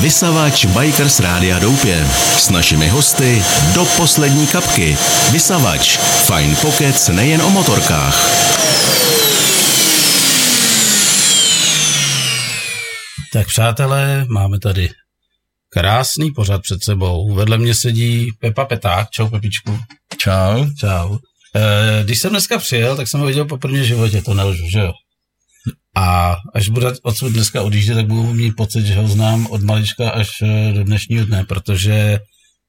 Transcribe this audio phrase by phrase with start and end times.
[0.00, 2.06] Vysavač Bikers Rádia Doupě.
[2.36, 3.42] S našimi hosty
[3.74, 4.96] do poslední kapky.
[5.32, 5.98] Vysavač.
[5.98, 8.30] Fine Pockets nejen o motorkách.
[13.32, 14.88] Tak přátelé, máme tady
[15.68, 17.34] krásný pořad před sebou.
[17.34, 19.10] Vedle mě sedí Pepa Peták.
[19.10, 19.78] Čau Pepičku.
[20.18, 20.66] Čau.
[20.80, 21.18] Čau.
[21.56, 24.78] E, když jsem dneska přijel, tak jsem ho viděl po první životě, to nelžu, že
[24.78, 24.92] jo?
[25.96, 30.10] A až bude odsud dneska odjíždět, tak budu mít pocit, že ho znám od malička
[30.10, 32.18] až eh, do dnešního dne, protože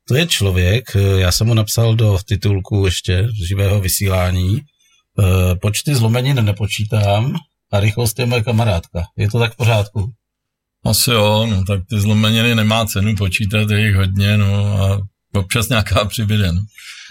[0.08, 4.62] to je člověk, eh, já jsem mu napsal do titulku ještě živého vysílání,
[5.62, 7.36] počty zlomenin nepočítám
[7.72, 9.04] a rychlost je moje kamarádka.
[9.18, 10.12] Je to tak v pořádku?
[10.86, 15.02] Asi jo, no tak ty zlomeniny nemá cenu počítat, je jich hodně, no a
[15.34, 16.62] občas nějaká přibyde, no.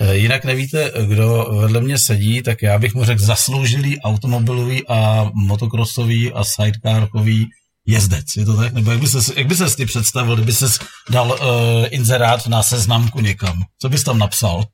[0.01, 5.31] Eh, jinak nevíte, kdo vedle mě sedí, tak já bych mu řekl zasloužilý automobilový a
[5.35, 7.49] motokrosový a sidecarkový
[7.87, 8.25] jezdec.
[8.37, 8.73] Je to tak?
[8.73, 10.79] Nebo jak by ses, jak by ses ty představil, kdyby ses
[11.11, 13.63] dal uh, inzerát na seznamku někam?
[13.79, 14.65] Co bys tam napsal?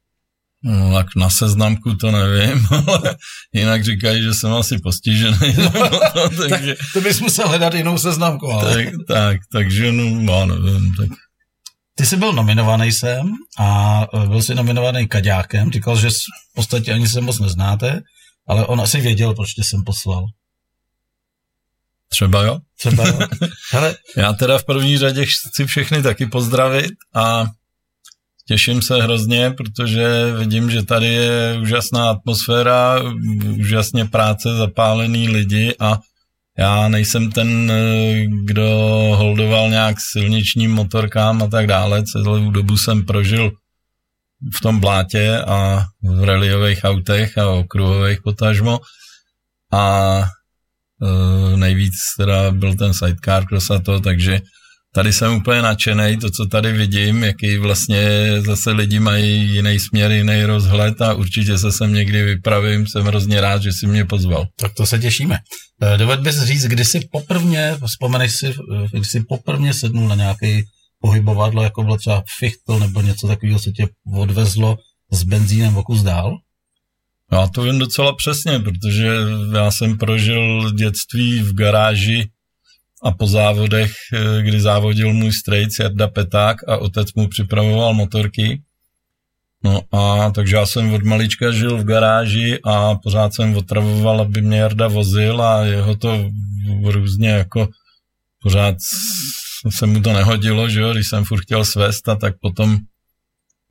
[0.62, 3.16] No, tak na seznamku to nevím, ale
[3.52, 5.36] jinak říkají, že jsem asi postižený.
[5.58, 5.70] no,
[6.48, 8.74] takže, tak to bys musel hledat jinou seznamku, ale...
[8.74, 11.08] Tak, tak takže no, já nevím, tak
[11.98, 15.72] ty jsi byl nominovaný sem a e, byl jsi nominovaný Kaďákem.
[15.72, 18.00] Říkal, že v podstatě ani se moc neznáte,
[18.46, 20.26] ale on asi věděl, proč tě jsem poslal.
[22.08, 22.58] Třeba jo.
[22.78, 23.18] Třeba jo.
[23.72, 23.96] Hele.
[24.16, 27.46] Já teda v první řadě chci všechny taky pozdravit a
[28.48, 33.02] těším se hrozně, protože vidím, že tady je úžasná atmosféra,
[33.58, 35.98] úžasně práce, zapálený lidi a
[36.58, 38.68] já nejsem ten, eh, kdo
[39.16, 42.02] holdoval nějak silničním motorkám a tak dále.
[42.02, 43.52] Celou dobu jsem prožil
[44.54, 48.80] v tom blátě a v reliových autech a okruhových potažmo.
[49.72, 50.24] A
[51.02, 54.40] e, nejvíc teda byl ten sidecar cross a to, takže
[54.96, 60.10] tady jsem úplně nadšený, to, co tady vidím, jaký vlastně zase lidi mají jiný směr,
[60.12, 64.46] jiný rozhled a určitě se sem někdy vypravím, jsem hrozně rád, že si mě pozval.
[64.60, 65.38] Tak to se těšíme.
[65.82, 70.14] Eh, doved bys říct, kdy jsi poprvně, vzpomeneš si, eh, kdy jsi poprvně sednul na
[70.14, 70.62] nějaký
[71.00, 74.76] pohybovadlo, jako bylo třeba fichtl nebo něco takového, co tě odvezlo
[75.12, 76.36] s benzínem o kus dál?
[77.32, 79.16] Já to vím docela přesně, protože
[79.54, 82.28] já jsem prožil dětství v garáži
[83.02, 88.62] a po závodech, eh, kdy závodil můj strejc Jarda Peták a otec mu připravoval motorky.
[89.64, 94.42] No a takže já jsem od malička žil v garáži a pořád jsem otravoval, aby
[94.42, 96.30] mě Jarda vozil a jeho to
[96.84, 97.68] různě jako
[98.42, 98.76] pořád
[99.70, 102.78] se mu to nehodilo, že jo, když jsem furt chtěl svést a tak potom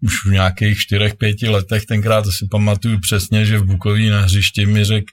[0.02, 4.22] už v nějakých čtyřech, pěti letech, tenkrát to si pamatuju přesně, že v Bukoví na
[4.22, 5.06] hřišti mi řekl,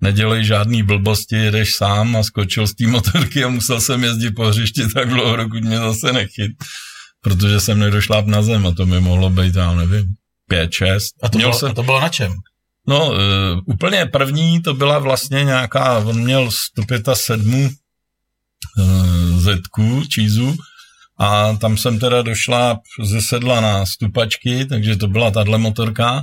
[0.00, 4.44] nedělej žádný blbosti, jedeš sám a skočil z té motorky a musel jsem jezdit po
[4.44, 6.52] hřišti tak dlouho, dokud mě zase nechyt,
[7.20, 10.04] protože jsem nedošláp na zem a to mi mohlo být, já nevím,
[10.48, 11.14] pět, šest.
[11.22, 11.70] A to, měl bylo, jsem...
[11.70, 12.32] a to bylo na čem?
[12.88, 13.16] No, uh,
[13.66, 17.70] úplně první to byla vlastně nějaká, on měl 107
[18.78, 20.56] uh, zetku, čízu,
[21.18, 26.22] a tam jsem teda došla ze sedla na stupačky, takže to byla tahle motorka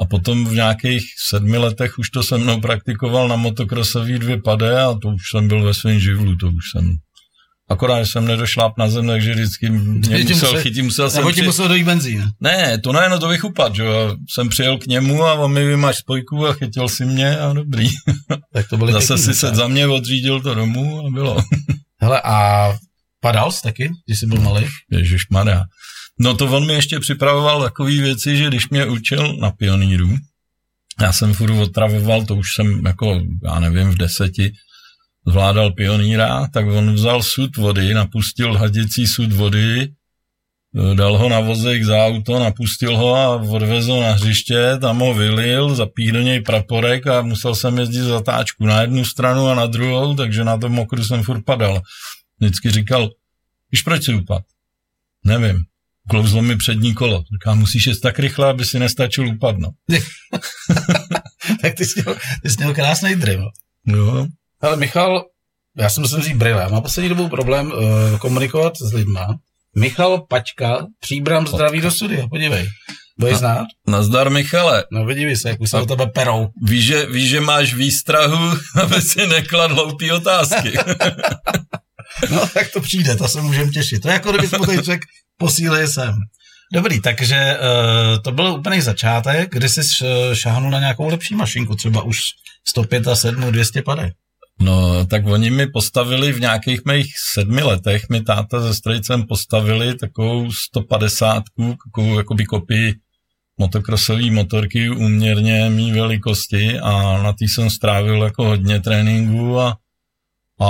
[0.00, 4.82] a potom v nějakých sedmi letech už to se mnou praktikoval na motokrosový dvě pade
[4.82, 6.96] a to už jsem byl ve svém živlu, to už jsem
[7.70, 11.20] Akorát, jsem nedošláp na zem, takže vždycky mě musel, musel chytit, musel jsem...
[11.20, 12.24] Nebo ti musel dojít benzín.
[12.40, 14.16] Ne, to ne, no to vychupat, že jo.
[14.30, 17.88] Jsem přijel k němu a on mi vymáš spojku a chytil si mě a dobrý.
[18.52, 21.42] Tak to byly Zase si se za mě odřídil to domů a bylo.
[22.00, 22.68] Hele, a
[23.20, 24.66] padal jsi taky, když jsi byl malý?
[24.90, 25.64] Ježiš Maria.
[26.22, 30.16] No to on mi ještě připravoval takové věci, že když mě učil na pioníru,
[31.00, 34.52] já jsem furt otravoval, to už jsem jako, já nevím, v deseti,
[35.26, 39.88] zvládal pioníra, tak on vzal sud vody, napustil hadicí sud vody,
[40.94, 45.74] dal ho na vozek za auto, napustil ho a odvezl na hřiště, tam ho vylil,
[45.74, 50.14] zapích do něj praporek a musel jsem jezdit zatáčku na jednu stranu a na druhou,
[50.14, 51.80] takže na tom mokru jsem furt padal.
[52.40, 53.10] Vždycky říkal,
[53.72, 54.42] víš proč si upad?
[55.24, 55.69] Nevím
[56.10, 57.22] klouzlo mi přední kolo.
[57.34, 59.74] Říká, musíš jet tak rychle, aby si nestačil upadnout.
[61.62, 63.50] tak ty jsi, měl, ty jsi měl krásný drill.
[63.86, 64.26] Jo.
[64.60, 65.24] Ale Michal,
[65.78, 66.68] já jsem musím říct brýle.
[66.68, 69.26] Má poslední dobou problém uh, komunikovat s lidma.
[69.76, 72.68] Michal Pačka, příbram zdraví do studia, podívej.
[73.18, 73.66] Budeš znát?
[73.88, 74.84] Nazdar, Michale.
[74.92, 76.48] No vidívej se, jak už se o tebe perou.
[76.62, 80.72] Víš, že, víš, že máš výstrahu, aby si neklad hloupý otázky.
[82.30, 84.02] no, tak to přijde, to se můžeme těšit.
[84.02, 86.14] To je jako kdybych mu teď řekl, posílej sem.
[86.72, 89.80] Dobrý, takže uh, to byl úplný začátek, kdy jsi
[90.32, 92.18] šáhnul na nějakou lepší mašinku, třeba už
[92.68, 94.10] 105 a 7, 200 pade.
[94.60, 99.94] No, tak oni mi postavili v nějakých mých sedmi letech, mi táta se strejcem postavili
[99.94, 101.42] takovou 150,
[101.84, 102.94] takovou jakoby kopii
[103.58, 109.76] motokrosové motorky úměrně mý velikosti a na tý jsem strávil jako hodně tréninku a,
[110.60, 110.66] a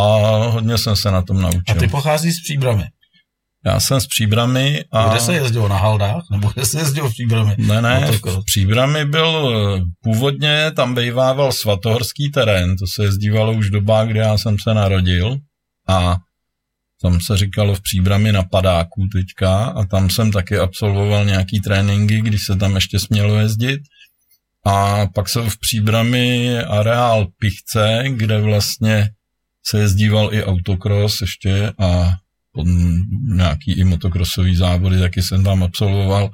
[0.48, 1.62] hodně jsem se na tom naučil.
[1.68, 2.84] A ty pochází z Příbramy?
[3.66, 5.08] Já jsem z Příbramy a...
[5.08, 6.22] Kde se jezdilo, na Haldách?
[6.30, 7.54] Nebo kde se jezdilo v Příbramy?
[7.58, 9.54] Ne, ne, v Příbramy byl
[10.02, 15.36] původně, tam bývával svatohorský terén, to se jezdívalo už doba, kdy já jsem se narodil
[15.88, 16.16] a
[17.02, 22.20] tam se říkalo v Příbrami na padáku teďka a tam jsem taky absolvoval nějaký tréninky,
[22.20, 23.80] když se tam ještě smělo jezdit.
[24.66, 29.10] A pak jsem v Příbrami areál Pichce, kde vlastně
[29.66, 32.10] se jezdíval i autokros ještě a
[33.34, 36.30] nějaký i motokrosový závody taky jsem tam absolvoval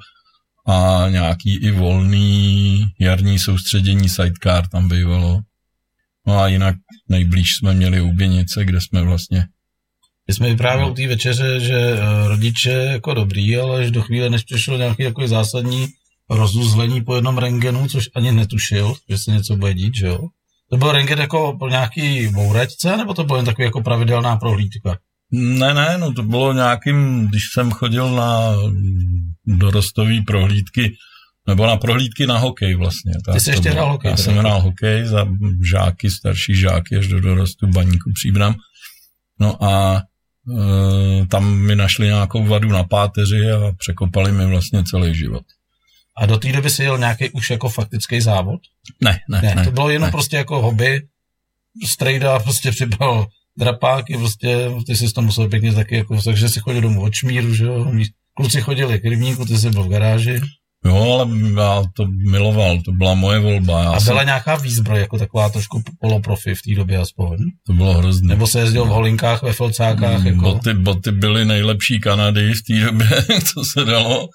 [0.67, 5.41] a nějaký i volný jarní soustředění sidecar tam bývalo.
[6.27, 6.75] No a jinak
[7.09, 9.47] nejblíž jsme měli Uběnice, kde jsme vlastně
[10.27, 14.29] my jsme vyprávěli u té večeře, že eh, rodiče jako dobrý, ale až do chvíle,
[14.29, 15.87] než přišlo nějaký jako zásadní
[16.29, 20.27] rozuzlení po jednom rengenu, což ani netušil, že se něco bude dít, že jo?
[20.69, 24.97] To byl rengen jako pro nějaký mouračce, nebo to bylo jen takový jako pravidelná prohlídka?
[25.31, 28.55] Ne, ne, no to bylo nějakým, když jsem chodil na
[29.45, 30.95] dorostový prohlídky,
[31.47, 33.13] nebo na prohlídky na hokej vlastně.
[33.33, 34.11] Ty jsi ještě hrál hokej?
[34.11, 35.27] Já jsem hrál hokej za
[35.71, 38.55] žáky, starší žáky až do dorostu baníku Příbram.
[39.39, 45.15] No a e, tam mi našli nějakou vadu na páteři a překopali mi vlastně celý
[45.15, 45.43] život.
[46.17, 48.59] A do té doby si jel nějaký už jako faktický závod?
[49.03, 49.55] Ne, ne, ne.
[49.55, 50.11] ne to bylo jenom ne.
[50.11, 51.01] prostě jako hobby,
[51.85, 53.27] strejda prostě přibral
[53.57, 57.55] drapáky, prostě ty jsi to musel pěkně taky, jako, takže si chodil domů od šmíru,
[57.55, 57.91] že jo,
[58.33, 60.41] kluci chodili k rybníku, ty jsi byl v garáži.
[60.85, 61.27] Jo, ale
[61.57, 63.83] já to miloval, to byla moje volba.
[63.83, 64.25] Já a byla jsem...
[64.25, 67.37] nějaká výzbroj, jako taková trošku poloprofi v té době aspoň?
[67.67, 68.27] To bylo hrozné.
[68.27, 70.19] Nebo se jezdil v holinkách, ve felcákách?
[70.19, 70.41] Mm, jako?
[70.41, 73.07] Boty, boty byly nejlepší Kanady v té době,
[73.43, 74.27] co se dalo.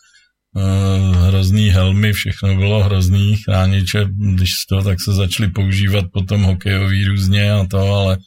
[0.55, 7.05] Uh, hrozný helmy, všechno bylo hrozný, chrániče, když to, tak se začaly používat potom hokejový
[7.05, 8.19] různě a to, ale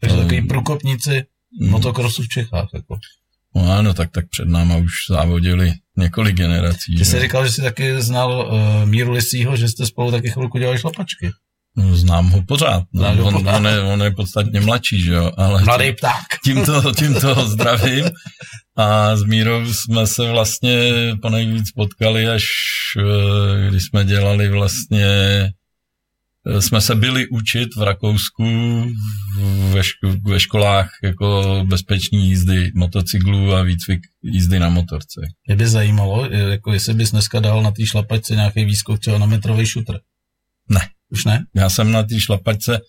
[0.00, 1.24] takže takový průkopníci
[1.60, 1.70] hmm.
[1.70, 2.68] motokrosu v Čechách.
[2.74, 2.98] Jako.
[3.56, 6.96] No ano, tak, tak před náma už závodili několik generací.
[6.98, 10.58] Ty jsi říkal, že jsi taky znal uh, Míru Lisího, že jste spolu taky chvilku
[10.58, 11.30] dělali šlapačky.
[11.76, 12.84] No, znám ho pořád.
[12.92, 13.56] No, on, pořád.
[13.56, 15.30] On, je, on je podstatně mladší, že jo?
[15.36, 16.24] Ale Mladý pták.
[16.44, 18.04] Tímto, tímto zdravím.
[18.76, 20.92] A s Mírou jsme se vlastně
[21.22, 22.44] ponejvíc potkali, až
[22.98, 25.06] eh, když jsme dělali vlastně
[26.60, 28.44] jsme se byli učit v Rakousku
[29.72, 35.20] ve, ško- ve školách jako bezpečný jízdy motocyklů a výcvik jízdy na motorce.
[35.46, 39.26] Mě by zajímalo, jako jestli bys dneska dal na té šlapačce nějaký výskok třeba na
[39.26, 39.98] metrový šutr.
[40.68, 40.80] Ne.
[41.14, 41.44] Už ne?
[41.54, 42.80] Já jsem na té šlapačce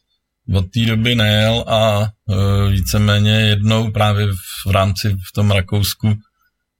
[0.53, 4.27] od té doby nejel a e, víceméně jednou právě
[4.67, 6.15] v rámci v tom Rakousku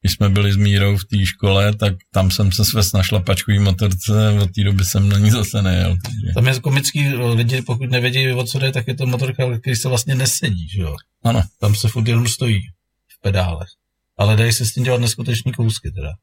[0.05, 3.59] když jsme byli s Mírou v té škole, tak tam jsem se svést na šlapačkový
[3.59, 5.97] motorce, od té doby jsem na ní zase nejel.
[6.03, 6.33] Takže.
[6.33, 9.89] Tam je komický, lidi pokud nevědí, o co jde, tak je to motorka, který se
[9.89, 10.95] vlastně nesedí, že jo?
[11.23, 11.43] Ano.
[11.59, 12.59] Tam se furt jenom stojí
[13.07, 13.69] v pedálech.
[14.17, 16.13] Ale dají se s tím dělat neskutečný kousky teda.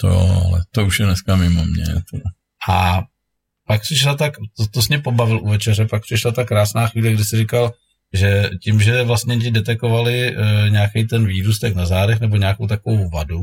[0.00, 1.84] To jo, ale to už je dneska mimo mě.
[1.84, 2.18] To...
[2.72, 3.02] A
[3.70, 7.24] pak přišla tak, to, to mě pobavil u večeře, pak přišla ta krásná chvíle, kdy
[7.24, 7.72] jsi říkal,
[8.12, 13.10] že tím, že vlastně ti detekovali e, nějaký ten výrůstek na zádech nebo nějakou takovou
[13.10, 13.40] vadu,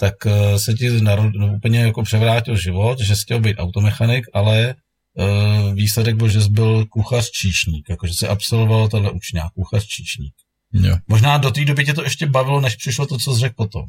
[0.00, 4.26] tak e, se ti narod, no, úplně jako převrátil život, že jsi chtěl být automechanik,
[4.34, 4.74] ale e,
[5.74, 10.34] výsledek byl, že jsi byl kuchař číšník, jakože jsi absolvoval tenhle učňák, kuchař číšník.
[10.72, 10.96] Jo.
[11.08, 13.84] Možná do té doby tě to ještě bavilo, než přišlo to, co jsi řekl potom.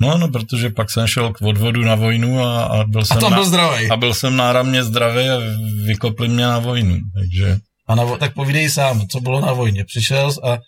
[0.00, 3.30] No, no, protože pak jsem šel k odvodu na vojnu a, a byl jsem a,
[3.30, 5.38] byl na, a byl jsem náramně zdravý a
[5.84, 7.58] vykopli mě na vojnu, takže...
[7.88, 9.84] A na, tak povídej sám, co bylo na vojně.
[9.84, 10.58] Přišel jsi a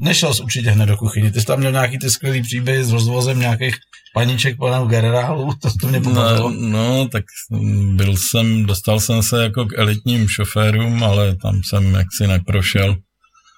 [0.00, 1.32] nešel jsi určitě hned do kuchyně.
[1.32, 3.74] Ty jsi tam měl nějaký ty skvělý příběhy s rozvozem nějakých
[4.14, 6.50] paníček panu generálu, to, to mě pobavilo.
[6.50, 7.24] No, no, tak
[7.94, 12.96] byl jsem, dostal jsem se jako k elitním šoférům, ale tam jsem jaksi neprošel.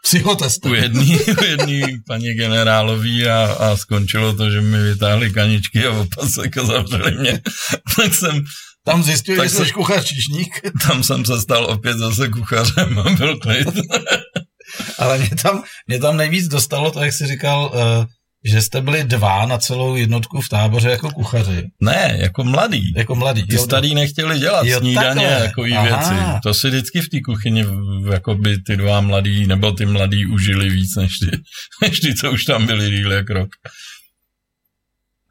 [0.05, 0.67] Psychotest.
[0.67, 5.91] U jedný, u jedný paní generálový a, a skončilo to, že mi vytáhli kaničky a
[5.91, 7.41] opasek a zavřeli mě.
[7.97, 8.45] tak jsem
[8.85, 10.61] tam zjistil, tak že jsi kuchař číšník.
[10.87, 13.69] Tam jsem se stal opět zase kuchařem a byl klid.
[14.99, 18.07] Ale mě tam, mě tam nejvíc dostalo to, jak jsi říkal, uh,
[18.45, 21.69] že jste byli dva na celou jednotku v táboře jako kuchaři.
[21.81, 22.93] Ne, jako mladý.
[22.97, 23.47] Jako mladý.
[23.47, 26.15] Ty starý nechtěli dělat jo, snídaně a takový věci.
[26.43, 27.65] To si vždycky v té kuchyni
[28.13, 31.39] jako by ty dva mladý, nebo ty mladý užili víc, než ty,
[31.83, 33.49] než ty co už tam byli díl jak rok.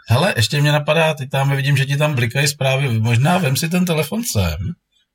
[0.08, 3.70] Hele, ještě mě napadá, teď tam vidím, že ti tam blikají zprávy, možná vem si
[3.70, 4.58] ten telefon sem,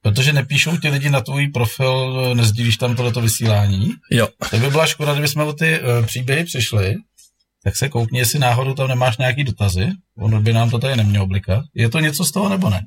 [0.02, 4.28] protože nepíšou ti lidi na tvůj profil, nezdílíš tam tohleto vysílání, Jo.
[4.50, 6.94] tak by byla škoda, kdyby jsme o ty uh, příběhy přišli,
[7.64, 9.88] tak se koukni, jestli náhodou tam nemáš nějaký dotazy,
[10.18, 11.64] ono by nám to tady nemělo blikat.
[11.74, 12.80] Je to něco z toho nebo ne?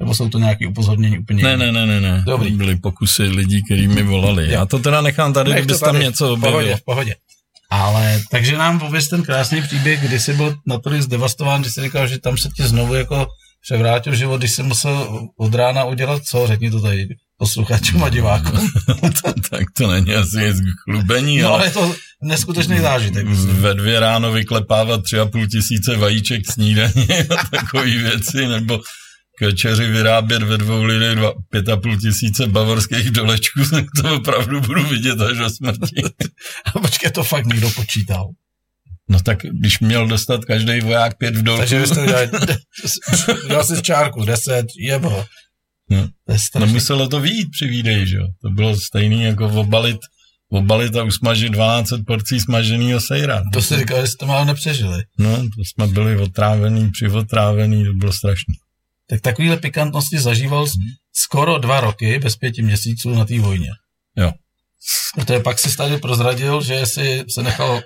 [0.00, 2.22] Nebo jsou to nějaké upozornění úplně Ne, ne, ne, ne, ne.
[2.26, 2.50] Dobrý.
[2.50, 4.50] To byly pokusy lidí, kteří mi volali.
[4.50, 6.76] Já to teda nechám tady, Nech tam něco v pohodě, objevil.
[6.76, 7.14] v pohodě.
[7.70, 12.06] Ale, takže nám pověz ten krásný příběh, kdy jsi byl natolik zdevastován, když jsi říkal,
[12.06, 13.26] že tam se ti znovu jako
[13.62, 16.46] převrátil život, když jsi musel od rána udělat co?
[16.46, 17.08] Řekni to tady
[17.42, 18.70] posluchačům a divákům.
[19.50, 23.26] tak to není asi nic chlubení, No ale ale je to neskutečný zážitek.
[23.26, 28.78] ve dvě ráno vyklepávat tři a půl tisíce vajíček snídaně a takové věci, nebo
[29.38, 34.14] k večeři vyrábět ve dvou lidech dva, pět a půl tisíce bavorských dolečků, tak to
[34.14, 36.02] opravdu budu vidět až do smrti.
[36.74, 38.28] A počkej, to fakt někdo počítal.
[39.08, 42.30] No tak když měl dostat každý voják pět v dolku, Takže vy jste udělali,
[43.44, 45.24] udělal jsi čárku, 10, jebo.
[45.92, 46.08] No.
[46.26, 48.26] To je no muselo to výjít při výdeji, že jo.
[48.42, 49.98] To bylo stejný jako obalit,
[50.50, 53.42] obalit a usmažit 12 porcí smaženého sejra.
[53.52, 55.02] To jsi říkal, že jste to málo nepřežili.
[55.18, 58.54] No, to jsme byli otrávený, přivotrávený, to bylo strašné.
[59.06, 60.78] Tak takovýhle pikantnosti zažíval jsi
[61.12, 63.70] skoro dva roky, bez pěti měsíců na té vojně.
[64.16, 64.32] Jo.
[65.14, 67.82] Protože pak si tady prozradil, že jsi se nechal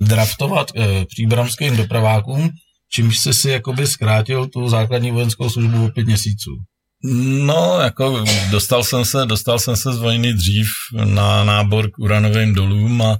[0.00, 2.50] draftovat e, příbramským dopravákům,
[2.92, 6.50] čímž jsi si jakoby zkrátil tu základní vojenskou službu o pět měsíců.
[7.04, 10.68] No, jako dostal jsem se, dostal jsem se z vojny dřív
[11.04, 13.18] na nábor k uranovým dolům a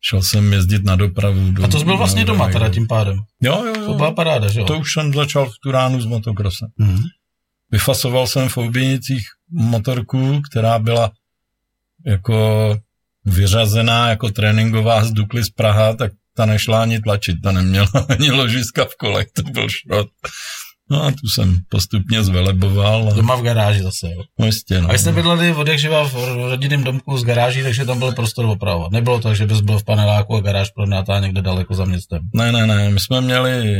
[0.00, 1.50] šel jsem jezdit na dopravu.
[1.50, 3.18] Do, A to jsi byl vlastně doma teda tím pádem.
[3.40, 3.86] Jo, jo, jo.
[3.86, 4.66] To byla paráda, že jo?
[4.66, 6.68] to už jsem začal v Turánu s motokrosem.
[6.76, 7.02] Mhm.
[7.70, 11.10] Vyfasoval jsem v Ouběnicích motorku, která byla
[12.06, 12.78] jako
[13.24, 18.30] vyřazená jako tréninková z Dukly z Praha, tak ta nešla ani tlačit, ta neměla ani
[18.30, 20.08] ložiska v kolech, to byl šrot.
[20.90, 23.08] No a tu jsem postupně zveleboval.
[23.08, 24.22] A, Doma v garáži zase, jo.
[24.38, 24.90] no jistě, no.
[24.90, 26.14] A jste bydleli od jak živa v
[26.50, 28.92] rodinném domku z garáží, takže tam byl prostor opravovat.
[28.92, 32.20] Nebylo to, že bys byl v paneláku a garáž pronátá někde daleko za městem.
[32.34, 33.76] Ne, ne, ne, my jsme měli,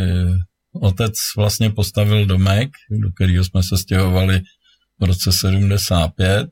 [0.80, 4.40] otec vlastně postavil domek, do kterého jsme se stěhovali
[5.00, 6.48] v roce 75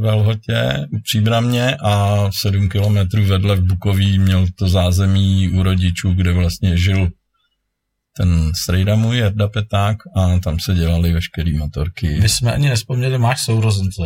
[0.00, 6.12] ve Lhotě u Příbramě a 7 kilometrů vedle v Bukoví měl to zázemí u rodičů,
[6.12, 7.08] kde vlastně žil
[8.16, 12.18] ten strejda můj, Jarda Peták, a tam se dělaly veškeré motorky.
[12.20, 14.02] My jsme ani nespomněli, máš sourozence.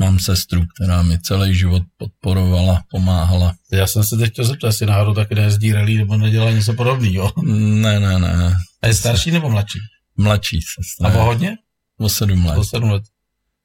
[0.00, 3.54] Mám sestru, která mi celý život podporovala, pomáhala.
[3.72, 7.32] Já jsem se teď chtěl zeptat, jestli náhodou taky nejezdí rally nebo nedělá něco podobného.
[7.46, 9.78] Ne, ne, ne, A je starší nebo mladší?
[10.16, 11.20] mladší A sestra.
[11.22, 11.56] o hodně?
[11.98, 12.58] O sedm let.
[12.58, 13.02] O sedm let.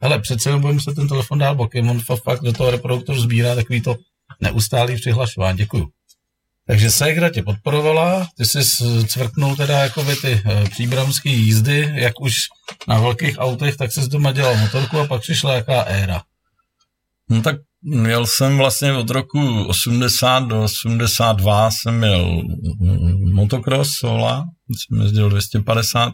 [0.02, 3.20] Hele, přece jenom budeme se ten telefon dál bokem, on fa- fakt do toho reproduktoru
[3.22, 3.96] sbírá takový to
[4.42, 5.58] neustálý přihlašování.
[5.58, 5.88] Děkuju.
[6.68, 8.60] Takže Segra tě podporovala, ty jsi
[9.08, 12.36] cvrknul teda jako by ty e, příbramské jízdy, jak už
[12.88, 16.22] na velkých autech, tak jsi doma dělal motorku a pak přišla jaká éra.
[17.30, 22.42] No tak měl jsem vlastně od roku 80 do 82 jsem měl
[22.80, 26.14] mm, motocross sola, jsem jezdil 250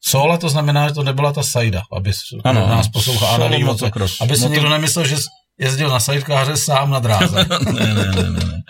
[0.00, 2.12] Sola to znamená, že to nebyla ta sajda, aby
[2.44, 4.20] Ano, nás poslouchal solo motocross.
[4.20, 5.16] aby si Moto- někdo nemyslel, že
[5.58, 7.46] jezdil na sajdkáře sám na dráze.
[7.72, 8.62] ne, ne, ne, ne.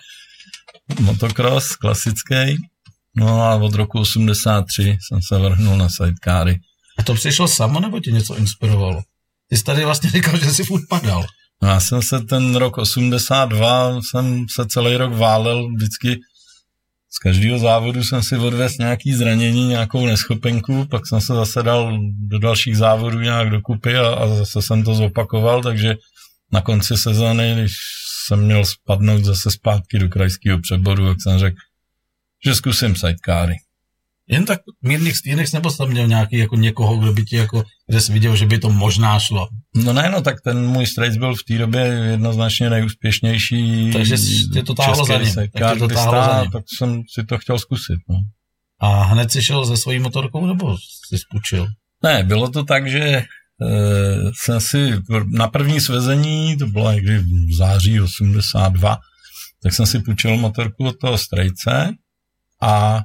[1.00, 2.56] Motocross klasický.
[3.16, 6.60] No a od roku 83 jsem se vrhnul na sidecary.
[6.98, 9.02] A to přišlo samo, nebo tě něco inspirovalo?
[9.48, 11.24] Ty jsi tady vlastně říkal, že jsi furt padal.
[11.62, 16.20] No já jsem se ten rok 82, jsem se celý rok válel vždycky
[17.14, 21.98] z každého závodu jsem si odvez nějaký zranění, nějakou neschopenku, pak jsem se zase dal
[22.28, 25.96] do dalších závodů nějak dokupy a, a zase jsem to zopakoval, takže
[26.52, 27.72] na konci sezóny, když
[28.26, 31.56] jsem měl spadnout zase zpátky do krajského přeboru, tak jsem řekl,
[32.46, 33.54] že zkusím sidecary.
[34.28, 37.64] Jen tak mírných stínek nebo jsi tam měl nějaký jako někoho, kdo by ti jako,
[37.86, 39.48] kde jsi viděl, že by to možná šlo.
[39.74, 44.16] No ne, no tak ten můj strejc byl v té době jednoznačně nejúspěšnější Takže
[44.52, 46.50] tě to táhlo za ním, tak to táhlo za ním.
[46.50, 47.98] tak jsem si to chtěl zkusit.
[48.08, 48.16] No.
[48.80, 50.76] A hned si šel se svojí motorkou, nebo
[51.08, 51.66] jsi spučil?
[52.02, 53.24] Ne, bylo to tak, že
[54.42, 54.92] jsem si
[55.26, 58.98] na první svezení, to bylo někdy v září 82,
[59.62, 61.92] tak jsem si půjčil motorku od toho strejce
[62.62, 63.00] a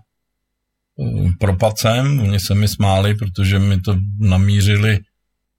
[1.00, 5.00] e, propad jsem, oni se mi smáli, protože mi to namířili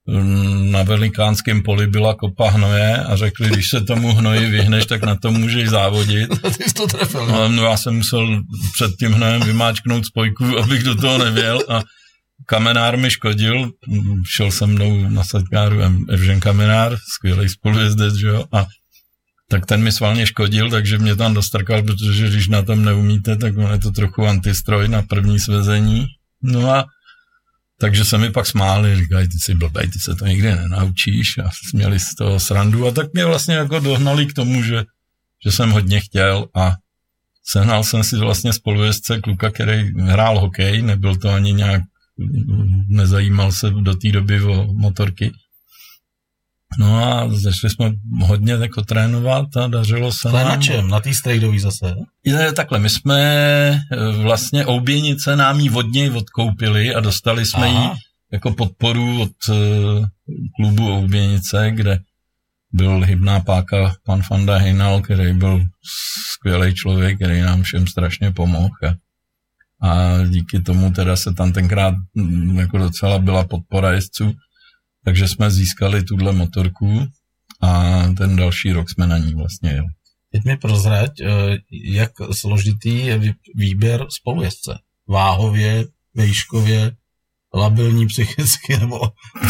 [0.06, 5.02] mm, na velikánském poli byla kopa hnoje a řekli, když se tomu hnoji vyhneš, tak
[5.02, 6.28] na to můžeš závodit.
[6.56, 7.26] Ty jsi to trefil?
[7.26, 8.42] No, no já jsem musel
[8.72, 11.82] před tím hnojem vymáčknout spojku, abych do toho nevěl a
[12.50, 13.70] kamenár mi škodil,
[14.26, 15.80] šel se mnou na setkáru
[16.10, 18.66] Evžen Kamenár, skvělý spolujezdec, že jo, a
[19.48, 23.56] tak ten mi svalně škodil, takže mě tam dostrkal, protože když na tom neumíte, tak
[23.56, 26.06] on je to trochu antistroj na první svezení.
[26.42, 26.86] No a
[27.80, 31.38] takže se mi pak smáli, říkají, ty jsi blbej, ty se to nikdy nenaučíš.
[31.38, 32.86] A směli z toho srandu.
[32.86, 34.84] A tak mě vlastně jako dohnali k tomu, že,
[35.44, 36.72] že jsem hodně chtěl a
[37.44, 41.82] sehnal jsem si vlastně spolujezdce kluka, který hrál hokej, nebyl to ani nějak,
[42.88, 45.32] nezajímal se do té doby o motorky.
[46.78, 50.48] No a začali jsme hodně jako trénovat a dařilo se nám.
[50.48, 50.88] na čem?
[50.88, 51.94] Na té strejdový zase?
[52.24, 53.20] Je, takhle, my jsme
[53.92, 57.90] eh, vlastně Ouběnice nám ji vodně odkoupili a dostali jsme ji
[58.32, 60.06] jako podporu od uh,
[60.56, 61.98] klubu Ouběnice, kde
[62.72, 65.64] byl hybná páka pan Fanda Heinal, který byl
[66.32, 68.74] skvělý člověk, který nám všem strašně pomohl.
[68.82, 68.94] A,
[69.82, 74.34] a díky tomu teda se tam tenkrát mm, jako docela byla podpora jezdců
[75.04, 77.06] takže jsme získali tuhle motorku
[77.62, 79.88] a ten další rok jsme na ní vlastně jeli.
[80.32, 84.78] Teď mi prozrať, eh, jak složitý je výběr spolujezdce.
[85.08, 85.84] Váhově,
[86.14, 86.92] vejškově,
[87.54, 89.00] labilní psychicky nebo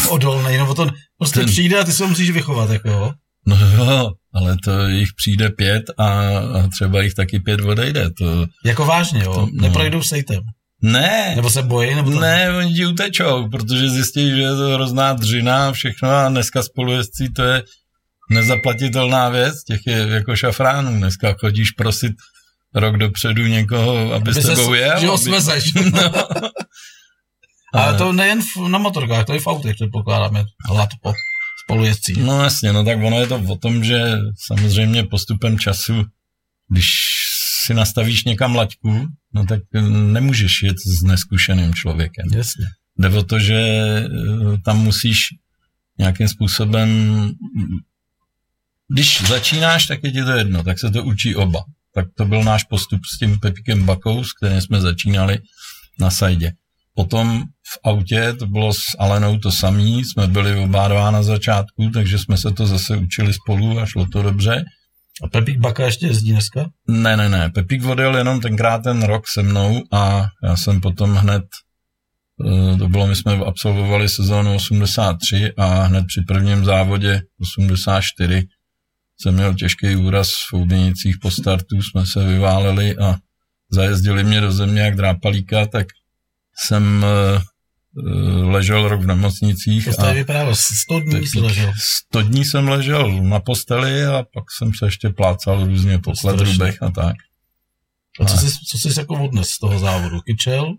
[0.09, 1.49] odolný, nebo to prostě ten...
[1.49, 3.13] přijde a ty se musíš vychovat, jako
[3.45, 8.09] No jo, ale to jich přijde pět a, a třeba jich taky pět odejde.
[8.09, 9.33] To, jako vážně, jo?
[9.33, 9.49] To, no.
[9.61, 10.43] Neprojdou sejtem.
[10.81, 11.33] Ne.
[11.35, 11.95] Nebo se bojí?
[11.95, 12.19] Nebo to...
[12.19, 16.63] Ne, oni ti utečou, protože zjistí, že je to hrozná dřina a všechno a dneska
[16.63, 17.63] spolujezdcí to je
[18.31, 20.97] nezaplatitelná věc, těch je jako šafránů.
[20.97, 22.11] Dneska chodíš prosit
[22.75, 24.99] rok dopředu někoho, aby, aby s tebou jel.
[24.99, 25.73] Že ho svezeš.
[25.93, 26.11] no.
[27.73, 30.43] Ale to nejen na motorkách, to i v autech předpokládáme.
[30.69, 31.13] Hlad po
[31.63, 32.13] spolujezdcí.
[32.19, 36.05] No jasně, no tak ono je to o tom, že samozřejmě postupem času,
[36.69, 36.87] když
[37.65, 42.25] si nastavíš někam laťku, no tak nemůžeš jet s neskušeným člověkem.
[42.33, 42.65] Jasně.
[42.97, 44.07] Jde o to, že eh,
[44.65, 45.17] tam musíš
[45.97, 46.89] nějakým způsobem,
[48.87, 51.63] když začínáš, tak je ti to jedno, tak se to učí oba.
[51.93, 55.39] Tak to byl náš postup s tím Pepikem Bakou, s kterým jsme začínali
[55.99, 56.53] na sajdě.
[56.95, 61.89] Potom v autě, to bylo s Alenou to samý, jsme byli oba dva na začátku,
[61.93, 64.63] takže jsme se to zase učili spolu a šlo to dobře.
[65.23, 66.69] A Pepík Baka ještě jezdí dneska?
[66.87, 67.49] Ne, ne, ne.
[67.49, 71.43] Pepík odjel jenom tenkrát ten rok se mnou a já jsem potom hned,
[72.47, 78.47] eh, to bylo, my jsme absolvovali sezónu 83 a hned při prvním závodě 84
[79.21, 83.15] jsem měl těžký úraz v Ouběnicích po startu, jsme se vyváleli a
[83.71, 85.87] zajezdili mě do země jak drápalíka, tak
[86.55, 87.41] jsem eh,
[87.97, 89.85] Eh, ležel rok v nemocnicích.
[89.85, 91.73] To jste vyprávěl, 100 dní jsi ležel.
[92.07, 96.83] 100 dní jsem ležel na posteli a pak jsem se ještě plácal různě po kladrubech
[96.83, 97.15] a tak.
[98.19, 100.21] A co jsi, co jsi jako odnes z toho závodu?
[100.21, 100.73] Kyčel?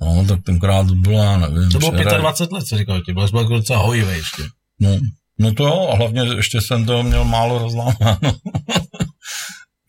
[0.00, 1.70] No, tak tenkrát to já nevím.
[1.70, 4.42] To bylo 25 let, se říkal ti, byl jsi jako docela hojivý ještě.
[4.80, 4.98] No,
[5.38, 8.18] no to jo, a hlavně ještě jsem toho měl málo rozlámáno.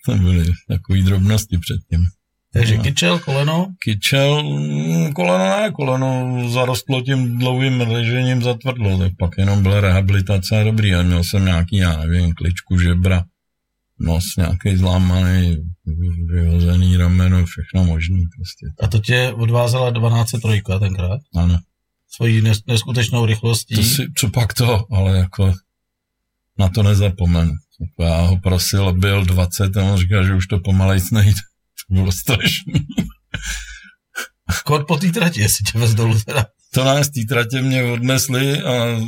[0.06, 2.06] to byly takové drobnosti předtím.
[2.54, 2.84] Takže no.
[2.84, 3.68] kyčel, koleno?
[3.84, 10.64] Kyčel, mm, koleno ne, koleno zarostlo tím dlouhým ležením zatvrdlo, tak pak jenom byla rehabilitace
[10.64, 13.24] dobrý, a měl jsem nějaký, já nevím, kličku žebra,
[14.00, 15.58] nos nějaký zlámaný,
[16.28, 18.68] vyhozený rameno, všechno možný prostě.
[18.80, 21.20] A to tě odvázela 12 trojka tenkrát?
[21.36, 21.60] Ano.
[22.10, 23.76] Svojí neskutečnou rychlostí?
[23.76, 25.54] To si, co pak to, ale jako
[26.60, 27.52] na to nezapomenu.
[28.00, 31.42] Já ho prosil, byl 20 a on říkal, že už to pomalej nejde.
[31.91, 32.73] Bylo strašný.
[34.65, 36.45] Kod po té trati, jestli tě vez dolů teda.
[36.73, 38.99] To nás té tratě mě odnesli a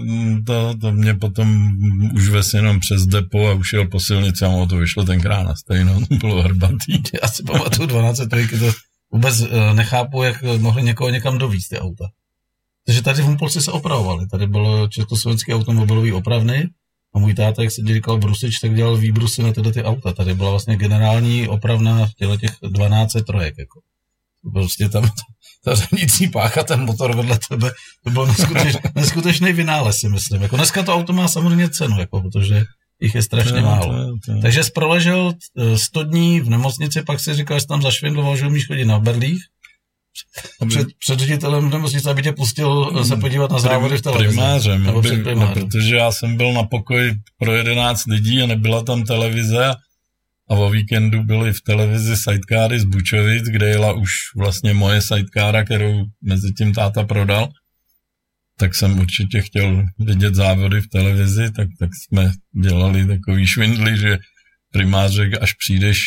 [0.46, 1.72] to, to mě potom
[2.16, 5.56] už ves jenom přes depo a už jel po silnici a to vyšlo tenkrát na
[5.56, 7.04] stejno, to bylo hrbatý.
[7.24, 8.72] Já si pamatuju 12 trojky, to
[9.14, 12.06] vůbec uh, nechápu, jak mohli někoho někam dovízt ty auta.
[12.86, 16.70] Takže tady v Humpolci se opravovali, tady bylo československý automobilový opravny
[17.16, 20.14] a můj táta, jak se říkal Brusič, tak dělal výbrusy na tyhle ty auta.
[20.14, 23.56] Tady byla vlastně generální opravna těle těch 12 trojek.
[23.58, 23.80] Jako.
[24.54, 25.10] Prostě tam
[25.64, 27.72] ta řemnící pácha, ten motor vedle tebe,
[28.04, 30.42] to byl neskuteč, neskutečný vynález, si myslím.
[30.42, 32.64] Jako dneska to auto má samozřejmě cenu, jako, protože
[33.02, 33.94] jich je strašně to, málo.
[33.94, 34.42] To, to.
[34.42, 35.34] Takže jsi proležel
[35.76, 39.00] 100 eh, dní v nemocnici, pak si říkal, že tam zašvindloval, že umíš chodit na
[39.00, 39.44] berlích.
[40.70, 44.30] Před, před ředitelem nemocnice, aby tě pustil se podívat na závody v televizi.
[44.30, 45.40] Primářem, nebo před primářem.
[45.40, 49.66] No, protože já jsem byl na pokoji pro 11 lidí a nebyla tam televize
[50.50, 55.64] a o víkendu byly v televizi sidecary z Bučovic, kde jela už vlastně moje sidecara,
[55.64, 57.50] kterou mezi tím táta prodal.
[58.58, 62.32] Tak jsem určitě chtěl vidět závody v televizi, tak, tak jsme
[62.64, 64.18] dělali takový švindly, že
[64.72, 66.00] primář řekl, až přijdeš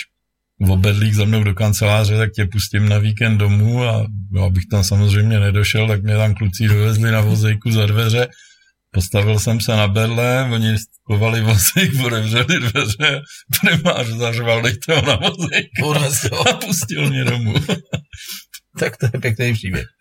[0.61, 4.65] v obedlík za mnou do kanceláře, tak tě pustím na víkend domů a no, abych
[4.71, 8.29] tam samozřejmě nedošel, tak mě tam kluci dovezli na vozejku za dveře.
[8.91, 13.23] Postavil jsem se na bedle, oni kovali vozejk, otevřeli dveře,
[13.61, 15.67] primář zařval, dejte ho na vozejk
[16.47, 17.55] a pustil mě domů.
[18.79, 19.96] tak to je pěkný příběh.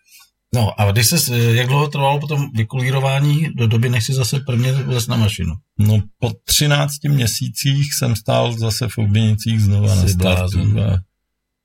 [0.54, 4.72] No a když se, jak dlouho trvalo potom vykulírování do doby, než si zase prvně
[4.72, 5.54] vlez na mašinu?
[5.78, 10.80] No po 13 měsících jsem stál zase v Ouběnicích znova Jsi na startu.
[10.80, 10.98] A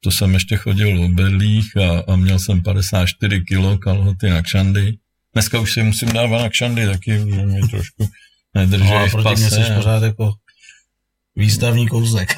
[0.03, 4.97] to jsem ještě chodil o berlích a, a měl jsem 54 kilo kalhoty na kšandy.
[5.33, 8.09] Dneska už si musím dávat na kšandy taky, že mi trošku
[8.55, 10.33] nedrží No a v proti mě jsi pořád jako
[11.35, 12.37] výstavní kouzek.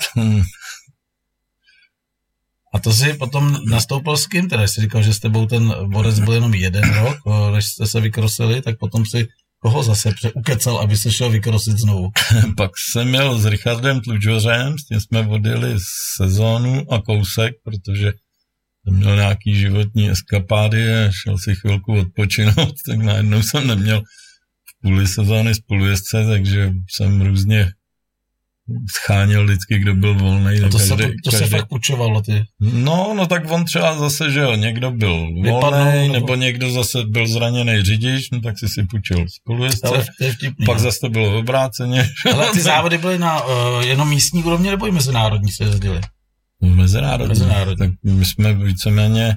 [2.73, 4.49] A to si potom nastoupil s kým?
[4.49, 7.87] Teda jsi říkal, že s tebou ten borec byl jenom jeden rok, o, než jste
[7.87, 9.27] se vykrosili, tak potom si
[9.59, 12.09] koho zase ukecel, aby se šel vykrosit znovu.
[12.57, 15.75] Pak jsem měl s Richardem Tlučořem, s tím jsme vodili
[16.17, 18.13] sezónu a kousek, protože
[18.83, 24.01] jsem měl nějaký životní eskapády a šel si chvilku odpočinout, tak najednou jsem neměl
[24.69, 27.71] v půli sezóny spolujezdce, takže jsem různě
[28.95, 30.59] scháněl vždycky, kdo byl volný.
[30.71, 32.43] To, se, to se fakt pučovalo, ty.
[32.59, 37.03] No, no tak on třeba zase, že jo, někdo byl volný, nebo- nebo někdo zase
[37.07, 39.87] byl zraněný řidič, no tak si si půjčil spolujezdce.
[39.87, 40.65] Ale vtipný.
[40.65, 40.83] Pak no.
[40.83, 42.09] zase to bylo obráceně.
[42.33, 46.01] Ale ty závody byly na uh, jenom místní úrovni nebo i mezinárodní se jezdili?
[46.61, 47.29] Mezinárodní.
[47.29, 47.77] Mezinárodní.
[47.77, 49.35] Tak my jsme víceméně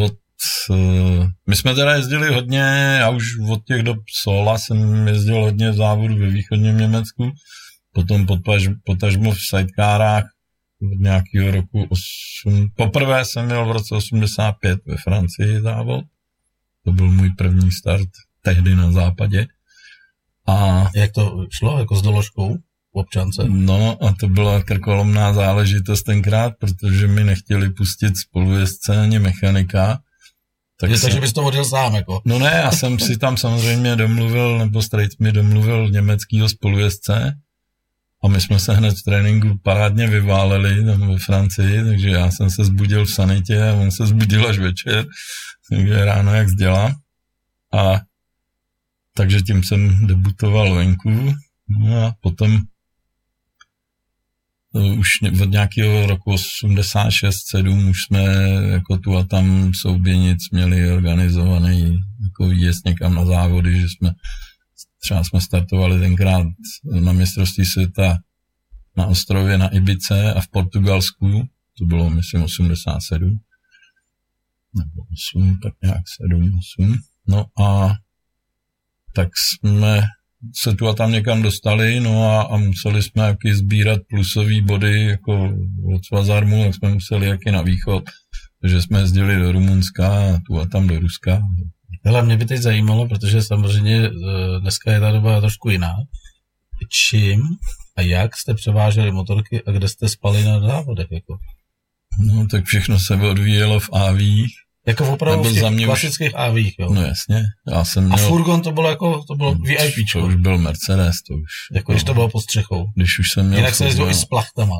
[0.00, 0.12] od...
[0.70, 2.58] eh, My jsme teda jezdili hodně,
[3.00, 7.30] já už od těch dob Sola jsem jezdil hodně závodů ve východním Německu,
[7.92, 10.24] potom potaž, potažmo v sidekárách
[10.82, 12.68] od nějakého roku 8.
[12.76, 16.04] Poprvé jsem měl v roce 85 ve Francii závod.
[16.84, 18.08] To byl můj první start
[18.42, 19.46] tehdy na západě.
[20.46, 22.60] A Jak to šlo, jako s doložkou v
[22.92, 23.44] občance?
[23.48, 29.86] No a to byla krkolomná záležitost tenkrát, protože mi nechtěli pustit spolujezdce ani mechanika.
[30.80, 32.20] Tak Tak jsem, takže bys to vodil sám, jako.
[32.24, 37.34] no ne, já jsem si tam samozřejmě domluvil, nebo Straight mi domluvil německýho spolujezdce
[38.24, 42.50] a my jsme se hned v tréninku parádně vyváleli tam ve Francii, takže já jsem
[42.50, 45.06] se zbudil v sanitě a on se zbudil až večer,
[45.70, 46.94] takže ráno jak zdělá.
[47.74, 48.00] A
[49.16, 51.34] takže tím jsem debutoval venku.
[51.68, 52.58] No a potom
[54.74, 55.08] eh, už
[55.42, 58.22] od nějakého roku 86-7 už jsme
[58.72, 64.10] jako tu a tam souběnic měli organizovaný jako výjezd někam na závody, že jsme
[65.02, 66.46] třeba jsme startovali tenkrát
[67.00, 68.18] na mistrovství světa
[68.96, 73.40] na ostrově na Ibice a v Portugalsku, to bylo myslím 87,
[74.74, 76.98] nebo 8, tak nějak 7, 8.
[77.26, 77.94] No a
[79.12, 80.02] tak jsme
[80.54, 85.02] se tu a tam někam dostali, no a, a museli jsme jaký sbírat plusové body
[85.04, 85.54] jako
[85.94, 88.04] od Svazarmu, tak jsme museli jaký na východ,
[88.60, 91.42] takže jsme jezdili do Rumunska a tu a tam do Ruska.
[92.04, 95.92] Hele, mě by teď zajímalo, protože samozřejmě eh, dneska je ta doba trošku jiná.
[96.88, 97.42] Čím
[97.96, 101.06] a jak jste převáželi motorky a kde jste spali na závodech?
[101.10, 101.36] Jako,
[102.18, 104.52] No tak všechno se odvíjelo v AVích,
[104.86, 106.90] jako opravdu Nebo v těch mě už- klasických AVích, jo?
[106.94, 110.34] no jasně, já jsem a měl, furgon to bylo jako, to bylo to VIP, už
[110.34, 112.86] byl Mercedes, to už, jako když to bylo pod střechou.
[112.96, 114.74] když už jsem měl Jinak se jezdilo i s plachtama.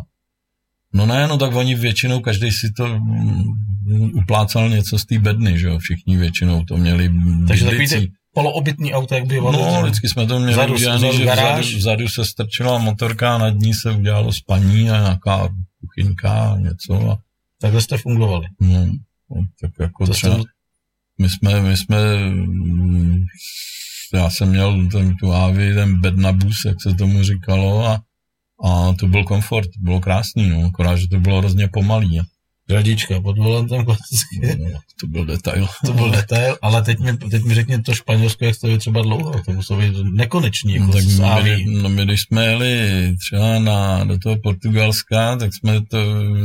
[0.94, 3.44] No ne, no tak oni většinou, každý si to mm,
[4.14, 7.10] uplácal něco z té bedny, že jo, všichni většinou to měli
[7.48, 9.52] Takže takový ty poloobytný auta, jak bývalo.
[9.74, 13.38] No, vždycky jsme to měli Vzadu- udělané, vzadu že vzadu, vzadu se strčila motorka a
[13.38, 15.48] nad ní se udělalo spaní a nějaká
[15.80, 17.10] kuchyňka a něco.
[17.10, 17.18] A,
[17.60, 18.46] Takhle jste fungovali.
[18.60, 18.86] no,
[19.30, 20.44] no, tak jako To třeba, jste,
[21.20, 21.96] my jsme, my jsme,
[22.30, 23.24] mm,
[24.14, 28.02] já jsem měl ten, tu Avi, ten bednabus, jak se tomu říkalo a,
[28.64, 32.20] a to byl komfort, bylo krásný, no, akorát, že to bylo hrozně pomalý.
[32.74, 34.56] Řadička pod volantem klasicky.
[34.58, 35.68] No, to byl detail.
[35.86, 39.02] To byl detail, ale teď mi, teď mi řekně to Španělsko, jak to je třeba
[39.02, 39.32] dlouho.
[39.44, 41.04] To muselo být nekonečný, jako No, tak
[41.44, 42.80] my, no my, když jsme jeli
[43.18, 45.98] třeba na, do toho Portugalska, tak jsme to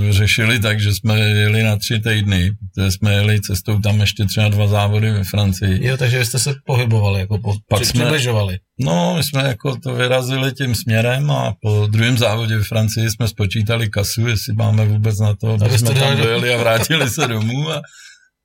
[0.09, 4.49] řešili tak, že jsme jeli na tři týdny, protože jsme jeli cestou tam ještě třeba
[4.49, 5.87] dva závody ve Francii.
[5.87, 8.57] Jo, takže jste se pohybovali, jako po, Pak při, jsme- přibližovali.
[8.79, 13.27] No, my jsme jako to vyrazili tím směrem a po druhém závodě ve Francii jsme
[13.27, 17.69] spočítali kasu, jestli máme vůbec na to, aby jsme tam dojeli a vrátili se domů.
[17.71, 17.81] A,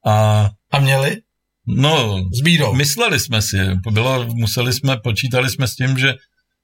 [0.07, 1.17] a A měli?
[1.67, 2.75] no, S bídou.
[2.75, 3.57] Mysleli jsme si,
[3.91, 6.15] bylo, museli jsme, počítali jsme s tím, že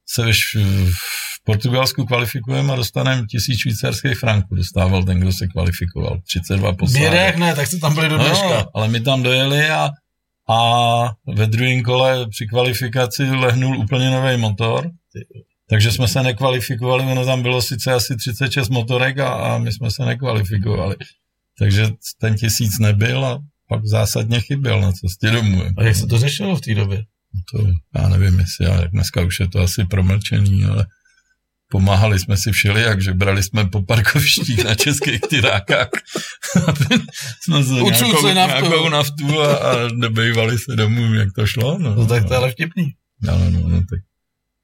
[0.09, 0.57] se v,
[0.91, 4.55] v Portugalsku kvalifikujeme a dostaneme tisíc švýcarských franků.
[4.55, 6.19] Dostával ten, kdo se kvalifikoval.
[6.29, 7.11] 32 posádek.
[7.11, 8.49] Bědek ne, tak jste tam byli do dneška.
[8.49, 9.91] No, ale my tam dojeli a,
[10.49, 10.59] a
[11.35, 14.91] ve druhém kole při kvalifikaci lehnul úplně nový motor.
[15.71, 19.91] Takže jsme se nekvalifikovali, ono tam bylo sice asi 36 motorek a, a my jsme
[19.91, 20.97] se nekvalifikovali.
[21.59, 25.63] Takže ten tisíc nebyl a pak zásadně chyběl na cestě domů.
[25.79, 27.05] A jak se to řešilo v té době?
[27.53, 27.67] To
[28.01, 30.87] já nevím, jestli, ale dneska už je to asi promlčený, ale
[31.69, 35.89] pomáhali jsme si všelijak, že brali jsme po parkovištích na českých tyrákách,
[37.43, 38.67] jsme se nějakou, se naftu.
[38.67, 41.79] nějakou naftu a, a nebejvali se domů, jak to šlo.
[41.79, 42.93] No, No tak to je ale vtipný.
[43.23, 44.01] no, no, no, no, tak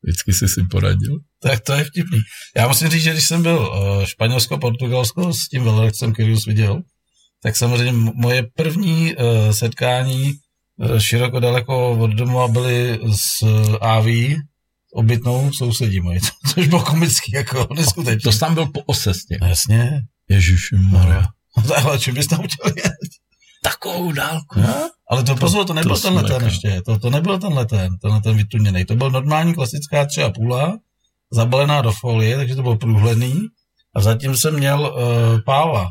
[0.05, 1.19] vždycky si si poradil.
[1.43, 2.19] Tak to je vtipný.
[2.57, 6.47] Já musím říct, že když jsem byl uh, Španělsko, Portugalsko s tím velorexem, který už
[6.47, 6.83] viděl,
[7.43, 10.33] tak samozřejmě moje první uh, setkání
[10.77, 14.07] uh, široko daleko od domova byly s uh, AV,
[14.95, 16.21] obytnou sousedí moji,
[16.55, 18.21] což bylo komický, jako neskutečný.
[18.23, 19.39] To jsi tam byl po osestě.
[19.43, 20.01] Jasně.
[20.29, 21.25] Ježiši Maria.
[21.57, 23.11] No, ale čím bys tam chtěl jet?
[23.63, 24.61] Takovou dálku.
[24.61, 24.91] No?
[25.11, 28.13] Ale to pozor, to nebyl to ten leten ještě, to, to nebyl ten leten, ten
[28.13, 30.79] leten vytuněný, to byl normální klasická tři a půla,
[31.33, 33.41] zabalená do folie, takže to bylo průhledný
[33.95, 35.91] a zatím jsem měl uh, páva.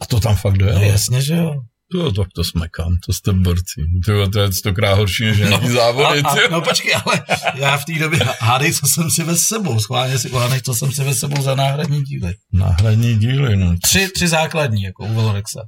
[0.00, 0.78] A to tam fakt dojelo.
[0.78, 1.54] No jasně, že jo.
[1.92, 3.80] To, tak to smekám, to jste borci.
[4.06, 6.22] To, to je stokrát horší než nějaký a, závody.
[6.22, 6.40] a, ty.
[6.50, 7.22] no počkej, ale
[7.54, 10.92] já v té době, hádej, co jsem si s sebou, schválně si uhádej, co jsem
[10.92, 12.34] si s sebou za náhradní díly.
[12.52, 13.74] Náhradní díly, no.
[13.82, 15.60] Tři, tři základní, jako u Velorexa.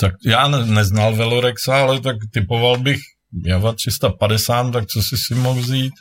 [0.00, 2.98] Tak já ne, neznal Velorexa, ale tak typoval bych
[3.44, 5.92] Java 350, tak co si si mohl vzít?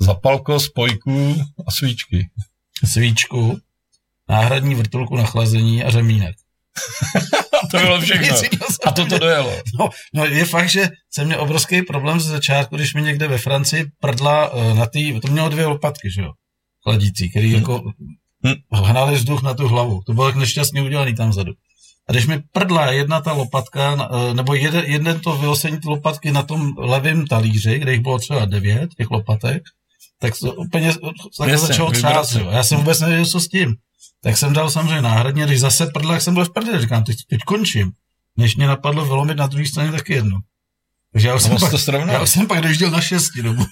[0.00, 1.34] Zapalko, spojku
[1.66, 2.28] a svíčky.
[2.84, 3.58] Svíčku,
[4.28, 6.36] náhradní vrtulku na chlazení a řemínek.
[7.70, 8.36] To bylo všechno.
[8.86, 9.52] A to to dojelo.
[9.78, 13.38] No, no je fakt, že jsem měl obrovský problém ze začátku, když mi někde ve
[13.38, 16.30] Francii prdla uh, na tý, to mělo dvě lopatky, že jo,
[16.82, 17.56] chladící, který Hmm.
[17.56, 17.82] jako
[18.44, 18.54] Hmm.
[18.72, 20.00] hnali vzduch na tu hlavu.
[20.06, 21.52] To bylo tak nešťastně udělaný tam vzadu.
[22.08, 26.32] A když mi prdla jedna ta lopatka, eh, nebo jeden, jeden to vyosení ty lopatky
[26.32, 29.62] na tom levém talíři, kde jich bylo třeba devět, těch lopatek,
[30.20, 30.92] tak to úplně
[31.38, 32.36] tak Jasně, začalo třást.
[32.50, 33.76] Já jsem vůbec nevěděl, co s tím.
[34.22, 37.16] Tak jsem dal samozřejmě náhradně, když zase prdla, jak jsem byl v prdele, říkám, teď,
[37.28, 37.92] teď končím.
[38.36, 40.38] Než mě napadlo vylomit na druhé straně taky jedno.
[41.12, 43.64] Takže já už, jsem pak, to já už jsem pak dojížděl na šesti dobu.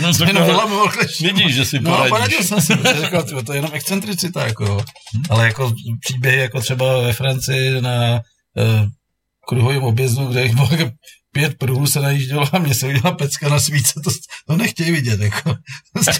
[0.00, 1.20] No, tak Jenom to- vylamoval kleš.
[1.20, 2.10] Vidíš, že si No, poradíš.
[2.10, 4.80] poradil jsem si, tyjo, to je jenom excentricita, jako, jo.
[5.30, 8.88] ale jako příběhy, jako třeba ve Francii na uh,
[9.48, 10.90] kruhovém objezdu, kde jich bylo jako
[11.32, 14.10] pět pruhů se najíždělo a mě se udělala pecka na svíce, to,
[14.46, 15.54] to nechtějí vidět, jako.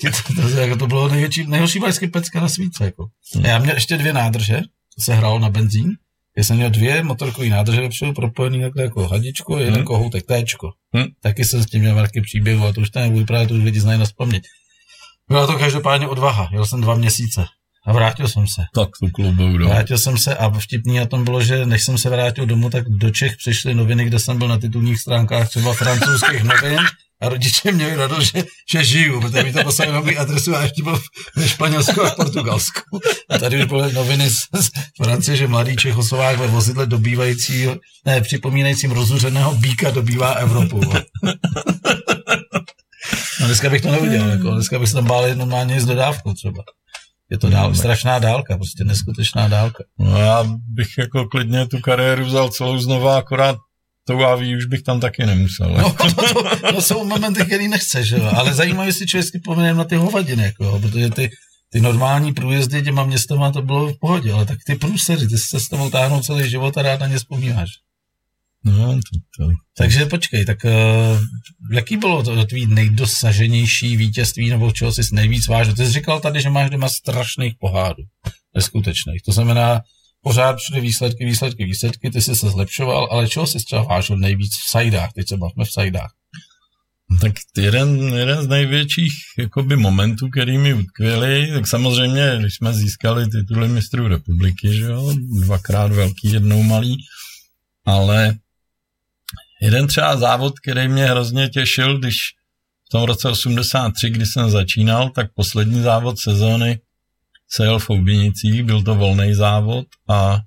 [0.00, 3.04] Ti to, to, to, jako to bylo největší, nejhorší vždycky pecka na svíce, jako.
[3.44, 4.60] A já měl ještě dvě nádrže,
[4.96, 5.90] to se hrálo na benzín,
[6.36, 9.84] já jsem měl dvě motorkové nádrže vepředu propojený takhle jako hadičko, jeden Hmm.
[9.84, 10.70] kohoutek téčko.
[10.94, 11.06] Hmm.
[11.20, 13.64] Taky jsem s tím měl velký příběh, a to už tam nebudu právě to už
[13.64, 14.42] lidi znají na vzpomnět.
[15.28, 17.44] Byla to každopádně odvaha, jel jsem dva měsíce
[17.86, 18.62] a vrátil jsem se.
[18.74, 19.66] Tak to klubou do.
[19.66, 22.84] Vrátil jsem se a vtipný na tom bylo, že než jsem se vrátil domů, tak
[22.88, 26.78] do Čech přišly noviny, kde jsem byl na titulních stránkách třeba francouzských novin
[27.22, 30.62] a rodiče měli radost, že, že žiju, protože mi to poslali na moji adresu a
[30.62, 31.00] ještě byl
[31.36, 33.00] ve Španělsku a v Portugalsku.
[33.28, 37.66] A tady už byly noviny z, z Francie, že mladý Čechoslovák ve vozidle dobývající,
[38.06, 40.80] ne, připomínajícím rozuřeného býka dobývá Evropu.
[43.40, 46.62] No dneska bych to neudělal, jako, dneska bych se tam bál normálně s dodávkou třeba.
[47.32, 49.84] Je to dál, strašná dálka, prostě neskutečná dálka.
[49.98, 53.56] No já bych jako klidně tu kariéru vzal celou znova, akorát
[54.06, 55.74] tou AV už bych tam taky nemusel.
[55.78, 58.30] No, to, to, to jsou momenty, který nechceš, jo?
[58.36, 61.30] ale zajímavé, jestli člověk si vzpomene na ty hovadiny, jako, protože ty,
[61.72, 65.60] ty normální průjezdy těma městama to bylo v pohodě, ale tak ty průsery, ty se
[65.60, 67.68] s tebou táhnou celý život a rád na ně vzpomínáš.
[68.64, 69.50] No, to, to.
[69.76, 70.70] Takže počkej, tak uh,
[71.72, 75.74] jaký bylo to tvý nejdosaženější vítězství, nebo čeho jsi nejvíc vážil?
[75.74, 78.02] Ty jsi říkal tady, že máš doma strašných pohádů,
[78.54, 79.22] neskutečných.
[79.22, 79.80] To znamená,
[80.22, 84.52] pořád všude výsledky, výsledky, výsledky, ty jsi se zlepšoval, ale čeho jsi třeba vážil nejvíc
[84.52, 86.10] v sajdách, teď se bavíme v sajdách.
[87.20, 93.28] Tak jeden, jeden z největších jakoby, momentů, který mi utkvěli, tak samozřejmě, když jsme získali
[93.28, 96.96] tituly mistrů republiky, že jo, dvakrát velký, jednou malý,
[97.84, 98.36] ale
[99.62, 102.16] jeden třeba závod, který mě hrozně těšil, když
[102.86, 106.80] v tom roce 83, kdy jsem začínal, tak poslední závod sezóny
[107.48, 110.38] se jel v Oubinicích, byl to volný závod a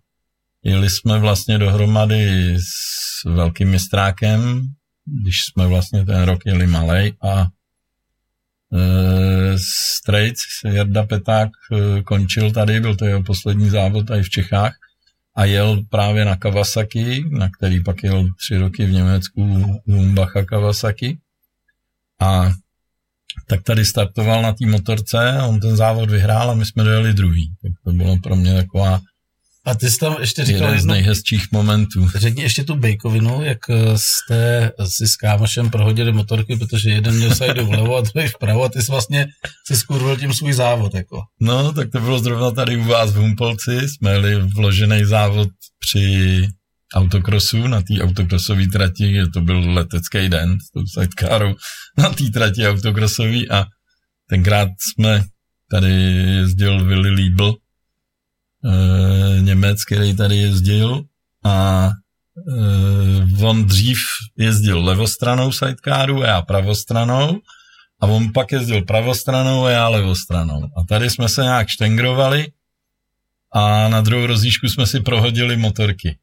[0.64, 4.62] jeli jsme vlastně dohromady s velkým mistrákem,
[5.06, 7.48] když jsme vlastně ten rok jeli malej a
[8.74, 9.60] e,
[10.02, 14.74] Strejc, Jarda Peták e, končil tady, byl to jeho poslední závod i v Čechách
[15.36, 21.18] a jel právě na Kawasaki, na který pak jel tři roky v Německu Lumbacha Kawasaki
[22.20, 22.52] a
[23.48, 27.52] tak tady startoval na té motorce on ten závod vyhrál a my jsme dojeli druhý.
[27.62, 29.02] Tak to bylo pro mě taková
[29.66, 32.10] A ty jsi tam ještě říkal jeden z nejhezčích momentů.
[32.16, 37.36] řekni ještě tu bejkovinu, jak eh, jste si s kámošem prohodili motorky, protože jeden měl
[37.36, 39.28] sajdu vlevo a druhý vpravo a ty jsi vlastně
[39.68, 41.22] si skurvil tím svůj závod, jako.
[41.42, 43.90] No, tak to bylo zrovna tady u vás v Humpolci.
[43.90, 45.50] Jsme jeli vložený závod
[45.80, 46.48] při
[46.96, 51.56] autokrosu, na té autokrosové trati, to byl letecký den s tou sidecarou
[51.98, 53.66] na té trati autokrosový a
[54.30, 55.24] tenkrát jsme
[55.72, 55.92] tady
[56.42, 57.54] jezdil Willy Liebl,
[58.66, 61.04] e, Němec, který tady jezdil
[61.44, 61.90] a
[63.40, 63.98] e, on dřív
[64.38, 67.40] jezdil levostranou sidecaru a já pravostranou
[68.02, 70.70] a on pak jezdil pravostranou a já levostranou.
[70.78, 72.48] A tady jsme se nějak štengrovali
[73.52, 76.18] a na druhou rozíšku jsme si prohodili motorky.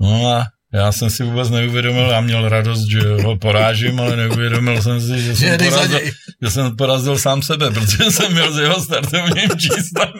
[0.00, 4.82] No a já jsem si vůbec neuvědomil, já měl radost, že ho porážím, ale neuvědomil
[4.82, 6.00] jsem si, že jsem, porazil,
[6.42, 10.12] že jsem porazil sám sebe, protože jsem měl s jeho startovním číslem.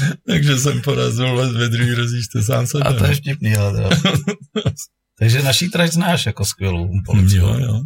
[0.26, 2.84] Takže jsem porazil ve druhý rozíčce sám sebe.
[2.84, 3.90] A to je vtipný, ale
[5.18, 7.38] Takže naší trať znáš jako skvělou policii.
[7.38, 7.80] Jo, jo.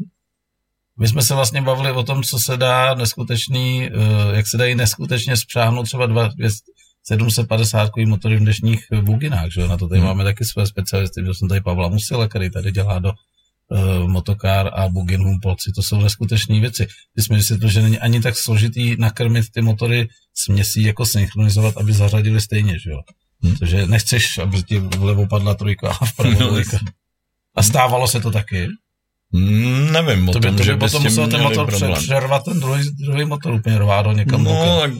[0.98, 3.90] My jsme se vlastně bavili o tom, co se dá neskutečný, eh,
[4.36, 6.30] jak se dají neskutečně spřáhnout třeba dva,
[7.02, 10.08] 750 motory v dnešních buginách, že Na to tady hmm.
[10.08, 13.12] máme taky své specialisty, že jsem tady Pavla Musila, který tady dělá do
[13.70, 16.86] uh, motokár a bugin Humpolci, to jsou neskutečné věci.
[17.16, 21.92] My jsme vysvětlili, že není ani tak složitý nakrmit ty motory směsí jako synchronizovat, aby
[21.92, 23.00] zařadili stejně, že jo.
[23.42, 23.56] Hmm.
[23.56, 26.78] Protože nechceš, aby ti vlevo padla trojka a vpravo no, trojka.
[27.56, 28.68] A stávalo se to taky?
[29.32, 33.24] Mm, nevím, to by, tom, to by potom musel ten motor přervat ten druhý, druhý
[33.24, 34.44] motor úplně rvát někam.
[34.44, 34.90] No, tak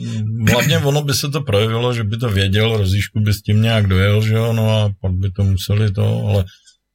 [0.51, 3.87] hlavně ono by se to projevilo, že by to věděl, rozíšku by s tím nějak
[3.87, 6.45] dojel, že jo, no a pak by to museli to, ale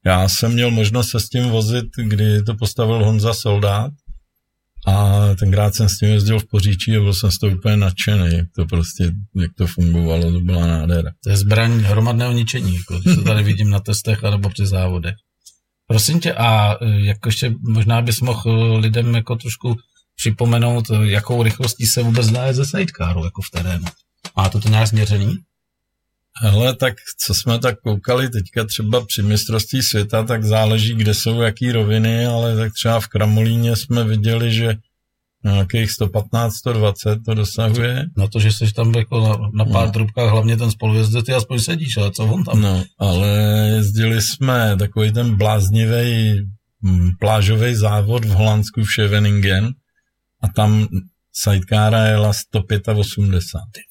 [0.07, 3.93] já jsem měl možnost se s tím vozit, kdy to postavil Honza Soldát
[4.87, 8.37] a tenkrát jsem s tím jezdil v Poříčí a byl jsem z toho úplně nadšený,
[8.37, 11.11] jak to prostě, jak to fungovalo, to byla nádhera.
[11.25, 15.15] To je zbraň hromadného ničení, jako, to tady vidím na testech anebo při závodech.
[15.87, 19.77] Prosím tě, a e, jako ještě možná bys mohl e, lidem jako trošku
[20.17, 23.85] připomenout, e, jakou rychlostí se vůbec dá ze sidecaru jako v terénu.
[24.37, 25.39] Má to to nějak změřený?
[26.41, 26.95] Hele, tak
[27.27, 32.27] co jsme tak koukali teďka třeba při mistrovství světa, tak záleží, kde jsou jaký roviny,
[32.27, 34.77] ale tak třeba v Kramolíně jsme viděli, že
[35.45, 38.07] nějakých 115, 120 to dosahuje.
[38.17, 39.93] Na to, že jsi tam jako na, na pár no.
[39.93, 42.61] trubkách, hlavně ten spolujezdec, ty aspoň sedíš, ale co on tam?
[42.61, 43.29] No, ale
[43.77, 46.35] jezdili jsme takový ten bláznivý
[46.83, 49.75] mm, plážový závod v Holandsku v Scheveningen
[50.43, 50.89] a tam
[51.33, 53.83] sidecara jela 185.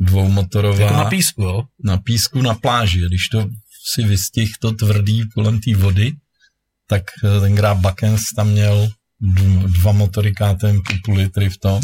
[0.00, 0.84] Dvoumotorová.
[0.84, 1.62] Jako na písku, jo?
[1.84, 3.00] Na písku na pláži.
[3.08, 3.48] Když to
[3.84, 6.12] si vystih to tvrdý kolem té vody,
[6.86, 8.90] tak eh, ten Bakens tam měl
[9.66, 11.80] dva motory KTM půl litry v tom.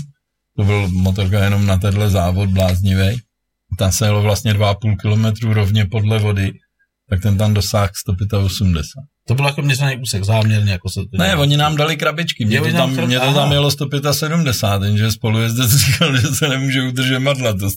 [0.56, 3.20] To byl motorka jenom na tenhle závod bláznivý.
[3.78, 6.52] Tam se jelo vlastně 2,5 kilometru rovně podle vody,
[7.08, 9.11] tak ten tam dosáhl 185.
[9.28, 10.72] To bylo jako měřený úsek, záměrně.
[10.72, 13.70] Jako se to ne, oni nám dali krabičky, mě, to tam, mě to tam jelo
[13.70, 17.76] 175, jenže spolujezdec říkal, že se nemůže udržet madla, to z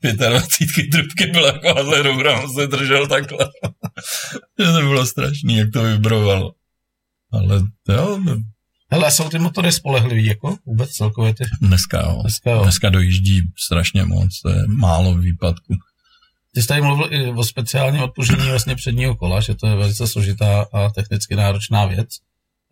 [0.00, 3.38] té 25 trubky bylo jako Adleroura, on se držel takhle.
[4.58, 6.52] že to bylo strašný, jak to vibrovalo.
[7.32, 8.20] Ale jo,
[8.90, 11.44] Hele, jsou ty motory spolehlivý, jako vůbec celkově ty?
[11.60, 12.18] Dneska jo.
[12.20, 12.62] Dneska, jo.
[12.62, 15.74] Dneska dojíždí strašně moc, to je málo výpadků.
[16.56, 20.06] Ty jsi tady mluvil i o speciálním odpužení vlastně předního kola, že to je velice
[20.06, 22.08] složitá a technicky náročná věc.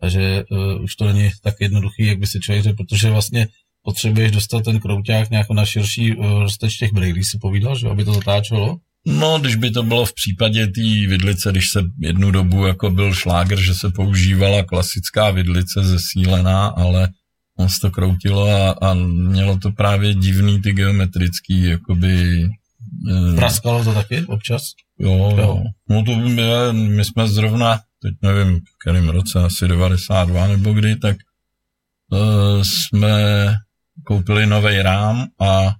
[0.01, 3.47] Takže uh, už to není tak jednoduchý, jak by si člověk řekl, protože vlastně
[3.83, 8.05] potřebuješ dostat ten krouťák nějak na širší uh, rozteč těch brýlí, si povídal, že aby
[8.05, 8.77] to zatáčelo.
[9.07, 13.13] No, když by to bylo v případě té vidlice, když se jednu dobu jako byl
[13.13, 17.09] šláger, že se používala klasická vidlice zesílená, ale
[17.57, 22.43] on se to kroutilo a, a mělo to právě divný ty geometrický, jakoby...
[23.11, 24.61] Eh, Praskalo to taky občas?
[24.99, 25.63] Jo, jo.
[25.89, 30.95] No to je, my jsme zrovna, teď nevím, v kterém roce, asi 92 nebo kdy,
[30.95, 31.17] tak
[32.09, 33.13] uh, jsme
[34.03, 35.75] koupili nový rám a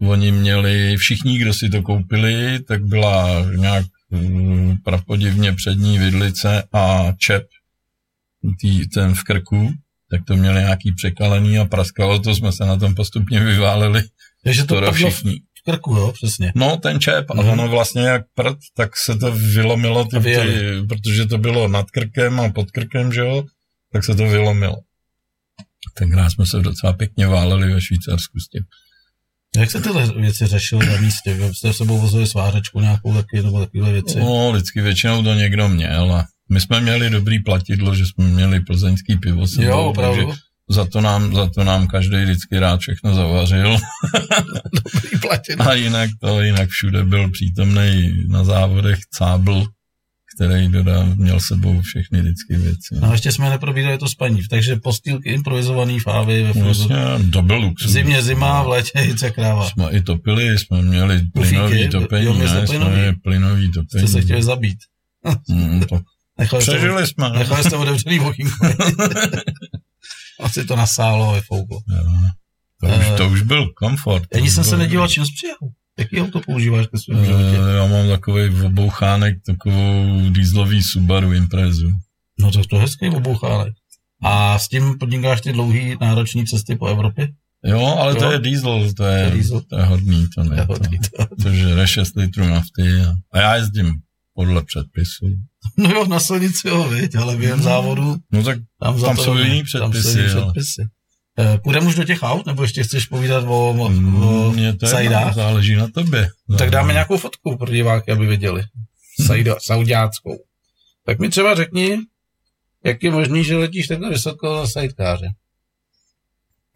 [0.00, 7.12] Oni měli, všichni, kdo si to koupili, tak byla nějak mm, prapodivně přední vidlice a
[7.18, 7.46] čep
[8.60, 9.72] tý, ten v krku,
[10.10, 14.02] tak to měli nějaký překalený a praskalo to, jsme se na tom postupně vyváleli.
[14.44, 15.42] Takže to všichni.
[15.64, 16.52] Krku, jo, přesně.
[16.54, 17.40] No, ten čep, mm.
[17.40, 17.52] a mhm.
[17.52, 22.40] ono vlastně jak prd, tak se to vylomilo, ty, ty, protože to bylo nad krkem
[22.40, 23.44] a pod krkem, že jo,
[23.92, 24.76] tak se to vylomilo.
[25.98, 28.62] Tenkrát jsme se docela pěkně váleli ve Švýcarsku s tím.
[29.56, 31.38] Jak se tyhle věci řešily na místě?
[31.52, 34.18] Jste s sebou vozili svářečku nějakou taky, nebo takové věci?
[34.18, 38.60] No, vždycky většinou to někdo měl a my jsme měli dobrý platidlo, že jsme měli
[38.60, 40.22] plzeňský pivo jo, takže
[40.70, 43.76] za to, nám, za to nám každý vždycky rád všechno zavařil.
[44.84, 45.68] dobrý platidlo.
[45.68, 49.66] a jinak to, jinak všude byl přítomný na závodech cábl,
[50.36, 52.94] který dodá, měl sebou všechny vždycky věci.
[53.00, 56.96] No a ještě jsme neprobídali to spaní, takže postýlky improvizovaný fávy ve Vlastně,
[57.32, 57.90] to byl luxus.
[57.90, 59.70] Zimě zima, v létě jice kráva.
[59.70, 64.08] Jsme i topili, jsme měli plynový topení, jo, ne, jsme měli plynový topení.
[64.08, 64.78] Jste se chtěli zabít.
[65.48, 66.00] Mm, to.
[66.38, 67.30] Nechali Přežili jste, jsme.
[67.38, 68.66] Nechali jste otevřený okýnko.
[70.40, 71.78] Asi to nasálo a vyfouklo.
[72.80, 74.36] To, už, to už byl komfort.
[74.36, 75.56] Ani jsem byl, se nedíval, čím jsi přijel.
[75.98, 77.58] Jaký auto používáš ke svým životě?
[77.60, 81.90] Uh, já mám takový obouchánek, takovou dieselový Subaru Imprezu.
[82.40, 83.74] No tak to je hezký obouchánek.
[84.22, 87.28] A s tím podnikáš ty dlouhý náročné cesty po Evropě?
[87.64, 88.18] Jo, ale Jo.
[88.18, 89.60] to je diesel, to je, diesel.
[89.60, 90.56] to je hodný, to To ne.
[90.56, 93.92] je hodný, To, to žere 6 litrů nafty a, a já jezdím
[94.34, 95.26] podle předpisu.
[95.78, 99.62] No jo, na silnici jo, viď, ale během závodu No tak tam, Tam jsou jiný
[99.62, 100.82] Tam jsou předpisy, jiný předpisy.
[101.38, 104.86] Eh, Půjdeme už do těch aut, nebo ještě chceš povídat o, o, o mě to
[104.86, 105.34] je, sajdách?
[105.34, 106.28] záleží na tobě.
[106.58, 108.62] Tak dáme nějakou fotku pro diváky, aby viděli.
[109.26, 110.38] Sajda, saudiáckou.
[111.06, 111.98] Tak mi třeba řekni,
[112.84, 115.26] jak je možný, že letíš takhle vysoko za sajdkáře.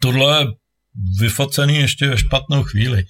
[0.01, 0.47] Tohle je
[1.19, 3.03] vyfocený ještě ve špatnou chvíli.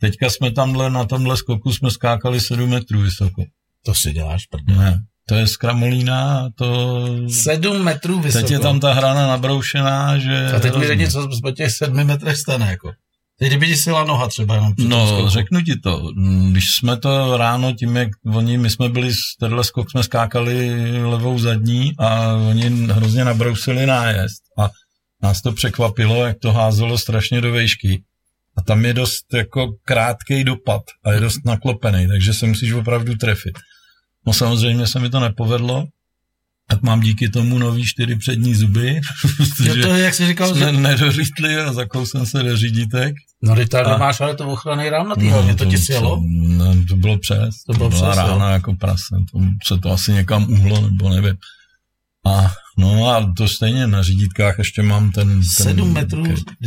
[0.00, 3.44] Teďka jsme tamhle na tomhle skoku jsme skákali 7 metrů vysoko.
[3.86, 4.74] To si děláš, prdě.
[4.74, 7.06] Ne, to je z Kramolína a to...
[7.42, 8.42] Sedm metrů vysoko.
[8.42, 10.46] Teď je tam ta hrana nabroušená, že...
[10.56, 12.92] A teď mi řekni, co po těch sedmi metrech stane, jako.
[13.38, 15.28] Teď kdyby ti sila noha třeba jenom No, skoku.
[15.28, 16.10] řeknu ti to.
[16.16, 20.02] Mm, Když jsme to ráno, tím jak oni, my jsme byli, z tenhle skok jsme
[20.02, 20.70] skákali
[21.02, 24.70] levou zadní a oni hrozně nabrousili nájezd a
[25.22, 28.02] nás to překvapilo, jak to házelo strašně do vejšky.
[28.56, 33.14] A tam je dost jako krátký dopad a je dost naklopený, takže se musíš opravdu
[33.14, 33.58] trefit.
[34.26, 35.86] No samozřejmě se mi to nepovedlo,
[36.68, 40.72] tak mám díky tomu nový čtyři přední zuby, Jo, protože to jak jsi říkal, jsme
[40.72, 40.72] že...
[40.72, 43.14] nedořítli a zakousl jsem se do řídítek.
[43.42, 46.22] No, teď tady A- máš ale to ochranný rám na té hlavně, to ti sjelo?
[46.30, 47.62] No, to bylo přes.
[47.66, 48.28] To bylo byla přes, jo.
[48.28, 49.16] rána jako prase.
[49.32, 51.34] To se to asi někam uhlo, nebo nevím.
[52.26, 55.28] A no a to stejně na řídítkách ještě mám ten...
[55.28, 56.24] ten Sedm metrů,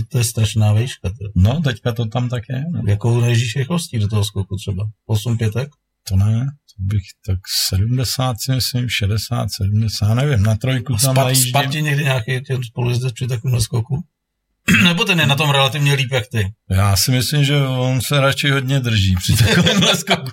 [0.10, 1.10] to je strašná výška.
[1.10, 1.26] To.
[1.36, 2.64] No, teďka to tam tak je.
[2.72, 2.82] No.
[2.88, 4.84] Jakou nežíš rychlostí do toho skoku třeba?
[5.06, 5.70] 8 pětek?
[6.10, 11.24] To ne, to bych tak 70, si myslím, 60, 70, nevím, na trojku tam Spad,
[11.24, 11.50] najíždím.
[11.50, 14.04] spad ti někdy nějaký ten spolujezdec při takovém skoku?
[14.84, 16.52] Nebo ten je na tom relativně líp jak ty?
[16.70, 20.32] Já si myslím, že on se radši hodně drží při takovémhle skoku.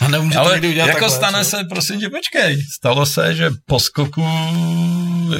[0.00, 1.50] A nemůže to Ale někdy udělat jako takhle, stane co?
[1.50, 4.24] se, prosím tě, počkej, stalo se, že po skoku,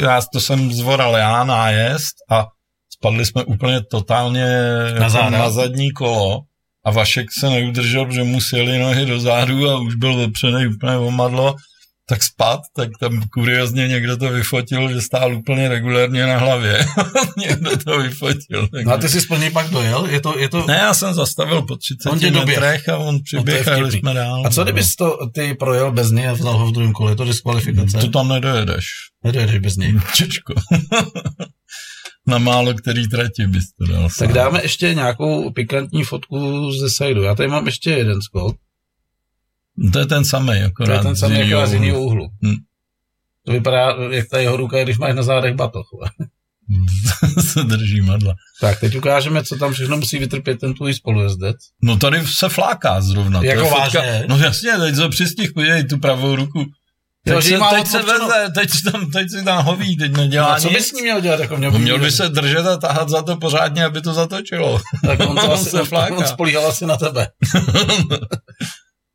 [0.00, 2.46] já to jsem zvoral já nájezd a
[2.90, 4.46] spadli jsme úplně totálně
[4.98, 6.40] Na jako na zadní kolo
[6.84, 10.96] a Vašek se neudržel, protože mu sjeli nohy do zádu a už byl opřený úplně
[10.96, 11.56] omadlo,
[12.10, 16.86] tak spad, tak tam kuriozně někdo to vyfotil, že stál úplně regulérně na hlavě.
[17.36, 18.68] někdo to vyfotil.
[18.84, 20.06] No a ty jsi splně pak dojel?
[20.06, 20.66] Je to, je to...
[20.66, 24.42] Ne, já jsem zastavil po 30 On metrech a on přiběh No, a jsme dál.
[24.46, 27.12] A co kdybys to ty projel bez něj a vzal ho v druhém kole?
[27.12, 27.98] Je to diskvalifikace?
[27.98, 28.84] To tam nedojedeš.
[29.24, 29.94] Nedojedeš bez něj.
[30.16, 30.54] Těžko.
[32.26, 34.02] Na málo který trati bys to dal.
[34.02, 34.32] Tak sám.
[34.32, 37.22] dáme ještě nějakou pikantní fotku ze sajdu.
[37.22, 38.56] Já tady mám ještě jeden skok.
[39.92, 41.84] To je ten samý, To je akorát ten samý jako z úhlu.
[41.84, 42.28] jiného úhlu.
[42.44, 42.54] Hm.
[43.46, 45.86] To vypadá, jak ta jeho ruka, když máš na zádech batoh.
[47.40, 48.34] se drží madla.
[48.60, 51.56] Tak, teď ukážeme, co tam všechno musí vytrpět ten tvůj spolujezdec.
[51.82, 53.40] No tady se fláká zrovna.
[53.40, 54.24] To Jako je fotka- vážně?
[54.28, 56.64] No jasně, teď se přistih, podívej tu pravou ruku.
[57.26, 60.60] Že se, teď se veze, teď, tam, teď si tam hoví, teď nedělá No, a
[60.60, 60.76] co nic.
[60.76, 61.40] bys s ním měl dělat?
[61.40, 64.80] Jako měl, No, měl by se držet a tahat za to pořádně, aby to zatočilo.
[65.06, 65.82] Tak on, to asi, se
[66.16, 67.28] on spolíhal asi na tebe.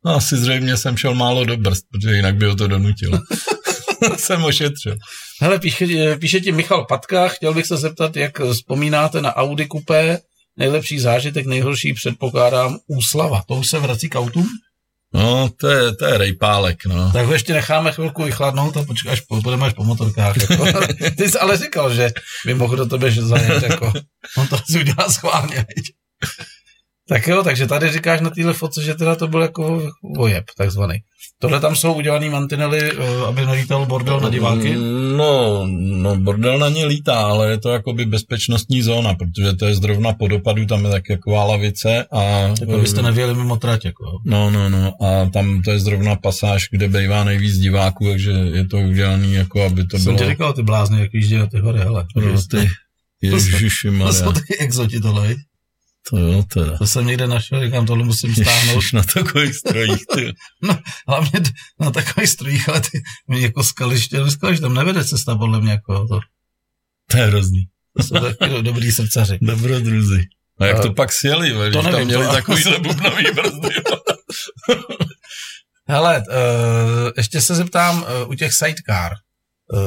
[0.04, 3.18] No, asi zřejmě jsem šel málo do brzd, protože jinak by ho to donutilo.
[4.16, 4.96] jsem ošetřil.
[5.40, 10.18] Hele, píše, píše ti Michal Patka, chtěl bych se zeptat, jak vzpomínáte na Audi Coupé,
[10.56, 13.42] nejlepší zážitek, nejhorší předpokládám úslava.
[13.48, 14.46] To už se vrací k autům?
[15.14, 17.12] No, to je, to je rejpálek, no.
[17.12, 20.36] Tak ho ještě necháme chvilku vychladnout a počkáš, až po, půjdeme až po motorkách.
[20.50, 20.66] Jako.
[21.16, 22.10] Ty jsi ale říkal, že
[22.46, 23.92] by mohl do tebe zajet, jako.
[24.36, 25.66] On to asi udělá schválně?
[27.08, 29.82] Tak jo, takže tady říkáš na téhle fotce, že teda to byl jako
[30.16, 30.98] vojeb, takzvaný.
[31.38, 34.76] Tohle tam jsou udělaný mantinely, eh, aby nelítal bordel na diváky?
[35.16, 39.74] No, no, bordel na ně lítá, ale je to jakoby bezpečnostní zóna, protože to je
[39.74, 42.22] zrovna po dopadu, tam je tak taková lavice a...
[42.60, 44.04] Jako byste nevěli mimo trať, jako.
[44.24, 48.66] No, no, no, a tam to je zrovna pasáž, kde bývá nejvíc diváků, takže je
[48.66, 50.18] to udělaný jako, aby to Jsem bylo...
[50.18, 52.06] ti říkal, ty blázni, jak jíždí na ty hory, hele.
[52.14, 52.68] pro ty...
[53.22, 55.34] Ježiši To jsou ty exoti tohle?
[56.10, 56.78] To jo teda.
[56.78, 58.74] To jsem někde našel, říkám, tohle musím stáhnout.
[58.74, 60.32] Ježiš, na takových strojích, ty.
[61.08, 61.50] Hlavně d-
[61.80, 65.70] na takových strojích, ale ty mě jako skaliště, no skaliště, tam nevede cesta podle mě
[65.70, 66.20] jako to.
[67.10, 67.64] To je hrozný.
[67.96, 69.38] To jsou taky do- dobrý srdcaři.
[69.42, 70.22] Dobrodruzi.
[70.58, 73.74] A jak to pak sjeli, ve, to když tam nevím, měli to- takový bubnový brzdy.
[75.88, 79.12] Hele, uh, ještě se zeptám uh, u těch sidecar.
[79.72, 79.80] Uh,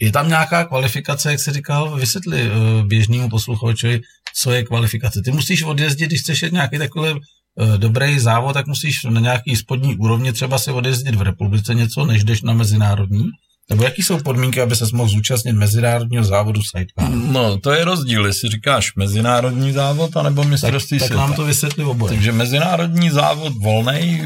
[0.00, 4.00] je tam nějaká kvalifikace, jak jsi říkal, vysvětli uh, běžnému posluchači,
[4.36, 5.20] co je kvalifikace.
[5.24, 9.56] Ty musíš odjezdit, když chceš jet nějaký takový uh, dobrý závod, tak musíš na nějaký
[9.56, 13.24] spodní úrovni třeba si odjezdit v republice něco, než jdeš na mezinárodní.
[13.70, 17.10] Nebo jaký jsou podmínky, aby se mohl zúčastnit mezinárodního závodu sidecar?
[17.10, 21.26] No, to je rozdíl, jestli říkáš mezinárodní závod, anebo mistrovství tak, tak světa.
[21.26, 22.14] nám to vysvětli oboje.
[22.14, 24.22] Takže mezinárodní závod volný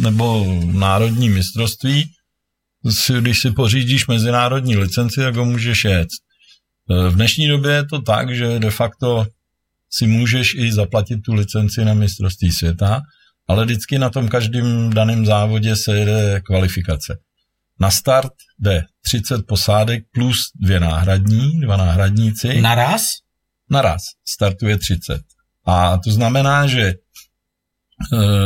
[0.00, 2.04] nebo národní mistrovství,
[2.90, 6.08] si, když si pořídíš mezinárodní licenci, tak ho můžeš jet.
[6.88, 9.26] V dnešní době je to tak, že de facto
[9.96, 13.02] si můžeš i zaplatit tu licenci na mistrovství světa,
[13.48, 17.18] ale vždycky na tom každém daném závodě se jede kvalifikace.
[17.80, 22.60] Na start jde 30 posádek plus dvě náhradní, dva náhradníci.
[22.60, 23.02] Naraz?
[23.70, 25.20] Naraz startuje 30.
[25.66, 26.94] A to znamená, že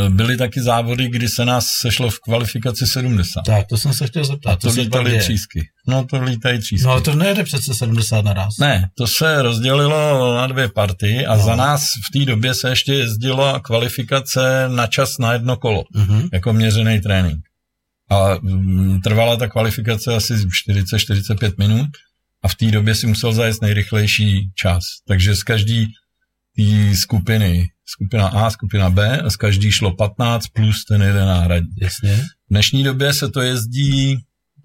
[0.09, 3.40] byly taky závody, kdy se nás sešlo v kvalifikaci 70.
[3.46, 4.51] Tak, to jsem se chtěl zeptat.
[4.51, 5.68] A to, to lítaly třísky.
[5.88, 6.84] No to lítají třísky.
[6.84, 8.59] No ale to nejde přece 70 naraz.
[8.61, 11.42] Ne, to se rozdělilo na dvě party a no.
[11.44, 16.28] za nás v té době se ještě jezdilo kvalifikace na čas na jedno kolo, Mhm.
[16.32, 17.40] jako měřený trénink.
[18.11, 20.34] A mm, trvala ta kvalifikace asi
[20.68, 21.86] 40-45 minut
[22.42, 24.82] a v té době si musel zajet nejrychlejší čas.
[25.09, 25.86] Takže z každý
[26.57, 31.74] té skupiny, skupina A, skupina B, a z každý šlo 15 plus ten jeden náhradní.
[31.82, 32.16] Jasně.
[32.16, 34.18] V dnešní době se to jezdí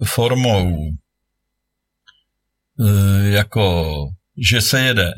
[0.03, 0.89] formou
[2.79, 3.95] e, jako,
[4.37, 5.13] že se jede e,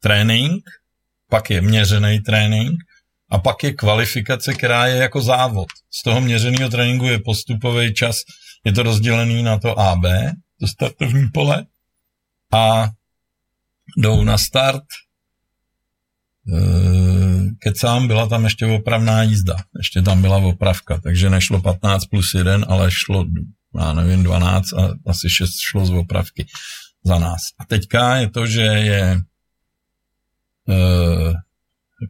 [0.00, 0.64] trénink,
[1.28, 2.80] pak je měřený trénink
[3.30, 5.68] a pak je kvalifikace, která je jako závod.
[5.90, 8.16] Z toho měřeného tréninku je postupový čas,
[8.64, 10.04] je to rozdělený na to AB,
[10.60, 11.66] to startovní pole
[12.52, 12.88] a
[13.96, 14.84] jdou na start
[17.58, 19.56] kecám, byla tam ještě opravná jízda.
[19.78, 23.24] Ještě tam byla opravka, takže nešlo 15 plus 1, ale šlo,
[23.80, 26.46] já nevím, 12 a asi 6 šlo z opravky
[27.04, 27.40] za nás.
[27.58, 29.20] A teďka je to, že je
[30.68, 31.32] eh,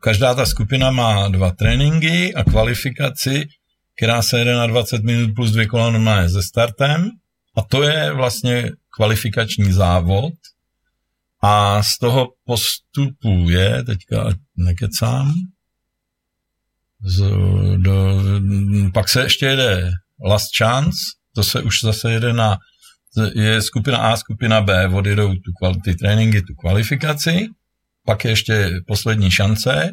[0.00, 3.48] každá ta skupina má dva tréninky a kvalifikaci,
[3.96, 7.10] která se jede na 20 minut plus dvě kola normálně se startem
[7.56, 10.34] a to je vlastně kvalifikační závod,
[11.42, 15.34] a z toho postupuje, teďka nekecám,
[17.04, 17.24] z,
[17.76, 18.22] do,
[18.94, 19.90] pak se ještě jede
[20.24, 20.98] Last Chance,
[21.34, 22.58] to se už zase jede na,
[23.34, 27.48] je skupina A, skupina B, odjedou tu, ty tréninky, tu kvalifikaci,
[28.04, 29.92] pak je ještě poslední šance,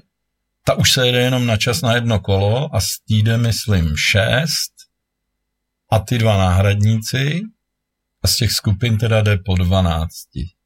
[0.65, 4.73] ta už se jede jenom na čas na jedno kolo a stíde, myslím, šest
[5.91, 7.41] a ty dva náhradníci
[8.23, 10.09] a z těch skupin teda jde po 12.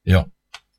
[0.05, 0.23] Jo,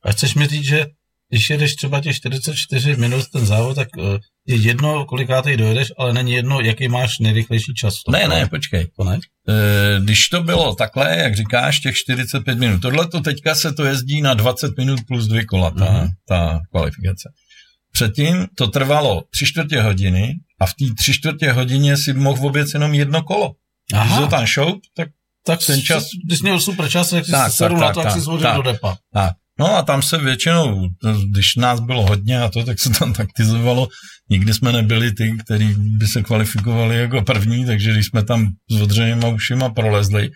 [0.09, 0.87] A chceš mi říct, že
[1.31, 6.13] když jedeš třeba těch 44 minut ten závod, tak eh, je jedno, kolikátej dojedeš, ale
[6.13, 7.95] není jedno, jaký máš nejrychlejší čas.
[8.11, 8.87] Ne, ne, počkej.
[8.97, 9.19] To ne?
[9.49, 13.85] E, Když to bylo takhle, jak říkáš, těch 45 minut, tohle to teďka se to
[13.85, 16.09] jezdí na 20 minut plus dvě kola, ta, Mhm.
[16.29, 17.29] ta kvalifikace.
[17.93, 22.75] Předtím to trvalo tři čtvrtě hodiny a v té tři čtvrtě hodině si mohl oběc
[22.75, 23.53] jenom jedno kolo.
[23.91, 24.21] Když Aha.
[24.21, 25.09] to tam šoup, tak
[25.47, 28.05] Tak ten čas- když měl super čas, tak Tak, tak, sedl tak, na to, tak
[28.05, 28.57] tak, jsi zvodil tak.
[28.57, 28.97] do depa.
[29.13, 29.33] Tak.
[29.59, 30.89] No a tam se většinou,
[31.31, 33.89] když nás bylo hodně a to, tak se tam taktizovalo.
[34.31, 38.81] Nikdy jsme nebyli ty, kteří by se kvalifikovali jako první, takže když jsme tam s
[38.81, 40.31] odřenýma ušima prolezli,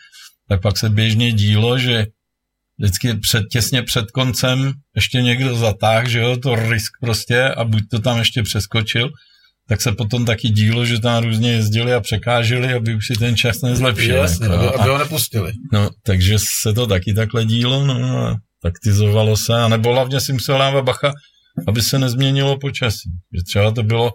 [0.48, 2.06] tak pak se běžně dílo, že
[2.78, 7.82] vždycky před, těsně před koncem ještě někdo zatáh, že jo, to risk prostě a buď
[7.90, 9.10] to tam ještě přeskočil,
[9.68, 13.36] tak se potom taky dílo, že tam různě jezdili a překáželi, aby už si ten
[13.36, 14.14] čas nezlepšil.
[14.16, 15.52] Jasně, jako, aby, a- aby ho nepustili.
[15.72, 20.32] No, takže se to taky takhle dílo, no a taktizovalo se, a nebo hlavně si
[20.32, 21.12] musel dávat bacha,
[21.68, 23.10] aby se nezměnilo počasí.
[23.34, 24.12] Že třeba to bylo,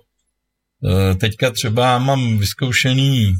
[0.89, 3.33] eh, teďka třeba mám vyzkoušený,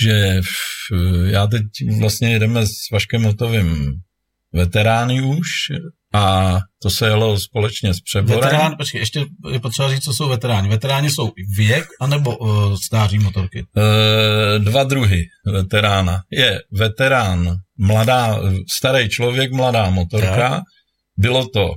[0.00, 0.92] že v,
[1.26, 1.62] já teď
[2.00, 4.00] vlastně jedeme s Vaškem Hotovým
[4.52, 5.48] veterány už
[6.14, 8.40] a to se jelo společně s Přeborem.
[8.40, 10.68] Veterán, počkej, ještě je potřeba říct, co jsou veteráni.
[10.68, 13.66] Veteráni jsou věk anebo uh, stáří motorky.
[13.76, 16.22] Eh, dva druhy veterána.
[16.30, 18.38] Je veterán, mladá,
[18.72, 20.48] starý člověk, mladá motorka.
[20.50, 20.62] Tak.
[21.16, 21.74] Bylo to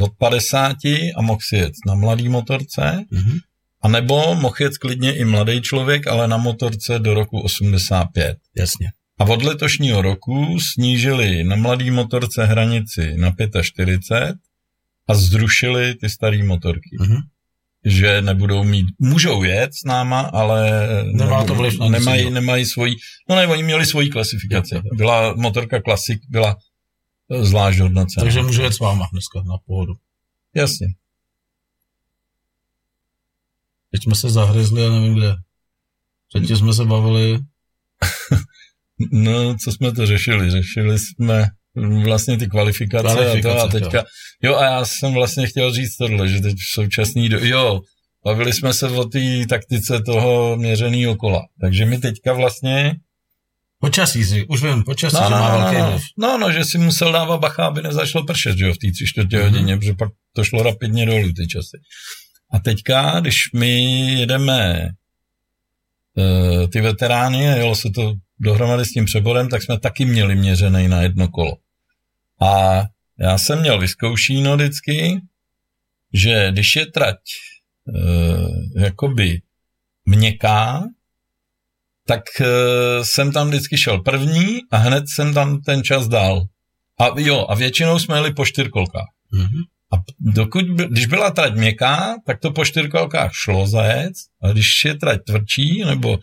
[0.00, 0.76] od 50
[1.16, 3.38] a mohl si jet na mladý motorce, Mhm.
[3.82, 8.36] a nebo mohl jet klidně i mladý člověk, ale na motorce do roku 85.
[8.56, 8.86] Jasně.
[9.18, 13.32] A od letošního roku snížili na mladý motorce hranici na
[13.62, 14.36] 45
[15.08, 16.96] a zrušili ty staré motorky.
[17.00, 17.16] Mhm.
[17.84, 22.64] Že nebudou mít, můžou jet s náma, ale Nemá to nebudou- vliv na nemají, nemají
[22.66, 22.94] svoji,
[23.28, 24.74] no ne, oni měli svoji klasifikaci.
[24.92, 26.56] Byla motorka Classic, byla
[27.30, 28.24] eh, zvlášť hodnocená.
[28.24, 29.92] Takže můžu jet s váma dneska na pohodu.
[30.54, 30.86] Jasně.
[33.90, 35.34] Teď jsme se zahryzli a nevím kde.
[36.28, 37.38] Předtím jsme se bavili,
[39.12, 40.50] No, co jsme to řešili?
[40.50, 41.46] Řešili jsme
[42.04, 44.04] vlastně ty kvalifikace, Kvalifikace, a, to a teďka,
[44.42, 44.56] jo.
[44.56, 47.80] a já jsem vlastně chtěl říct tohle, že teď v současný do, jo,
[48.24, 52.94] bavili jsme se o té taktice toho měřeného kola, takže my teďka vlastně
[53.80, 56.02] Počasí, si, už vím, počasí, No, že no, má no, velký no, vliv.
[56.18, 59.04] no, no, že si musel dávat bacha, aby nezačalo pršet, že jo, v té tři
[59.06, 59.46] čtvrtě Mhm.
[59.48, 61.78] hodině, protože pak to šlo rapidně dolů ty časy.
[62.52, 63.80] A teďka, když my
[64.20, 64.88] jedeme
[66.16, 70.88] uh, ty veterány jelo se to dohromady s tím přeborem, tak jsme taky měli měřený
[70.88, 71.56] na jedno kolo.
[72.40, 72.82] A
[73.18, 75.20] já jsem měl vyzkoušíno vždycky,
[76.12, 77.16] že když je trať
[77.84, 79.40] uh, jakoby
[80.06, 80.82] měkká,
[82.06, 82.46] tak uh,
[83.02, 86.46] jsem tam vždycky šel první a hned jsem tam ten čas dal.
[87.00, 89.08] A jo, a většinou jsme jeli po čtyřkolkách.
[89.32, 89.60] Mhm.
[89.92, 94.12] A dokud, když byla trať měkká, tak to po čtyřkolkách šlo zajet,
[94.42, 96.18] a když je trať tvrdší, nebo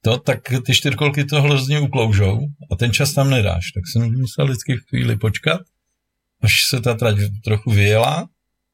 [0.00, 2.38] to, tak ty čtyřkolky to hrozně ukloužou
[2.72, 3.72] a ten čas tam nedáš.
[3.74, 5.60] Tak jsem musel vždycky chvíli počkat,
[6.42, 8.28] až se ta trať trochu vyjela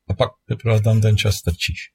[0.08, 1.90] a pak teprve tam ten čas strčíš.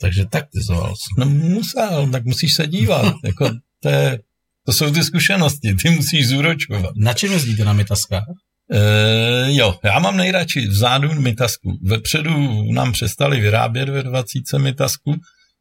[0.00, 1.14] Takže taktizoval jsem.
[1.18, 3.14] No musel, tak musíš se dívat.
[3.24, 3.50] jako,
[3.82, 4.20] to, je,
[4.66, 6.96] to jsou ty zkušenosti, ty musíš zúročovat.
[6.96, 8.24] Na čem jezdíte na Mitaskách?
[8.72, 11.78] E, jo, já mám nejradši vzadu mitasku.
[11.82, 15.14] Vepředu nám přestali vyrábět ve 20 mitasku,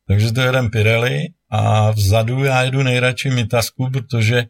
[0.08, 4.44] takže to je jeden Pirelli a vzadu já jedu nejradši mitasku, protože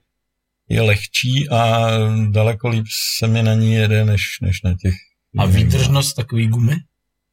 [0.70, 1.88] je lehčí a
[2.30, 2.86] daleko líp
[3.20, 4.94] se mi na ní jede, než, než na těch
[5.38, 6.76] A výdržnost takový gumy?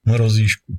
[0.07, 0.77] no, rozíšku.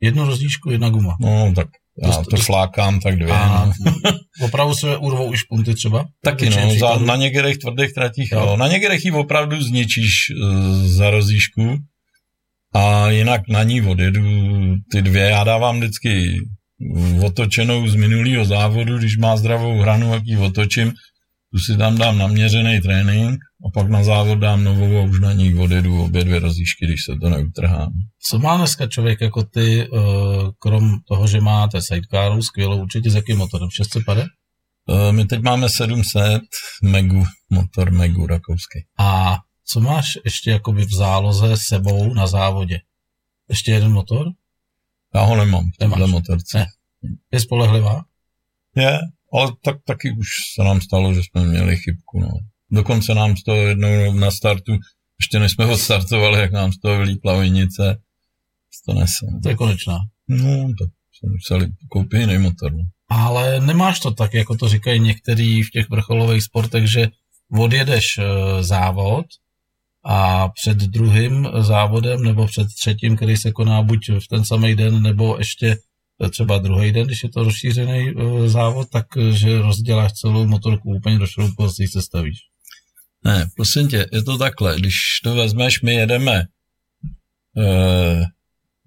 [0.00, 1.16] Jednu rozdíšku, jedna guma.
[1.20, 1.66] No, tak
[2.02, 3.32] já Dost- to dost- flákám tak dvě.
[3.32, 3.92] A no.
[4.46, 6.04] opravdu se urvou i špunty třeba?
[6.24, 8.40] Taky no, za, na některých tvrdých tratích, Jo.
[8.40, 8.56] jo.
[8.56, 11.76] Na některých ji opravdu zničíš uh, za rozíšku
[12.74, 14.22] a jinak na ní odjedu
[14.92, 15.22] ty dvě.
[15.22, 16.36] Já dávám vždycky
[17.24, 20.92] otočenou z minulého závodu, když má zdravou hranu, jak ji otočím,
[21.52, 25.32] tu si tam dám naměřený trénink a pak na závod dám novou a už na
[25.32, 27.90] ní odjedu obě dvě rozíšky, když se to neutrhá.
[28.22, 29.88] Co má dneska člověk jako ty, eh,
[30.58, 33.70] krom toho, že máte sidecaru, skvělou určitě s jakým motorem?
[33.70, 34.26] 650?
[34.86, 36.42] Uh, my teď máme 700
[36.82, 38.78] megu, motor megu rakouský.
[38.98, 42.78] A co máš ještě jakoby v záloze s sebou na závodě?
[43.48, 44.26] Ještě jeden motor?
[45.14, 46.58] Já ho nemám téhle motorce.
[46.58, 46.66] Ne.
[47.32, 48.04] Je spolehlivá?
[48.76, 48.98] Je,
[49.32, 52.20] ale tak taky už se nám stalo, že jsme měli chybku.
[52.20, 52.28] No.
[52.70, 54.72] Dokonce nám z toho jednou na startu,
[55.20, 57.98] ještě než jsme odstartovali, jak nám z toho vylítla vinice,
[58.86, 59.26] to nese.
[59.42, 59.98] To je konečná.
[60.28, 62.72] No, tak jsme museli koupit jiný motor.
[62.72, 62.82] No.
[63.08, 67.08] Ale nemáš to tak, jako to říkají některý v těch vrcholových sportech, že
[67.58, 69.26] odjedeš eh, závod
[70.04, 75.02] a před druhým závodem nebo před třetím, který se koná buď v ten samý den,
[75.02, 75.76] nebo ještě
[76.30, 81.18] třeba druhý den, když je to rozšířený eh, závod, tak eh, rozděláš celou motorku úplně
[81.18, 82.38] do šroubku a si ji sestavíš.
[83.24, 84.94] Ne, prosím tě, je to takhle, když
[85.24, 86.42] to vezmeš, my jedeme
[87.58, 88.24] eh,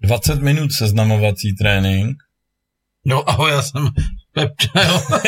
[0.00, 2.16] 20 minut seznamovací trénink,
[3.08, 3.88] No ahoj, já jsem
[4.32, 5.02] Pepča, jo.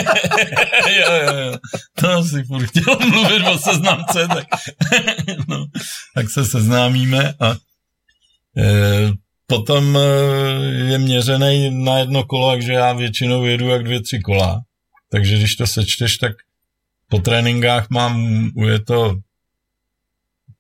[0.89, 1.59] jo, jo, jo.
[1.95, 4.47] To si furt chtěl mluvit o seznamce, tak,
[5.49, 5.67] no,
[6.15, 7.57] tak se seznámíme a
[8.57, 9.13] e,
[9.47, 10.01] potom e,
[10.65, 14.63] je měřený na jedno kolo, takže já většinou jedu jak dvě, tři kola.
[15.11, 16.33] Takže když to sečteš, tak
[17.09, 19.17] po tréninkách mám, je to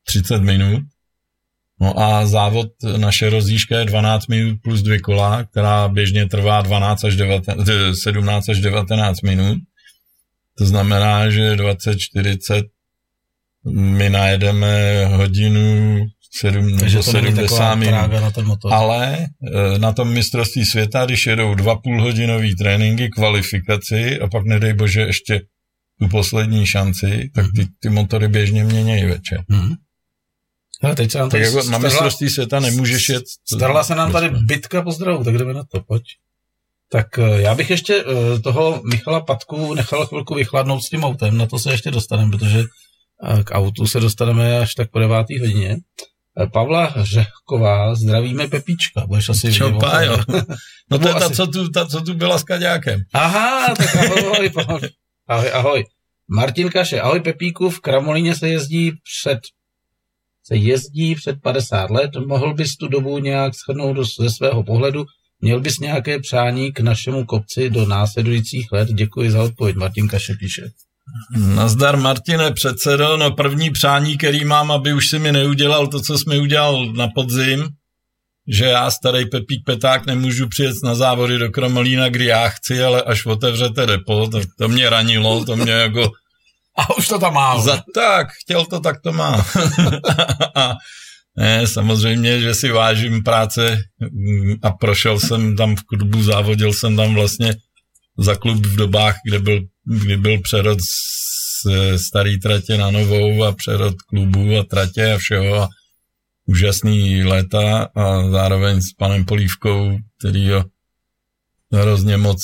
[0.04, 0.82] 30 minut.
[1.80, 7.04] No a závod, naše rozdížka je 12 minut plus dvě kola, která běžně trvá 12
[7.04, 7.58] až 19,
[8.02, 9.58] 17 až 19 minut.
[10.58, 12.64] To znamená, že 20, 40
[13.72, 16.06] my najedeme hodinu
[16.40, 18.22] 7, Takže nebo to není 70 taková minut.
[18.22, 18.72] na ten motor.
[18.72, 24.72] Ale eh, na tom mistrovství světa, když jedou dva půlhodinový tréninky, kvalifikaci a pak nedej
[24.72, 25.40] bože ještě
[26.00, 29.44] tu poslední šanci, tak ty, ty motory běžně měnějí večer.
[29.50, 29.74] Hmm.
[30.82, 33.24] Hele, teď se nám Tak tady jako na mistrovství světa nemůžeš jet...
[33.54, 36.02] Starla se nám tady bitka pozdravu, tak jdeme na to, pojď.
[36.90, 41.36] Tak eh, já bych ještě eh, toho Michala Patku nechal chvilku vychladnout s tím autem,
[41.36, 42.64] na to se ještě dostaneme, protože
[43.24, 45.76] eh, k autu se dostaneme až tak po devátý hodině.
[46.52, 50.16] Pavla Řehková, zdravíme Pepíčka, budeš asi Čo, vidět, pájo.
[50.90, 53.00] No to je Nebo ta, asi- co tu, ta, co tu byla s kaďákem.
[53.12, 54.50] Aha, tak ahoj,
[55.28, 55.84] ahoj, ahoj.
[56.28, 59.38] Martin Kaše, ahoj Pepíku, v Kramolíně se jezdí před
[60.48, 65.04] se jezdí před 50 let, mohl bys tu dobu nějak shrnout do, ze svého pohledu,
[65.40, 70.34] měl bys nějaké přání k našemu kopci do následujících let, děkuji za odpověď, Martin Kaše
[70.34, 70.70] píše.
[71.36, 76.18] Nazdar Martine, předsedo, no první přání, který mám, aby už si mi neudělal to, co
[76.18, 77.68] jsme udělal na podzim,
[78.48, 83.02] že já, starý Pepík Peták, nemůžu přijet na závody do Kromolína, kdy já chci, ale
[83.02, 86.10] až otevřete depo, tak to mě ranilo, to mě jako
[86.78, 87.62] A už to tam mám.
[87.62, 89.46] za tak, chtěl to, tak to má.
[91.36, 96.96] ne, samozřejmě, že si vážím práce mm, a prošel jsem tam v klubu, závodil jsem
[96.96, 97.56] tam vlastně
[98.18, 100.78] za klub v dobách, kde byl, kdy byl přerod
[101.96, 105.68] starý tratě na novou a přerod klubu a tratě a všeho a
[106.46, 110.64] úžasný léta a zároveň s panem Polívkou, který ho
[111.72, 112.42] hrozně moc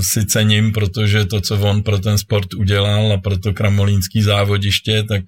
[0.00, 5.02] si cením, protože to, co on pro ten sport udělal a pro to kramolínský závodiště,
[5.08, 5.22] tak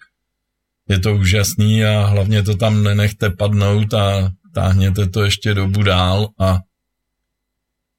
[0.88, 6.28] je to úžasný a hlavně to tam nenechte padnout a táhněte to ještě dobu dál
[6.38, 6.59] a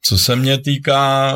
[0.03, 1.35] co se mě týká,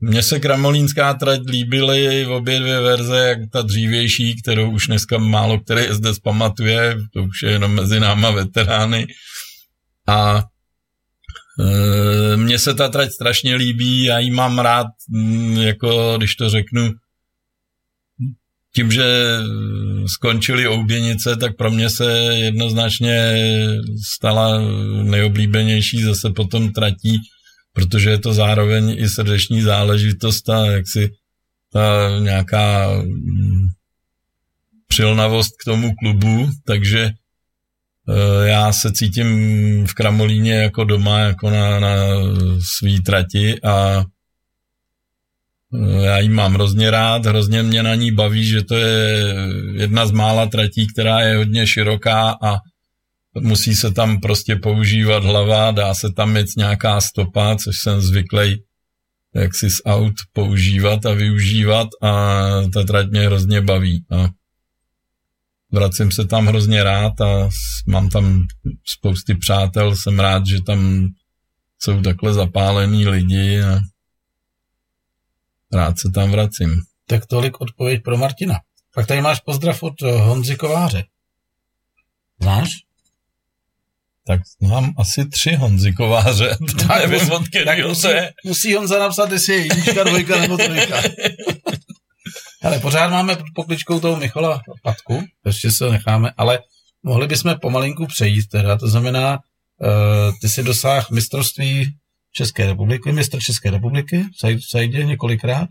[0.00, 5.58] mně se Kramolínská trať líbily obě dvě verze, jak ta dřívější, kterou už dneska málo
[5.60, 9.06] který zde pamatuje, to už je jenom mezi náma veterány.
[10.08, 10.44] A
[12.36, 14.86] mně se ta trať strašně líbí, já ji mám rád,
[15.60, 16.90] jako když to řeknu,
[18.74, 19.38] tím, že
[20.06, 23.34] skončily Ouběnice, tak pro mě se jednoznačně
[24.14, 24.60] stala
[25.02, 27.18] nejoblíbenější zase potom tratí,
[27.72, 31.10] protože je to zároveň i srdeční záležitost a jaksi
[31.72, 33.66] ta nějaká mm,
[34.88, 37.10] přilnavost k tomu klubu, takže
[38.44, 41.96] já se cítím v Kramolíně jako doma, jako na, na
[42.78, 44.04] svý trati a
[46.00, 49.34] já ji mám hrozně rád, hrozně mě na ní baví, že to je
[49.74, 52.56] jedna z mála tratí, která je hodně široká a
[53.40, 58.62] musí se tam prostě používat hlava, dá se tam mít nějaká stopa, což jsem zvyklý
[59.34, 62.40] jak si z aut používat a využívat a
[62.72, 64.04] ta trať mě hrozně baví.
[64.10, 64.28] A
[65.72, 67.48] vracím se tam hrozně rád a
[67.86, 68.42] mám tam
[68.84, 71.08] spousty přátel, jsem rád, že tam
[71.78, 73.80] jsou takhle zapálení lidi a
[75.72, 76.80] rád se tam vracím.
[77.06, 78.60] Tak tolik odpověď pro Martina.
[78.94, 81.04] Pak tady máš pozdrav od Honzy Kováře.
[82.40, 82.70] Znáš?
[84.26, 86.56] tak mám asi tři Honzy Kováře.
[86.88, 88.08] Tak, nevím, od tak musí,
[88.44, 91.02] musí Honza napsat, jestli je jednička, dvojka nebo trojka.
[92.62, 96.58] Ale pořád máme pod pokličkou toho Michala Patku, ještě se necháme, ale
[97.02, 101.94] mohli bychom pomalinku přejít teda, to znamená, uh, ty si dosáhl mistrovství
[102.32, 105.68] České republiky, mistr České republiky v Sajdě několikrát.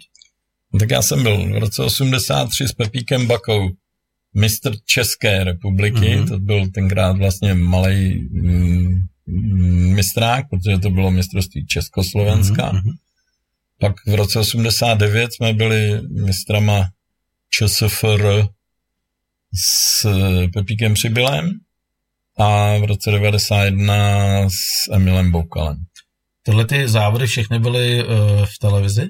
[0.79, 3.69] Tak já jsem byl v roce 83 s Pepíkem Bakou
[4.33, 6.27] mistr České republiky, mm-hmm.
[6.27, 8.99] to byl tenkrát vlastně malý mm,
[9.95, 12.71] mistrák, protože to bylo mistrovství Československa.
[12.71, 12.93] Mm-hmm.
[13.81, 16.89] Pak v roce 89 jsme byli mistrama
[17.49, 18.47] ČSFR
[19.53, 20.07] s
[20.53, 21.49] Pepíkem Přibylem
[22.37, 25.77] a v roce 91 s Emilem Boukalem.
[26.43, 28.11] Tyhle ty závody všechny byly uh,
[28.45, 29.07] v televizi?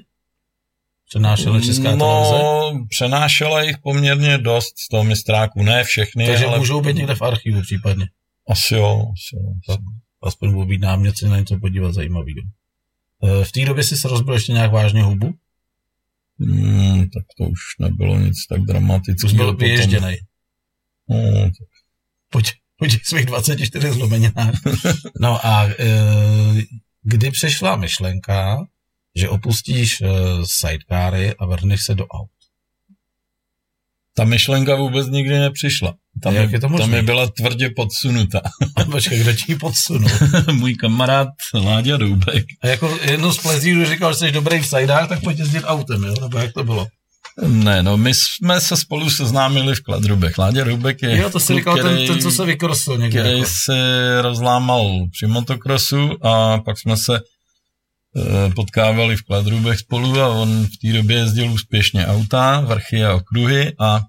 [1.08, 2.86] Přenášela Česká no, televize?
[2.88, 6.26] přenášela jich poměrně dost z toho mistráku, ne všechny.
[6.26, 6.58] Takže ale...
[6.58, 8.06] můžou být někde v archivu případně.
[8.48, 9.52] Asi jo, asi jo.
[9.66, 9.80] Tak,
[10.22, 12.34] aspoň budou být námět na něco podívat zajímavý.
[13.24, 15.34] E, v té době jsi se rozbil ještě nějak vážně hubu?
[16.38, 19.30] Hmm, tak to už nebylo nic tak dramatického.
[19.30, 20.16] Už byl vyježděný.
[21.08, 21.68] No, tak.
[22.30, 24.54] Pojď, pojď svých 24 zlomeninách.
[25.20, 25.74] No a e,
[27.02, 28.66] kdy přešla myšlenka,
[29.14, 30.08] že opustíš uh,
[30.44, 32.30] sidecary a vrhneš se do aut.
[34.14, 35.94] Ta myšlenka vůbec nikdy nepřišla.
[36.22, 38.40] Tam, Jak je to tam je byla tvrdě podsunuta.
[38.76, 40.10] A počkej, kdo ti podsunul?
[40.52, 42.44] Můj kamarád Láďa Doubek.
[42.62, 46.04] A jako jedno z plezírů říkal, že jsi dobrý v sajdách, tak pojď jezdit autem,
[46.04, 46.14] jo?
[46.22, 46.86] Nebo jak to bylo?
[47.46, 50.38] Ne, no my jsme se spolu seznámili v Kladrubech.
[50.38, 51.16] Láďa Rubek je...
[51.16, 53.20] Jo, to jsi říkal který, ten, ten, co se vykrosil někde.
[53.20, 53.50] Který jako.
[53.64, 57.20] se rozlámal při motokrosu a pak jsme se
[58.16, 63.14] Eh, potkávali v Kladrubech spolu a on v té době jezdil úspěšně auta, vrchy a
[63.14, 64.00] okruhy a e,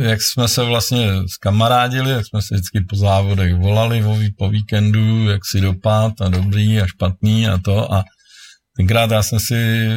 [0.00, 5.30] jak jsme se vlastně skamarádili, jak jsme se vždycky po závodech volali po, po víkendu,
[5.30, 7.92] jak si dopad a dobrý a špatný a to.
[7.92, 8.04] A
[8.76, 9.88] tenkrát já jsem si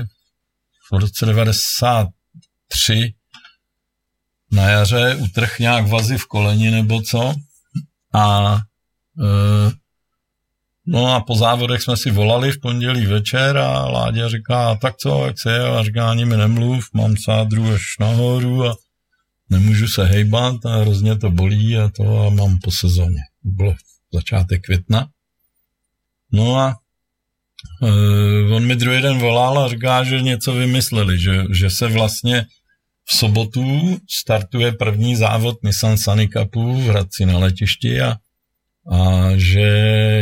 [0.91, 3.13] v roce 93
[4.51, 7.33] na jaře utrh nějak vazy v koleni nebo co.
[8.13, 9.71] A e,
[10.85, 15.25] No a po závodech jsme si volali v pondělí večer a Láďa říká, tak co,
[15.25, 15.67] jak se je?
[15.67, 18.75] A říká, ani mi nemluv, mám sádru až nahoru a
[19.49, 23.21] nemůžu se hejbat a hrozně to bolí a to a mám po sezóně.
[23.43, 23.73] Bylo
[24.13, 25.07] začátek května.
[26.31, 26.75] No a
[27.83, 32.45] e, on mi druhý den volal a říká, že něco vymysleli, že, že se vlastně
[33.05, 38.15] v sobotu startuje první závod Nissan Sunny Cupu v Hradci na letišti a
[38.89, 39.59] a že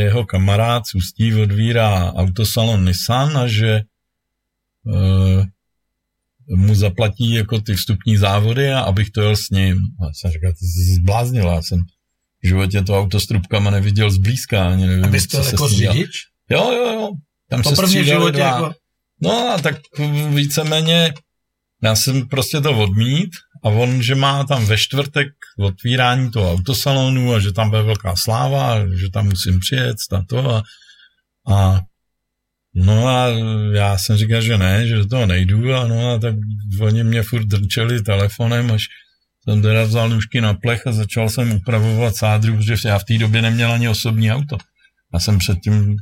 [0.03, 3.83] jeho kamarád z Ústí odvírá autosalon Nissan a že e,
[6.55, 9.77] mu zaplatí jako ty vstupní závody a abych to jel s ním.
[10.01, 11.79] A já jsem říkal, ty jsi zbláznila, já jsem
[12.43, 16.09] v životě to auto s trubkama neviděl zblízka, ani nevím, Abys to jako řidič?
[16.49, 17.09] Jo, jo, jo.
[17.49, 18.73] Tam to se první v životě dva, jako...
[19.21, 19.75] No a tak
[20.29, 21.13] víceméně
[21.83, 23.29] já jsem prostě to odmít
[23.63, 25.27] a on, že má tam ve čtvrtek
[25.59, 30.55] otvírání toho autosalonu a že tam bude velká sláva, že tam musím přijet na to
[30.55, 30.63] a,
[31.53, 31.81] a
[32.75, 33.27] No a
[33.73, 36.35] já jsem říkal, že ne, že do toho nejdu a no a tak
[36.79, 38.83] oni mě furt drčeli telefonem, až
[39.43, 43.17] jsem teda vzal nůžky na plech a začal jsem upravovat sádru, protože já v té
[43.17, 44.57] době neměl ani osobní auto.
[45.13, 45.97] Já jsem předtím,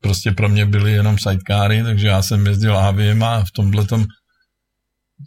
[0.00, 3.86] prostě pro mě byly jenom sidecary, takže já jsem jezdil AVM a v tomhle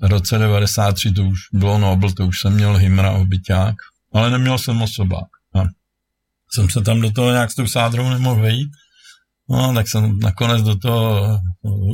[0.02, 3.76] roce 93 to už bylo Nobel, to už jsem měl Himra obyťák,
[4.14, 5.28] ale neměl jsem osobák.
[5.56, 5.64] A
[6.52, 8.70] jsem se tam do toho nějak s tou sádrou nemohl vejít
[9.50, 11.40] No, tak jsem nakonec do toho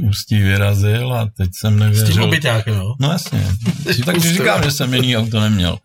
[0.09, 2.07] ústí vyrazil a teď jsem nevěřil.
[2.07, 2.95] S tím obyťákem, jo?
[2.99, 3.47] No jasně.
[4.05, 5.77] Takže říkám, že jsem jiný auto neměl.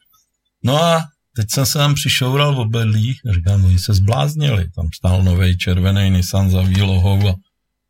[0.64, 1.04] No a
[1.36, 4.70] teď jsem se tam přišoural v obedlích a říkám, oni se zbláznili.
[4.70, 7.34] Tam stál nový červený Nissan za výlohou a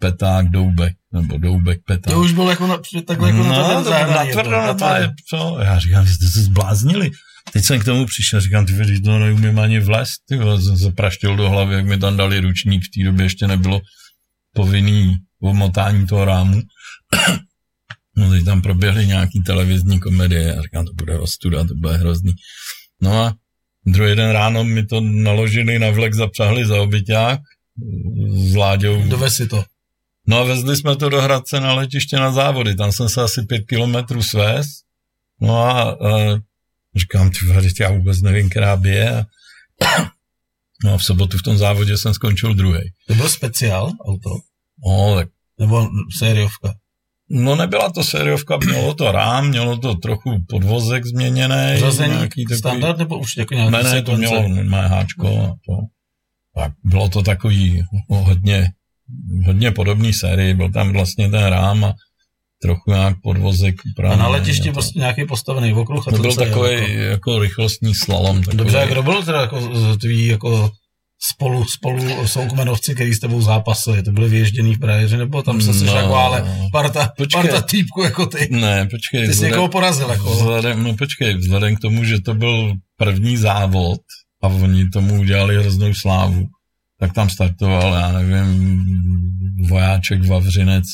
[0.04, 2.14] peták, doubek, nebo doubek, peták.
[2.14, 5.10] To už bylo jako na, takhle jako no, na, to, na, tvrdo, na, to je,
[5.28, 5.58] co?
[5.62, 7.10] Já říkám, že jste se zbláznili.
[7.52, 10.90] Teď jsem k tomu přišel, říkám, ty když to neumím ani vlést, ty jsem se
[10.90, 13.80] praštil do hlavy, jak mi tam dali ručník, v té době ještě nebylo
[14.54, 16.62] povinný omotání toho rámu.
[18.16, 22.32] no teď tam proběhly nějaký televizní komedie a říkám, to bude roztuda, to bude hrozný.
[23.00, 23.34] No a
[23.86, 27.40] druhý den ráno mi to naložili na vlek, zapřahli za obyťák
[28.50, 29.08] s Láďou.
[29.08, 29.64] Dovez si to.
[30.26, 33.42] No a vezli jsme to do Hradce na letiště na závody, tam jsem se asi
[33.42, 34.84] pět kilometrů svést.
[35.40, 36.38] No a, a
[36.96, 39.24] Říkám, ty vady, já vůbec nevím, která bije.
[40.84, 42.92] No a v sobotu v tom závodě jsem skončil druhý.
[43.06, 44.30] To byl speciál auto?
[44.86, 45.28] No, tak...
[45.58, 46.74] Nebo sériovka?
[47.30, 51.76] No nebyla to sériovka, mělo to rám, mělo to trochu podvozek změněný.
[51.76, 52.58] Řazení nějaký takový...
[52.58, 55.26] standard nebo už jako nějaký Ne, ne, to mělo mé háčko.
[55.26, 55.78] A to.
[56.54, 58.72] Tak bylo to takový hodně,
[59.46, 61.94] hodně podobný sérii, byl tam vlastně ten rám a
[62.62, 63.74] trochu nějak podvozek.
[63.96, 64.80] Právě, a na letišti to...
[64.96, 66.08] nějaký postavený okruh.
[66.08, 66.92] A to, byl takový jako...
[66.92, 68.38] jako rychlostní slalom.
[68.40, 68.56] Takový.
[68.56, 70.70] Dobře, a kdo byl teda jako tvý jako
[71.32, 75.84] spolu, spolu soukmenovci, který s tebou zápasili, to byly vyježděný v Prajeři, nebo tam se
[75.84, 78.48] no, jako, ale parta, počkej, parta týpku jako ty.
[78.50, 79.20] Ne, počkej.
[79.20, 80.30] Ty jsi vzhledem, někoho porazil jako.
[80.30, 84.00] Vzhledem, no počkej, vzhledem k tomu, že to byl první závod
[84.42, 86.46] a oni tomu udělali hroznou slávu,
[87.00, 88.84] tak tam startoval, já nevím,
[89.68, 90.84] vojáček Vavřinec,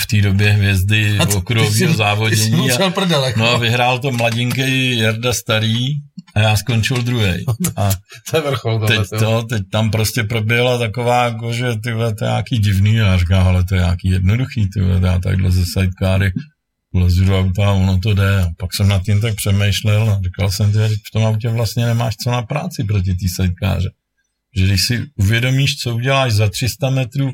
[0.00, 2.70] v té době hvězdy okruhového závodění.
[2.70, 3.40] A, prdel, jako.
[3.40, 5.86] No a vyhrál to mladinký Jarda Starý
[6.34, 7.44] a já skončil druhý.
[7.76, 7.90] A
[8.30, 8.86] to je vrchol.
[8.86, 13.00] Teď, to, teď tam prostě proběhla taková, jako, že ty to je nějaký divný.
[13.00, 16.32] A já říkám, ale to je nějaký jednoduchý, ty já takhle ze sidecary
[16.94, 18.40] lezu do auta a ono to jde.
[18.40, 21.86] A pak jsem nad tím tak přemýšlel a říkal jsem, že v tom autě vlastně
[21.86, 23.90] nemáš co na práci proti té sidekáře.
[24.56, 27.32] Že když si uvědomíš, co uděláš za 300 metrů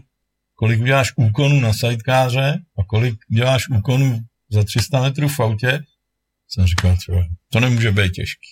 [0.58, 5.80] kolik uděláš úkonů na sidekáře a kolik děláš úkonů za 300 metrů v autě,
[6.48, 8.48] jsem říkal, třeba, to nemůže být těžký.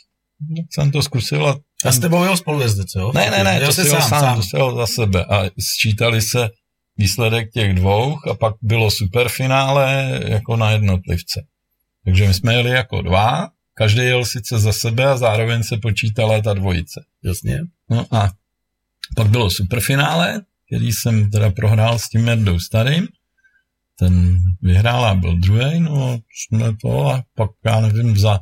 [0.56, 1.58] Tak jsem to zkusil a...
[1.84, 3.12] A s tebou jel spolujezdec, jo?
[3.14, 4.76] Ne, ne, ne, to si sám, sám, sám.
[4.76, 6.50] za sebe a sčítali se
[6.96, 11.44] výsledek těch dvou a pak bylo superfinále jako na jednotlivce.
[12.04, 16.42] Takže my jsme jeli jako dva, každý jel sice za sebe a zároveň se počítala
[16.42, 17.04] ta dvojice.
[17.24, 17.60] Jasně.
[17.90, 18.30] No a
[19.16, 23.09] pak bylo superfinále, který jsem teda prohrál s tím Jardou Starým.
[23.98, 28.40] Ten vyhrál a byl druhý, no jsme to a pak já nevím, za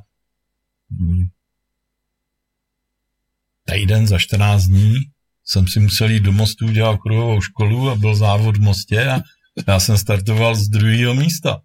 [3.64, 4.96] týden, za 14 dní
[5.44, 9.20] jsem si musel jít do mostu, udělat kruhovou školu a byl závod v mostě a
[9.68, 11.60] já jsem startoval z druhého místa.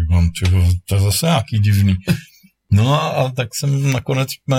[0.00, 0.30] Říkám,
[0.84, 1.96] to je zase nějaký divný.
[2.70, 4.58] No a, a tak jsem nakonec, jsme,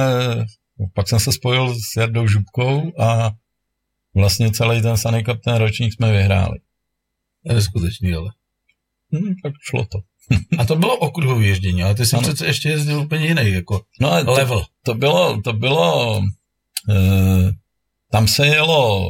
[0.93, 3.31] pak jsem se spojil s Jardou Žubkou a
[4.16, 6.60] vlastně celý ten Sunny Cup, ten ročník jsme vyhráli.
[7.43, 8.32] Je neskutečný, ale.
[9.12, 9.99] Hmm, tak šlo to.
[10.57, 14.26] A to bylo okruhové ježdění, ale ty jsi přece ještě jezdil úplně jiný, jako no,
[14.26, 14.66] to, level.
[14.84, 16.22] To bylo, to bylo,
[16.89, 17.51] e,
[18.12, 19.05] tam se jelo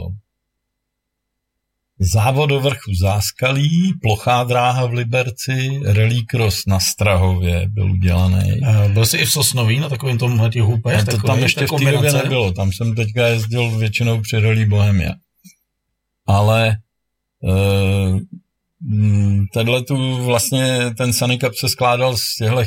[2.02, 8.60] Závod do vrchu Záskalí, plochá dráha v Liberci, rally cross na Strahově byl udělaný.
[8.94, 11.04] byl jsi i v Sosnoví na takovém tom těch hupech?
[11.04, 15.12] To tam ještě v té době nebylo, tam jsem teďka jezdil většinou při rally Bohemia.
[16.28, 16.78] Ale
[17.42, 18.20] uh,
[19.54, 22.64] tenhle tu vlastně ten Sunny Cup se skládal z těchto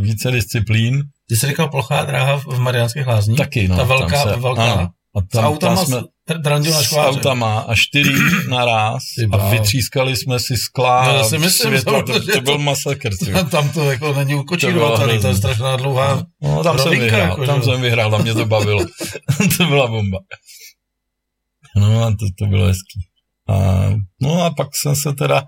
[0.00, 1.02] více disciplín.
[1.28, 3.38] Ty jsi říkal plochá dráha v Mariánských lázních?
[3.38, 3.76] Taky, no.
[3.76, 4.72] Ta velká, se, velká.
[4.72, 4.88] Ano,
[5.18, 8.12] a tam, s autama, tam jsme, na s autama a čtyři
[8.48, 9.02] naraz
[9.32, 13.10] a vytřískali jsme si skla no, já si myslím, světla, to, to, to byl masakr.
[13.50, 17.62] Tam to jako není ukočírovatelný, to je strašná dlouhá No, tam jsem vyhrál, jako, tam
[17.62, 18.86] jsem vyhrál, tam mě to bavilo.
[19.56, 20.18] to byla bomba.
[21.76, 23.00] No a to, to bylo hezký.
[23.48, 23.88] A,
[24.20, 25.44] no a pak jsem se teda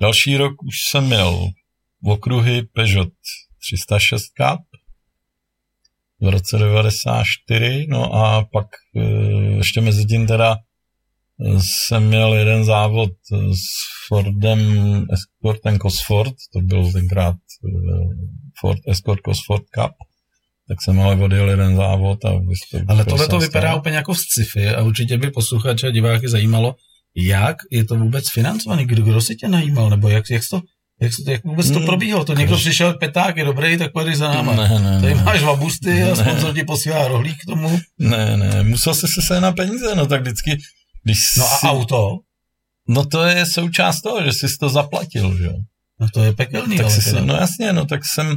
[0.00, 1.48] další rok už jsem měl
[2.02, 3.08] v okruhy Peugeot
[3.60, 4.60] 306 Cup
[6.22, 8.66] v roce 94, no a pak
[8.96, 9.00] e,
[9.56, 10.56] ještě mezi tím teda
[11.58, 13.64] jsem měl jeden závod s
[14.08, 14.60] Fordem
[15.12, 17.68] Escort ten Cosford, to byl tenkrát e,
[18.60, 19.92] Ford Escort Cosford Cup,
[20.68, 24.18] tak jsem ale odjel jeden závod a vystoupil Ale tohle to vypadá úplně jako v
[24.18, 26.74] sci-fi a určitě by posluchače a diváky zajímalo,
[27.16, 30.60] jak je to vůbec financovaný, kdo, kdo si tě najímal, nebo jak, jak to,
[31.02, 31.86] jak, jak vůbec to hmm.
[31.86, 32.24] probíhalo?
[32.24, 34.54] To někdo přišel, peták je dobrý, tak pojď za náma.
[34.54, 35.22] Ne, ne, Tady ne.
[35.22, 37.80] máš vabusty a sponzor ti posílá rohlík k tomu.
[37.98, 40.58] Ne, ne, musel jsi se na peníze, no tak vždycky,
[41.02, 42.18] když No a auto?
[42.88, 45.54] No to je součást toho, že jsi to zaplatil, že jo.
[46.00, 46.76] No to je pekelný.
[46.76, 48.36] Tak si, no jasně, no tak jsem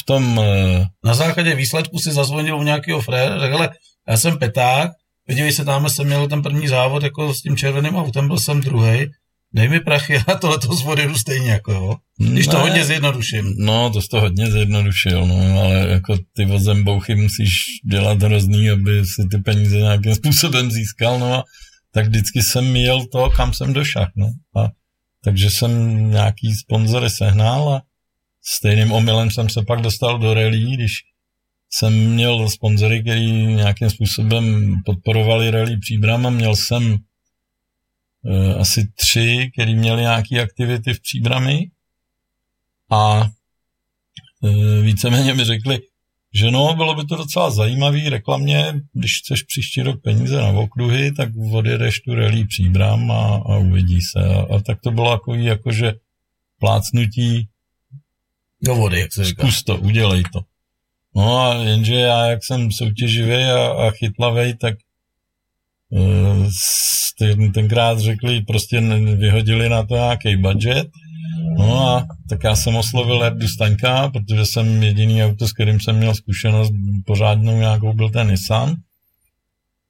[0.00, 0.40] v tom...
[0.44, 3.70] Eh, na základě výsledku si zazvonil u nějakého fréra, řekl, ale
[4.08, 4.90] já jsem peták,
[5.26, 8.60] podívej se, tam jsem měl ten první závod jako s tím červeným autem, byl jsem
[8.60, 9.06] druhý.
[9.54, 11.96] Dej mi prachy a tohle to zvoderu stejně jako jo.
[12.18, 13.54] Když ne, to hodně zjednoduším.
[13.58, 17.52] No, to jsi to hodně zjednodušil, no, ale jako ty vozembouchy musíš
[17.90, 21.44] dělat hrozný, aby si ty peníze nějakým způsobem získal, no a
[21.92, 24.26] tak vždycky jsem jel to, kam jsem došel, no.
[24.56, 24.68] A,
[25.24, 25.70] takže jsem
[26.10, 27.82] nějaký sponzory sehnal a
[28.44, 30.92] stejným omylem jsem se pak dostal do rally, když
[31.72, 36.96] jsem měl sponzory, který nějakým způsobem podporovali rally Příbram a měl jsem
[38.58, 41.70] asi tři, který měli nějaké aktivity v Příbrami
[42.90, 43.30] a
[44.44, 45.78] e, víceméně mi řekli,
[46.34, 51.12] že no, bylo by to docela zajímavý reklamně, když chceš příští rok peníze na okruhy,
[51.12, 54.20] tak odjedeš tu rally Příbram a, a uvidí se.
[54.24, 55.94] A, a tak to bylo takový jakože
[56.58, 57.48] plácnutí
[58.62, 59.42] do vody, jak se říká.
[59.42, 60.40] Zkus to, udělej to.
[61.16, 64.74] No a jenže já, jak jsem soutěživý a, a chytlavý, tak
[67.18, 68.80] ten, tenkrát řekli, prostě
[69.16, 70.88] vyhodili na to nějaký budget.
[71.58, 75.96] No a tak já jsem oslovil Erdu Staňka, protože jsem jediný auto, s kterým jsem
[75.96, 76.72] měl zkušenost
[77.06, 78.74] pořádnou nějakou, byl ten Nissan.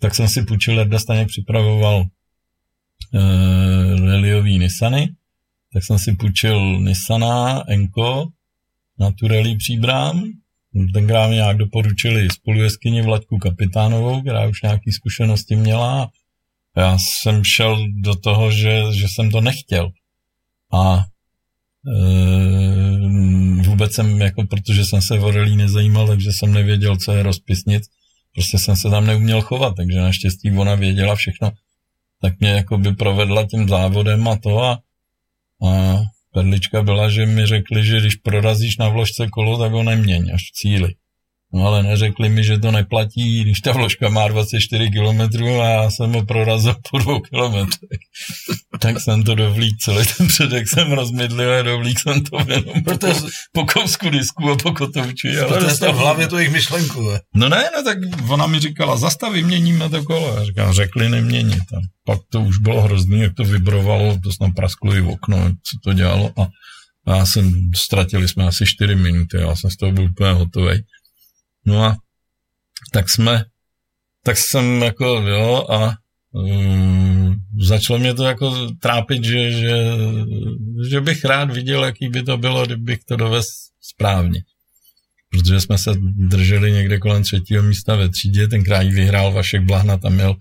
[0.00, 2.06] Tak jsem si půjčil, Erda Staněk připravoval uh,
[4.06, 5.08] rallyový Nissany,
[5.72, 8.28] tak jsem si půjčil Nissana, Enko,
[8.98, 10.22] na tu rally příbrám.
[10.94, 16.10] Tenkrát mi nějak doporučili spolujeskyni Vlaďku Kapitánovou, která už nějaké zkušenosti měla.
[16.76, 19.90] Já jsem šel do toho, že, že jsem to nechtěl.
[20.72, 21.04] A
[21.86, 22.00] e,
[23.62, 27.82] vůbec jsem, jako, protože jsem se rally nezajímal, takže jsem nevěděl, co je rozpisnit.
[28.34, 31.52] Prostě jsem se tam neuměl chovat, takže naštěstí ona věděla všechno.
[32.20, 34.72] Tak mě jako by provedla tím závodem a to a,
[35.68, 35.98] a
[36.34, 40.42] Perlička byla, že mi řekli, že když prorazíš na vložce kolo, tak ho neměň až
[40.42, 40.94] v cíli.
[41.54, 45.90] No ale neřekli mi, že to neplatí, když ta vložka má 24 km a já
[45.90, 48.00] jsem ho prorazil po dvou kilometrech.
[48.80, 53.20] tak jsem to dovlík, celý ten předek jsem rozmydlil a dovlík jsem to jenom Protože...
[53.20, 55.38] po, po kousku disku a po kotouči.
[55.38, 57.10] Ale Protože to v hlavě to jejich myšlenku.
[57.10, 57.20] Ne?
[57.34, 57.98] No ne, no tak
[58.28, 60.36] ona mi říkala, zastav, vyměníme to kolo.
[60.36, 61.62] Já říkám, řekli neměnit.
[61.76, 65.50] A pak to už bylo hrozný, jak to vibrovalo, to snad prasklo i v okno,
[65.50, 66.32] co to dělalo.
[66.40, 66.48] A
[67.16, 70.82] já jsem, ztratili jsme asi 4 minuty, já jsem z toho byl úplně hotový.
[71.66, 71.96] No a
[72.92, 73.44] tak jsme,
[74.24, 75.94] tak jsem jako, jo, a
[76.32, 77.36] um,
[77.66, 79.76] začalo mě to jako trápit, že, že,
[80.90, 83.46] že bych rád viděl, jaký by to bylo, kdybych to dovez
[83.80, 84.40] správně.
[85.30, 89.96] Protože jsme se drželi někde kolem třetího místa ve třídě, ten kraj vyhrál Vašek Blahna,
[89.96, 90.36] tam měl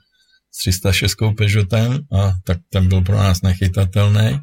[0.52, 4.40] s 306 Peugeotem a tak ten byl pro nás nechytatelný.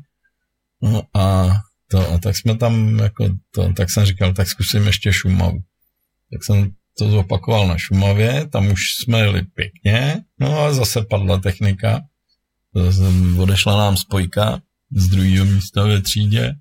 [0.83, 1.53] No a,
[1.89, 5.59] to, a tak jsme tam, jako to, tak jsem říkal, tak zkusím ještě Šumavu
[6.33, 11.39] tak jsem to zopakoval na Šumavě, tam už jsme jeli pěkně, no a zase padla
[11.39, 12.01] technika,
[13.39, 14.61] odešla nám spojka
[14.97, 16.55] z druhého místa ve třídě,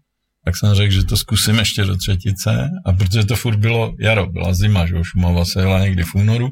[0.45, 4.25] tak jsem řekl, že to zkusím ještě do třetice a protože to furt bylo jaro,
[4.25, 6.49] byla zima, že Šumava se jela někdy v únoru,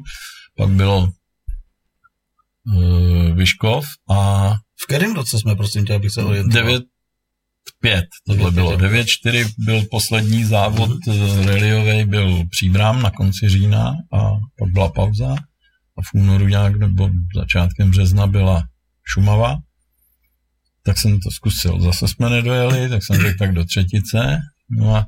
[0.56, 1.08] pak bylo
[2.66, 4.50] uh, Vyškov a...
[4.82, 6.80] V kterém roce jsme, prosím tě, abych se orientoval?
[7.84, 11.46] 5, tohle bylo 9-4, byl poslední závod mm-hmm.
[11.46, 15.34] rallyový, byl příbrám na konci října a pak byla pauza
[15.98, 18.62] a v únoru nějak nebo začátkem března byla
[19.12, 19.56] Šumava,
[20.82, 21.80] tak jsem to zkusil.
[21.80, 24.38] Zase jsme nedojeli, tak jsem řekl tak do třetice,
[24.70, 25.06] no a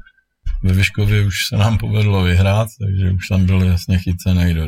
[0.63, 4.67] ve Vyškově už se nám povedlo vyhrát, takže už tam byl jasně chycený do.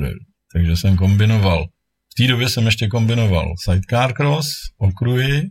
[0.53, 1.67] Takže jsem kombinoval.
[2.13, 4.49] V té době jsem ještě kombinoval sidecar cross,
[4.79, 5.51] okruhy,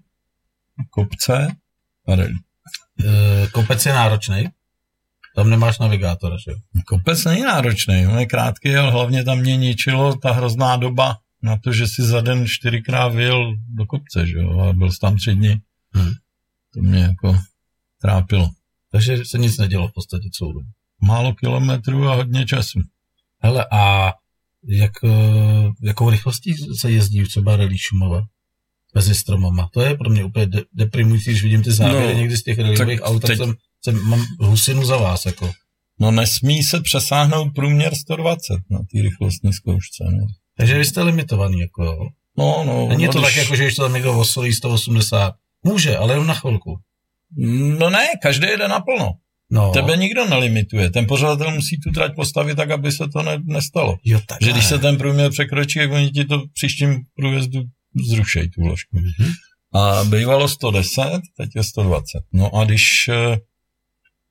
[0.89, 1.47] kopce
[2.07, 2.33] rally.
[3.05, 4.49] E, kopec je náročný?
[5.35, 6.57] Tam nemáš navigátora, že jo?
[6.87, 11.57] Kopec není náročný, on je krátký, ale hlavně tam mě ničilo ta hrozná doba na
[11.57, 15.35] to, že si za den čtyřikrát vyjel do kopce, že jo, a byl tam tři
[15.35, 15.61] dny.
[15.93, 16.11] Hmm.
[16.73, 17.39] To mě jako
[18.01, 18.49] trápilo.
[18.91, 20.69] Takže se nic nedělo v podstatě celou dobu.
[21.01, 22.81] Málo kilometrů a hodně času.
[23.39, 24.13] Hele, a
[24.67, 28.21] jak, eh, jakou rychlostí se jezdí třeba rally Šumava?
[28.97, 29.69] Mezi stromama.
[29.73, 32.57] To je pro mě úplně de- deprimující, když vidím ty záběry No, někdy z těch
[32.59, 33.53] rallyových aut, tak teď- jsem,
[33.85, 35.51] jsem, mám husinu za vás, jako.
[35.99, 40.03] No nesmí se přesáhnout průměr 120 na té rychlostní zkoušce.
[40.03, 40.25] No,
[40.57, 41.99] Takže vy jste limitovaný, jako jo.
[42.37, 45.33] no, no Není no, to když- tak, jako, že když to tam někdo osolí 180.
[45.65, 46.77] Může, ale jenom na chvilku.
[47.79, 49.11] No ne, každý jede naplno.
[49.51, 49.71] No.
[49.71, 50.89] Tebe nikdo nelimituje.
[50.89, 53.97] Ten pořadatel musí tu trať postavit tak, aby se to ne, nestalo.
[54.05, 54.37] Jo, tak.
[54.41, 57.63] Že když se ten průměr překročí, jak oni ti to příštím průjezdu
[58.09, 58.97] zrušejí tu vložku.
[58.99, 59.31] Mhm.
[59.73, 61.01] A bývalo 110,
[61.37, 62.03] teď je 120.
[62.33, 63.37] No a když eh,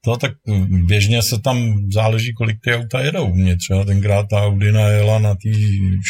[0.04, 0.32] to, tak
[0.68, 3.34] běžně se tam záleží, kolik ty auta jedou.
[3.34, 5.50] Mně třeba tenkrát ta Audi najela na té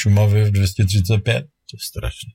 [0.03, 1.41] Šumavě v 235.
[1.41, 2.33] To je strašně.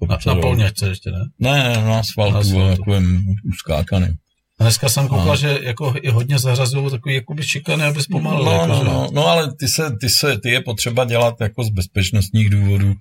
[0.00, 1.18] To Na, na polňačce ještě, ne?
[1.38, 2.76] Ne, na asfaltu, Na asfaltu.
[2.76, 4.14] takovým uskákaným.
[4.60, 5.36] A dneska jsem koukal, No.
[5.36, 8.44] že jako i hodně zařazují takový jakoby šikany, aby zpomalili.
[8.44, 11.64] No, jako, no, no, no, ale ty, se, ty, se, ty je potřeba dělat jako
[11.64, 12.94] z bezpečnostních důvodů.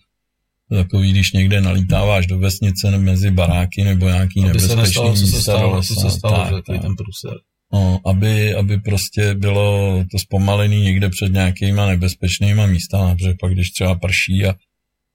[0.69, 5.15] Takový, když někde nalítáváš do vesnice nebo mezi baráky nebo nějaký Aby se nebezpečný nestalo,
[5.15, 6.81] co se stalo, lesa, co se stalo, tak, že tak.
[6.81, 7.33] ten průser.
[7.73, 13.71] No, aby, aby prostě bylo to zpomalený někde před nějakýma nebezpečnýma místama, protože pak když
[13.71, 14.55] třeba prší a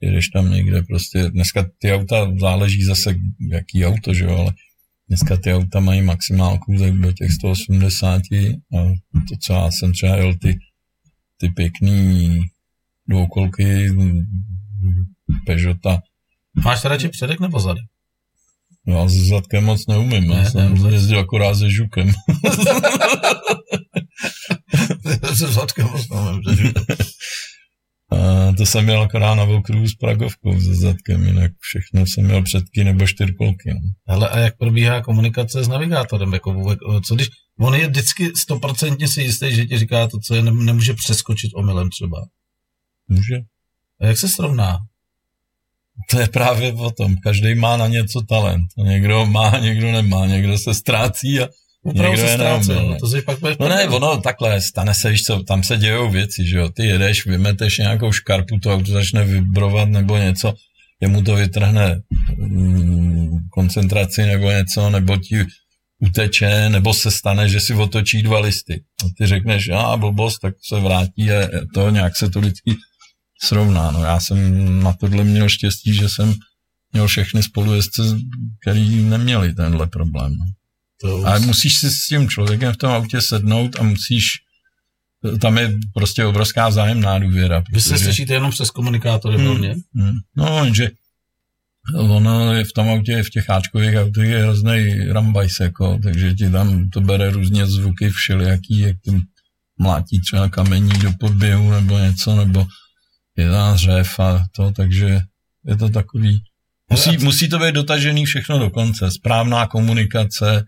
[0.01, 3.15] jedeš tam někde prostě, dneska ty auta záleží zase
[3.51, 4.53] jaký auto, že jo, ale
[5.09, 8.77] dneska ty auta mají maximálku do těch 180 a
[9.29, 10.59] to, co já jsem třeba jel ty,
[11.37, 12.41] ty pěkný
[13.09, 13.89] dvoukolky
[15.47, 15.99] Peugeota,
[16.65, 17.85] Máš radši předek nebo zadek?
[18.87, 22.13] já s zadkem moc neumím, Ne, já jsem ne, jezdil akorát se žukem.
[25.35, 26.73] Se zadkem osnovem, že?
[28.13, 32.43] A to jsem měl akorát na okruhu s Pragovkou se zadkem, jinak všechno jsem měl
[32.43, 33.71] předky nebo čtyřkolky.
[33.75, 33.81] No.
[34.09, 36.33] Hele, a jak probíhá komunikace s navigátorem?
[36.33, 37.29] Jako, vůbec, co když,
[37.59, 41.51] on je vždycky stoprocentně si jistý, že ti říká to, co je, nem- nemůže přeskočit
[41.55, 42.27] omylem třeba.
[43.09, 43.37] Může?
[44.01, 44.79] A jak se srovná?
[46.11, 47.17] To je právě o tom.
[47.17, 48.65] Každý má na něco talent.
[48.85, 50.27] Někdo má, někdo nemá.
[50.27, 51.49] Někdo se ztrácí a
[51.85, 52.93] Opravdu Někdo se ztrácí, neomylný.
[52.93, 56.11] no, to si pak No ne, ono takhle, stane se, víš co, tam se dějou
[56.11, 60.55] věci, že jo, ty jedeš, vymeteš nějakou škarpu, to auto začne vibrovat nebo něco,
[61.01, 62.01] jemu to vytrhne
[62.37, 65.45] mm, koncentraci nebo něco, nebo ti
[65.99, 68.83] uteče, nebo se stane, že si otočí dva listy.
[69.05, 72.77] A ty řekneš, a blbost, tak se vrátí a to nějak se to vždycky
[73.45, 73.91] srovná.
[73.91, 74.39] No já jsem
[74.83, 76.35] na tohle měl štěstí, že jsem
[76.93, 78.03] měl všechny spolujezdce,
[78.63, 80.33] který neměli tenhle problém.
[80.39, 80.45] No.
[81.01, 84.25] To, Ale musíš si s tím člověkem v tom autě sednout a musíš,
[85.41, 87.63] tam je prostě obrovská vzájemná důvěra.
[87.73, 89.47] vy se slyšíte jenom přes komunikátory Hmm.
[89.47, 89.75] hlavně.
[89.95, 90.13] Hmm.
[90.37, 90.91] No, že
[91.97, 96.51] ono je v tom autě, v těch áčkových autech je hrozný rambajs, jako, takže ti
[96.51, 99.23] tam to bere různě zvuky všelijaký, jak tím
[99.79, 102.67] mlátí třeba kamení do podběhu nebo něco, nebo
[103.37, 105.21] je tam řev a to, takže
[105.67, 106.41] je to takový,
[106.91, 110.65] musí, musí to být dotažený všechno do konce, správná komunikace,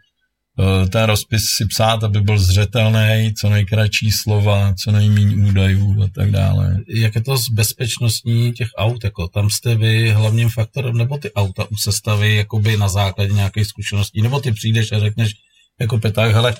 [0.60, 6.08] eh, ten rozpis si psát, aby byl zřetelný, co nejkratší slova, co nejméně údajů a
[6.14, 6.76] tak dále.
[6.88, 9.04] Jak je to s bezpečnostní těch aut?
[9.04, 13.66] Jako, tam jste vy hlavním faktorem, nebo ty auta u sestavy jakoby na základě nějakých
[13.66, 15.32] zkušeností, nebo ty přijdeš a řekneš
[15.80, 16.54] jako peták, hele,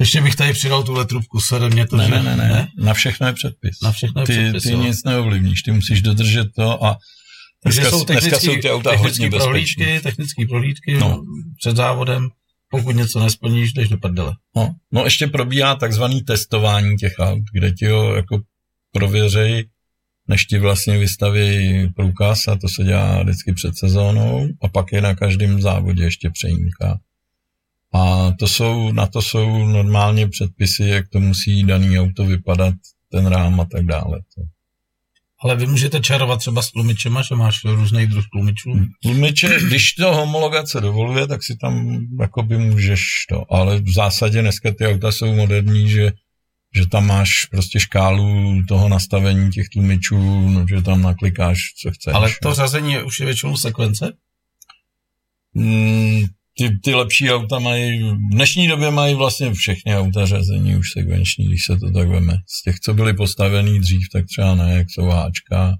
[0.00, 2.94] ještě bych tady přidal tuhle trubku, sere mě to, Ne, že- ne, ne, ne, na
[2.94, 3.80] všechno je předpis.
[3.82, 4.82] Na všechno je ty, předpis, ty jo.
[4.82, 6.98] nic neovlivníš, ty musíš dodržet to a
[7.62, 11.08] Takže dneska, jsou dneska technický, jsou ty auta hodně prohlídky, technické prohlídky No.
[11.08, 11.22] no.
[11.60, 12.28] před závodem.
[12.70, 14.32] Pokud něco nesplníš, jdeš do prdele.
[14.56, 18.40] No, no ještě probíhá takzvaný testování těch aut, kde ti ho jako
[18.92, 19.68] prověřej,
[20.28, 25.00] než ti vlastně vystaví průkaz a to se dělá vždycky před sezónou a pak je
[25.00, 26.98] na každém závodě ještě přejímka.
[27.94, 32.74] A to jsou, na to jsou normálně předpisy, jak to musí daný auto vypadat,
[33.10, 34.20] ten rám a tak dále.
[35.40, 38.72] Ale vy můžete čarovat třeba s tlumičema, že máš různý druh tlumičů.
[39.02, 44.74] Tlumiče, když to homologace dovoluje, tak si tam jakoby můžeš to, ale v zásadě dneska
[44.74, 46.12] ty auta jsou moderní, že,
[46.74, 52.14] že tam máš prostě škálu toho nastavení těch tlumičů, no, že tam naklikáš, co chceš.
[52.14, 54.12] Ale to řazení je už je většinou sekvence.
[55.54, 56.24] Mm,
[56.58, 61.46] ty, ty lepší auta mají, v dnešní době mají vlastně všechny auta řazení už sekvenční,
[61.46, 62.36] když se to tak veme.
[62.46, 65.76] Z těch, co byly postavený dřív, tak třeba ne, jak jsou háčka,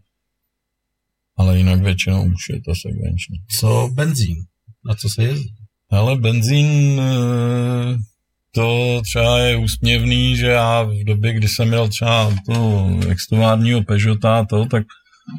[1.36, 3.36] ale jinak většinou už je to sekvenční.
[3.58, 4.36] Co benzín?
[4.84, 5.54] Na co se jezdí?
[5.90, 7.96] Ale benzín, eh,
[8.54, 14.44] to třeba je úsměvný, že já v době, kdy jsem měl třeba to extovárního Peugeota,
[14.44, 14.84] to, tak,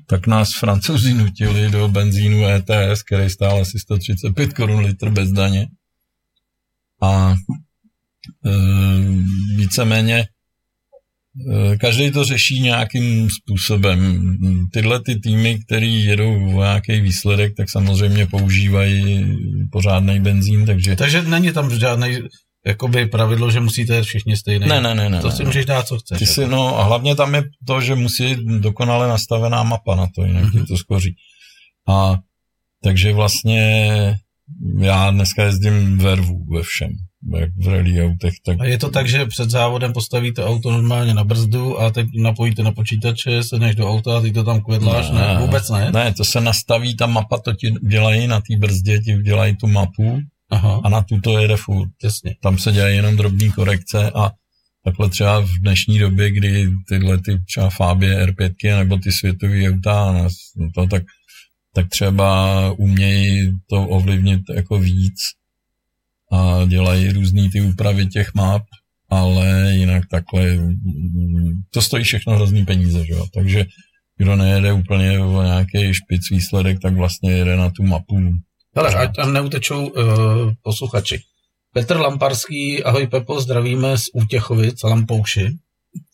[0.06, 5.68] tak nás francouzi nutili do benzínu ETS, který stál asi 135 korun litr bez daně.
[7.02, 7.36] a
[8.46, 8.52] e,
[9.56, 14.24] víceméně e, každý to řeší nějakým způsobem.
[14.74, 19.26] Tyhle ty týmy, které jedou v nějaký výsledek, tak samozřejmě používají
[19.72, 20.96] pořádný benzín, takže...
[20.96, 22.18] Takže není tam žádný
[22.66, 24.68] jakoby pravidlo, že musíte jít všichni stejný.
[24.68, 25.10] Ne, ne, ne.
[25.10, 26.20] ne to si ne, můžeš dát, co chceš.
[26.20, 26.52] Ty si, jako.
[26.52, 30.44] no a hlavně tam je to, že musí být dokonale nastavená mapa na to, jinak
[30.44, 30.68] mm-hmm.
[30.68, 31.16] to skoří.
[31.88, 32.18] A
[32.84, 33.96] takže vlastně
[34.82, 36.90] já dneska jezdím vervu ve všem,
[37.38, 38.34] jak v rally autech.
[38.46, 38.58] Tak...
[38.60, 42.64] A je to tak, že před závodem postavíte auto normálně na brzdu a teď napojíte
[42.64, 45.12] na počítače, sedneš do auta a ty to tam kvedláš?
[45.12, 45.92] Ne, ne, vůbec ne?
[45.92, 49.68] Ne, to se nastaví, ta mapa to ti dělají na té brzdě, ti dělají tu
[49.68, 50.82] mapu Aha.
[50.84, 51.90] a na tu to jede furt.
[52.04, 52.36] Jasně.
[52.42, 54.32] Tam se dělají jenom drobné korekce a
[54.84, 60.12] takhle třeba v dnešní době, kdy tyhle ty třeba Fabie R5 nebo ty světové auta,
[60.58, 61.04] no to, tak
[61.74, 65.20] tak třeba umějí to ovlivnit jako víc
[66.32, 68.64] a dělají různé ty úpravy těch map,
[69.10, 70.58] ale jinak takhle
[71.70, 73.26] to stojí všechno hrozný peníze, že jo?
[73.34, 73.66] takže
[74.18, 78.34] kdo nejede úplně o nějaký špic výsledek, tak vlastně jede na tu mapu.
[78.76, 79.94] Ale ať tam neutečou uh,
[80.62, 81.22] posluchači.
[81.74, 85.50] Petr Lamparský, ahoj Pepo, zdravíme z Útěchovic, Lampouši.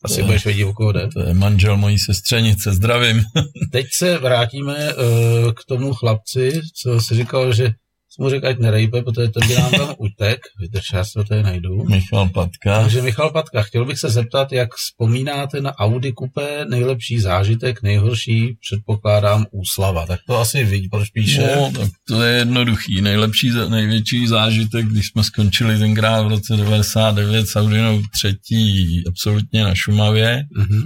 [0.03, 1.07] Asi To- budeš vědět, o koho jde.
[1.07, 3.23] To je manžel mojí sestřenice, zdravím.
[3.71, 7.69] Teď se vrátíme uh, k tomu chlapci, co si říkal, že
[8.15, 10.39] jsem mu řekl, ať nerejpe, protože to nám tam utek.
[10.59, 11.83] Vydrž, já si to tady najdu.
[11.83, 12.81] Michal Patka.
[12.81, 18.57] Takže Michal Patka, chtěl bych se zeptat, jak vzpomínáte na Audi Coupé, nejlepší zážitek, nejhorší,
[18.61, 20.05] předpokládám, úslava.
[20.05, 21.49] Tak to asi vidí, proč píše.
[21.55, 23.01] No, tak to je jednoduchý.
[23.01, 29.75] Nejlepší, největší zážitek, když jsme skončili tenkrát v roce 99 s Audinou třetí absolutně na
[29.75, 30.81] Šumavě, Mhm.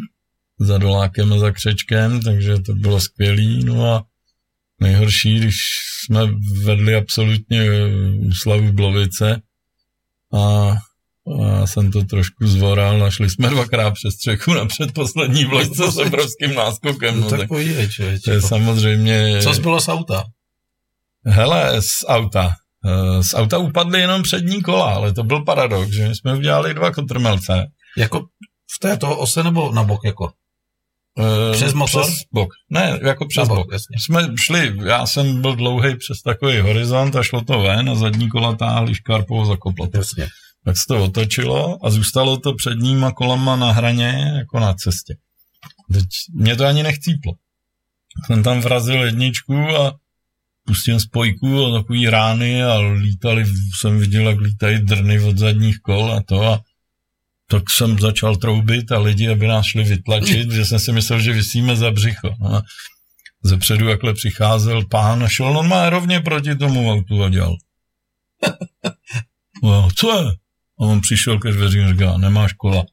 [0.59, 3.63] za Dolákem a za Křečkem, takže to bylo skvělý.
[3.65, 4.03] No a
[4.81, 5.55] nejhorší, když
[6.09, 6.27] jsme
[6.63, 7.65] vedli absolutně
[8.41, 9.41] slavu Blovice
[10.33, 15.91] a, a já jsem to trošku zvoral, našli jsme dvakrát přes střechu na předposlední vložce
[15.91, 17.15] s obrovským náskokem.
[17.15, 18.21] No, No, tak tak podívej, člověče.
[18.25, 19.39] to je samozřejmě...
[19.43, 20.23] Co zbylo z auta?
[21.25, 22.51] Hele, z auta.
[22.85, 26.73] Eh, Z auta upadly jenom přední kola, ale to byl paradox, že my jsme udělali
[26.73, 27.67] dva kotrmelce.
[27.97, 28.19] Jako
[28.75, 30.31] v této ose nebo na bok jako?
[31.17, 32.03] Eh, Přes motor?
[32.03, 32.49] Přes bok.
[32.69, 33.57] Ne, jako přes bok.
[33.57, 33.95] bok, jasně.
[33.99, 38.29] Jsme šli, já jsem byl dlouhý přes takový horizont a šlo to ven a zadní
[38.29, 39.57] kola táhli škarpou za.
[39.93, 40.27] Jasně.
[40.65, 45.15] Tak se to otočilo a zůstalo to předníma kolama na hraně, jako na cestě.
[45.93, 46.05] Teď
[46.35, 47.33] mě to ani nechcíplo.
[48.25, 49.95] Jsem tam vrazil jedničku a
[50.65, 53.45] pustil spojku a takový rány a lítali,
[53.79, 56.61] jsem viděl, jak lítají drny od zadních kol a to a
[57.51, 61.33] tak jsem začal troubit a lidi, aby nás šli vytlačit, že jsem si myslel, že
[61.33, 62.35] vysíme za břicho.
[62.39, 62.61] No a
[63.43, 67.55] zepředu jakhle přicházel pán a šel normálně rovně proti tomu autu a dělal.
[69.63, 70.31] No, co je?
[70.79, 72.83] A on přišel ke dveřím a říká, nemáš kola.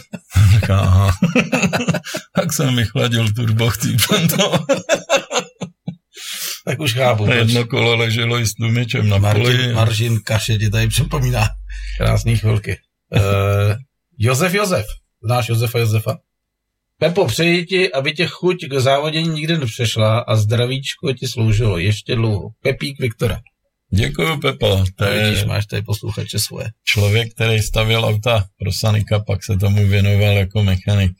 [0.54, 1.12] Říká, aha.
[2.36, 3.70] tak jsem vychladil turbo
[4.36, 4.58] to.
[6.66, 7.22] Tak už chápu.
[7.22, 7.38] A proč.
[7.38, 9.72] jedno kolo leželo i s tlumičem na Martin, poli.
[9.72, 11.48] Maržin Kaše ti tady připomíná
[11.98, 12.78] krásný chvilky.
[13.14, 13.76] Uh,
[14.18, 14.86] Josef Josef.
[15.22, 16.18] Znáš Josefa Josefa?
[16.98, 22.14] Pepo, přeji ti, aby tě chuť k závodění nikdy nepřešla a zdravíčko ti sloužilo ještě
[22.16, 22.48] dlouho.
[22.62, 23.40] Pepík Viktora.
[23.90, 24.76] Děkuju, Pepo.
[24.76, 26.70] To To vidíš, je máš tady posluchače svoje.
[26.84, 31.12] člověk, který stavěl auta pro Sanika, pak se tomu věnoval jako mechanik.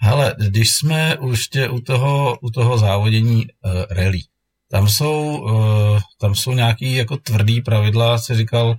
[0.00, 4.20] Hele, když jsme už tě u toho, u toho závodění uh, rally,
[4.70, 8.76] tam jsou, uh, tam jsou nějaký jako tvrdý pravidla, si říkal,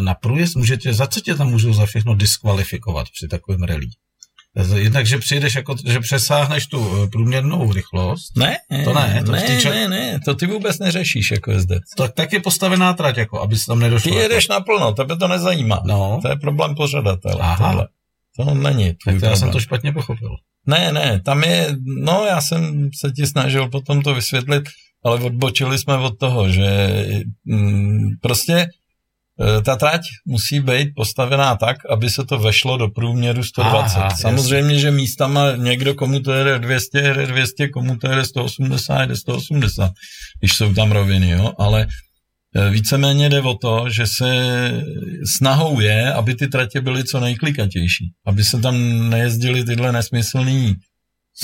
[0.00, 3.86] na průjezd můžete, za co tě tam můžou za všechno diskvalifikovat při takovém rally?
[4.74, 9.38] Jednak, že přijdeš jako, že přesáhneš tu eh, průměrnou rychlost, Ne, To ne, to ne,
[9.38, 11.82] vtýče- ne, ne, to ty vůbec neřešíš jako jezdec.
[11.96, 14.10] tak, tak je postavená trať, jako, aby se tam nedošlo.
[14.10, 14.22] Ty jako.
[14.22, 15.82] jedeš naplno, tebe to nezajímá.
[15.86, 17.36] No, To je problém pořadatele.
[17.40, 17.70] Aha.
[17.70, 17.88] Tohle.
[18.36, 20.30] To není tvůj tak to já jsem to špatně pochopil.
[20.66, 24.62] Ne, ne, tam je, no já jsem se ti snažil potom to vysvětlit,
[25.04, 26.88] ale odbočili jsme od toho, že
[27.44, 28.66] mm, prostě
[29.64, 33.96] ta trať musí být postavená tak, aby se to vešlo do průměru 120.
[33.98, 39.00] Aha, Samozřejmě, že místama někdo, komu to jede 200, jede 200, komu to jede 180,
[39.00, 39.92] jede 180,
[40.40, 41.86] když jsou tam roviny, jo, ale
[42.56, 44.26] e, víceméně jde o to, že se
[45.36, 50.74] snahou je, aby ty tratě byly co nejklikatější, aby se tam nejezdily tyhle nesmyslný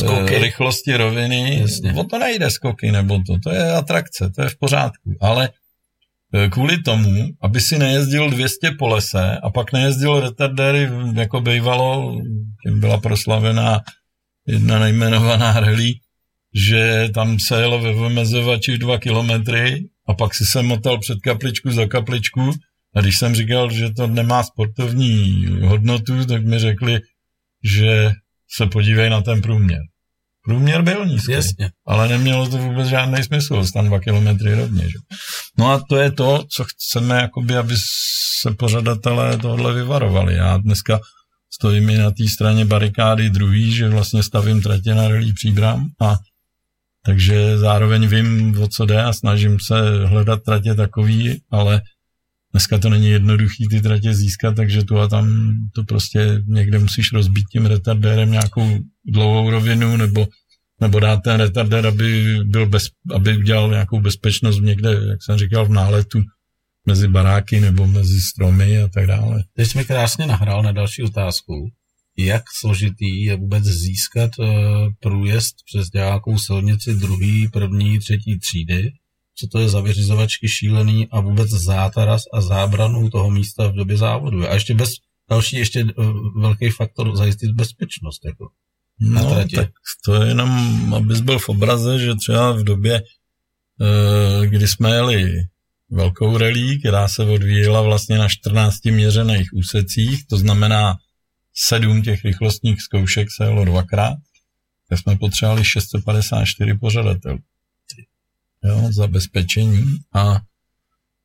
[0.00, 0.34] Skoky.
[0.36, 1.58] eh, rychlosti roviny.
[1.60, 1.92] Jasně.
[1.92, 5.61] O to nejde skoky nebo to, to je atrakce, to je v pořádku, ale eh,
[6.50, 12.20] kvůli tomu, aby si nejezdil 200 po lese a pak nejezdil retardéry, jako bývalo,
[12.66, 13.80] tím byla proslavená
[14.46, 15.92] jedna nejmenovaná rally,
[16.54, 21.70] že tam se jelo ve vymezovači dva kilometry a pak si se motal před kapličku
[21.70, 22.50] za kapličku
[22.94, 27.00] A když jsem říkal, že to nemá sportovní hodnotu, tak mi řekli,
[27.76, 28.12] že
[28.50, 29.80] se podívej na ten průměr.
[30.44, 31.70] Průměr byl nízký, Jasně.
[31.86, 34.82] ale nemělo to vůbec žádný smysl, tam dva kilometry rovně.
[34.82, 34.98] Že?
[35.58, 37.74] No a to je to, co chceme, jakoby, aby
[38.42, 40.34] se pořadatelé tohle vyvarovali.
[40.34, 41.00] Já dneska
[41.54, 46.16] stojím i na té straně barikády druhý, že vlastně stavím tratě na relí příbram a
[47.06, 51.82] takže zároveň vím, o co jde a snažím se hledat tratě takový, ale
[52.52, 57.12] dneska to není jednoduchý ty tratě získat, takže tu a tam to prostě někde musíš
[57.12, 60.28] rozbít tím retardérem nějakou dlouhou rovinu nebo,
[60.80, 65.66] nebo dát ten retardér, aby, byl bez, aby udělal nějakou bezpečnost někde, jak jsem říkal,
[65.66, 66.22] v náletu
[66.86, 69.44] mezi baráky nebo mezi stromy a tak dále.
[69.56, 71.70] Teď jsi mi krásně nahrál na další otázku.
[72.18, 74.46] Jak složitý je vůbec získat uh,
[75.00, 78.92] průjezd přes nějakou silnici druhý, první, třetí třídy?
[79.34, 83.96] Co to je za vyřizovačky šílený a vůbec zátaras a zábranu toho místa v době
[83.96, 84.48] závodu?
[84.48, 84.90] A ještě bez,
[85.30, 88.24] další ještě uh, velký faktor zajistit bezpečnost.
[88.24, 88.48] Jako.
[89.00, 89.70] No, tak
[90.04, 90.50] to je jenom,
[90.94, 95.32] abys byl v obraze, že třeba v době, uh, kdy jsme jeli
[95.90, 100.96] velkou relí, která se odvíjela vlastně na 14 měřených úsecích, to znamená
[101.54, 104.16] sedm těch rychlostních zkoušek se jelo dvakrát,
[104.88, 107.38] tak jsme potřebovali 654 pořadatelů.
[108.64, 109.84] Jo, zabezpečení
[110.14, 110.40] a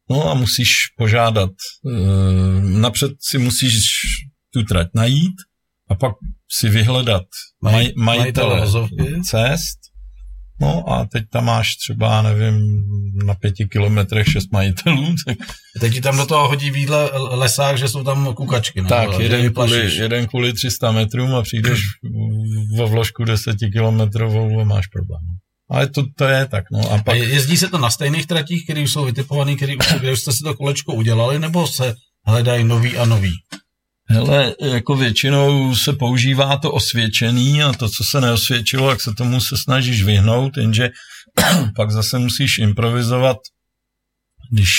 [0.09, 1.91] no a musíš požádat, e,
[2.61, 3.73] napřed si musíš
[4.53, 5.35] tu trať najít
[5.89, 6.13] a pak
[6.51, 7.25] si vyhledat
[7.61, 8.67] maj, majitele
[9.23, 9.77] cest,
[10.61, 12.59] No a teď tam máš třeba, nevím,
[13.25, 15.15] na pěti kilometrech šest majitelů.
[15.25, 15.37] Tak...
[15.79, 18.81] Teď ti tam do toho hodí výdle lesák, že jsou tam kukačky.
[18.81, 21.79] No, tak, jeden kvůli, jeden kvůli 300 metrům a přijdeš
[22.77, 25.21] vo vložku desetikilometrovou a máš problém.
[25.69, 26.65] Ale to, to je tak.
[26.71, 26.91] No.
[26.91, 27.07] A, pak...
[27.07, 29.73] a jezdí se to na stejných tratích, které jsou vytipované, které
[30.13, 31.95] už jste si to kolečko udělali, nebo se
[32.25, 33.33] hledají nový a nový?
[34.09, 39.41] Hele, jako většinou se používá to osvědčený a to, co se neosvědčilo, jak se tomu
[39.41, 40.89] se snažíš vyhnout, jenže
[41.75, 43.37] pak zase musíš improvizovat,
[44.51, 44.69] když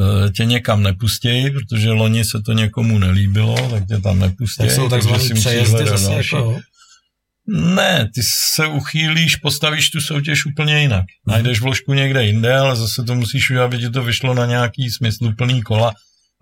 [0.00, 4.68] e, tě někam nepustějí, protože loni se to někomu nelíbilo, tak tě tam nepustějí.
[4.68, 6.60] Tak jsou takzvaný přejezdy zase jako...
[7.48, 8.20] Ne, ty
[8.54, 11.04] se uchýlíš, postavíš tu soutěž úplně jinak.
[11.26, 14.90] Najdeš vložku někde jinde, ale zase to musíš udělat, aby ti to vyšlo na nějaký
[14.90, 15.92] smysluplný kola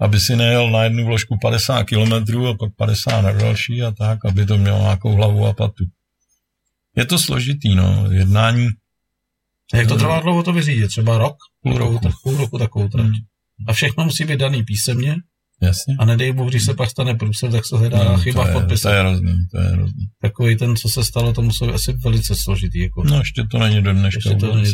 [0.01, 4.19] aby si nejel na jednu vložku 50 km a pak 50 na další a tak,
[4.25, 5.85] aby to mělo nějakou hlavu a patu.
[6.97, 8.69] Je to složitý, no, jednání.
[9.73, 10.89] A jak to trvá dlouho to vyřídit?
[10.89, 11.37] Třeba rok?
[11.63, 12.11] Půl roku.
[12.23, 13.05] Půl roku takovou trať.
[13.05, 13.15] Hmm.
[13.69, 15.17] A všechno musí být daný písemně?
[15.65, 15.97] Jasně.
[15.99, 18.81] A nedej Bůh, když se pak stane průsed, tak se hledá no, chyba v.
[18.83, 20.07] To je hrozný, to je hrozný.
[20.21, 22.79] Takový ten, co se stalo, to musí asi velice složitý.
[22.79, 23.05] Jako.
[23.05, 24.31] No ještě to není do dneška.
[24.31, 24.73] Ještě to není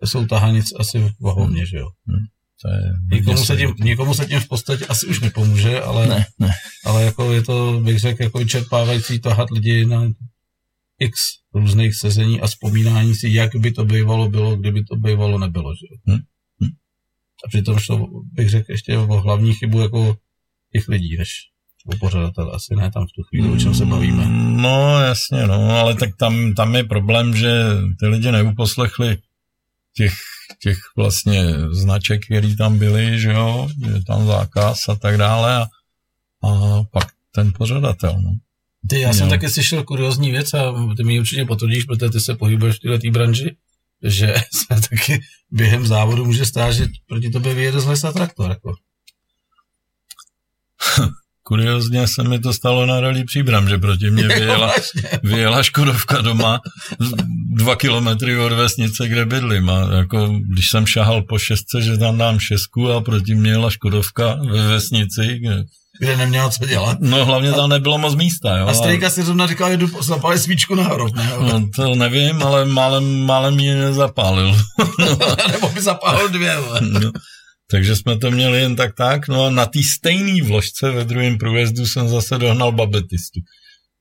[0.00, 1.66] To jsou tahanic asi v vahovně, hmm.
[1.66, 1.88] že jo?
[2.06, 2.26] Hmm.
[2.62, 6.26] To je nikomu, se tím, nikomu se tím v podstatě asi už nepomůže, ale, ne,
[6.38, 6.50] ne.
[6.84, 10.12] ale jako je to, bych řekl, jako vyčerpávající tahat lidi na
[10.98, 11.20] x
[11.54, 15.74] různých sezení a vzpomínání si, jak by to bývalo bylo, kdyby to bývalo nebylo.
[15.74, 16.12] Že?
[16.12, 16.20] Hmm.
[17.44, 20.16] A přitom šlo, bych řekl, ještě o hlavní chybu jako
[20.72, 21.50] těch lidí, než
[21.86, 22.54] o pořadatel.
[22.54, 24.26] Asi ne tam v tu chvíli, o čem se bavíme.
[24.62, 27.64] No jasně, no, ale tak tam, tam je problém, že
[28.00, 29.16] ty lidi neuposlechli
[29.96, 30.14] těch,
[30.62, 35.62] těch vlastně značek, které tam byly, že jo, je tam zákaz a tak dále a,
[36.42, 38.30] a pak ten pořadatel, no.
[38.88, 42.34] Ty, já jsem taky slyšel kuriozní věc a ty mi určitě potvrdíš, protože ty se
[42.34, 43.56] pohybuješ v této branži,
[44.02, 45.20] že se taky
[45.50, 48.50] během závodu může stát, že proti tobě vyjede z lesa traktor.
[48.50, 48.74] Jako.
[51.42, 54.74] Kuriozně se mi to stalo na rally Příbram, že proti mě vyjela,
[55.22, 56.60] vyjela Škodovka doma
[57.56, 59.70] dva kilometry od vesnice, kde bydlím.
[59.70, 63.70] A jako, když jsem šahal po šestce, že tam dám šestku a proti mě jela
[63.70, 65.40] Škodovka ve vesnici,
[66.00, 66.98] kde, neměla co dělat.
[67.00, 68.56] No hlavně tam nebylo moc místa.
[68.56, 68.66] Jo.
[68.66, 71.08] A strejka si zrovna říkal, jdu zapálit svíčku nahoru.
[71.14, 71.32] Ne?
[71.40, 74.56] No, to nevím, ale málem, málem ji nezapálil.
[75.52, 76.56] Nebo by zapálil dvě.
[76.80, 77.12] no.
[77.70, 81.38] Takže jsme to měli jen tak tak, no a na té stejné vložce ve druhém
[81.38, 83.40] průjezdu jsem zase dohnal babetistu.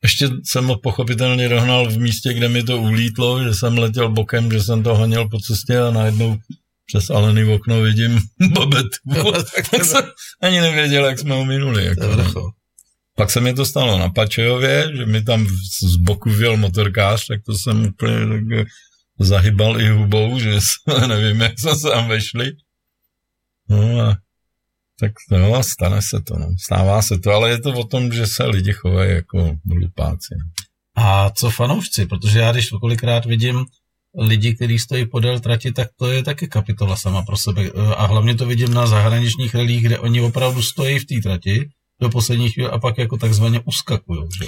[0.03, 4.51] Ještě jsem ho pochopitelně dohnal v místě, kde mi to ulítlo, že jsem letěl bokem,
[4.51, 6.37] že jsem to honil po cestě a najednou
[6.89, 8.19] přes Aleny v okno vidím
[8.53, 8.97] babetu.
[9.71, 10.03] tak jsem
[10.41, 11.85] ani nevěděl, jak jsme ho minuli.
[11.85, 12.51] Jako.
[13.15, 15.47] Pak se mi to stalo na Pačejově, že mi tam
[15.83, 18.67] z boku vyjel motorkář, tak to jsem úplně tak
[19.19, 20.59] zahybal i hubou, že
[21.07, 22.51] nevím, jak jsme se tam vešli.
[23.69, 24.17] No a
[24.99, 26.47] tak no, stane se to, no.
[26.63, 30.35] Stává se to, ale je to o tom, že se lidi chovají jako hlupáci.
[30.39, 30.45] No.
[31.03, 32.05] A co fanoušci?
[32.05, 33.65] Protože já když kolikrát vidím
[34.17, 37.61] lidi, kteří stojí podél trati, tak to je taky kapitola sama pro sebe.
[37.97, 41.69] A hlavně to vidím na zahraničních relích, kde oni opravdu stojí v té trati
[42.01, 44.19] do poslední chvíle a pak jako takzvaně uskakují.
[44.41, 44.47] Že?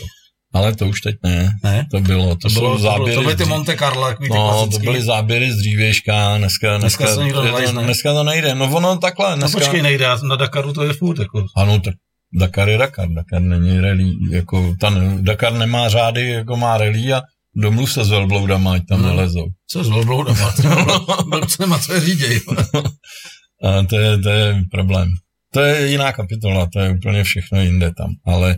[0.53, 1.49] Ale to už teď ne.
[1.63, 1.87] Ne?
[1.91, 2.35] To bylo.
[2.35, 3.15] To, To, bylo, jsou záběry.
[3.15, 7.41] to byly ty Monte Carlo, ty No, to byly záběry z dřívějška, dneska, Dneska dneska,
[7.71, 8.55] to, dneska to nejde.
[8.55, 11.45] No ono takhle, No dneska, počkej, nejde, na Dakaru to je furt, jako.
[11.57, 11.93] ano, tak
[12.33, 17.21] Dakar je Dakar, Dakar není rally, jako ten Dakar nemá řády, jako má rally a
[17.55, 19.07] domluv se s velbloudama, ať tam No.
[19.07, 19.45] nelezou.
[19.67, 20.53] Co s velbloudama?
[21.29, 22.39] Blbcema, co je říděj.
[23.63, 25.09] A to je, to je problém.
[25.53, 28.57] To je jiná kapitola, to je úplně všechno jinde tam, ale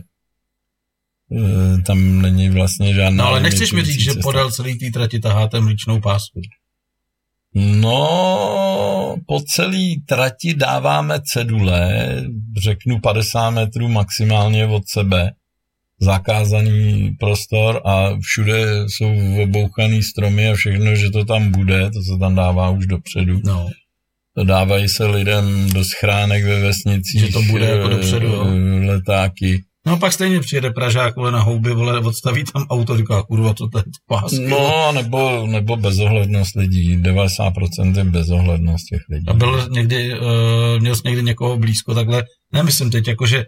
[1.32, 3.24] e, tam není vlastně žádná...
[3.24, 4.22] No ale nechceš mi říct, že cesta.
[4.22, 6.40] podél celý té trati taháte mlíčnou pásku.
[7.54, 12.14] No, po celý trati dáváme cedule,
[12.62, 15.30] řeknu 50 metrů maximálně od sebe,
[16.04, 22.18] zakázaný prostor a všude jsou obouchaný stromy a všechno, že to tam bude, to se
[22.18, 23.40] tam dává už dopředu.
[23.44, 23.68] No.
[24.44, 27.20] Dávají se lidem do schránek ve vesnicích.
[27.20, 28.46] Že to bude jako eh, dopředu, jo.
[28.86, 29.62] Letáky.
[29.86, 33.68] No pak stejně přijede Pražák vole na houby, vole, odstaví tam auto, říká, kurva, co
[33.68, 34.48] to je pásky.
[34.48, 36.98] No, nebo, nebo bezohlednost lidí.
[36.98, 39.28] 90% je bezohlednost těch lidí.
[39.28, 40.26] A byl někdy, uh,
[40.78, 43.44] měl jsi někdy někoho blízko takhle, nemyslím teď jako, že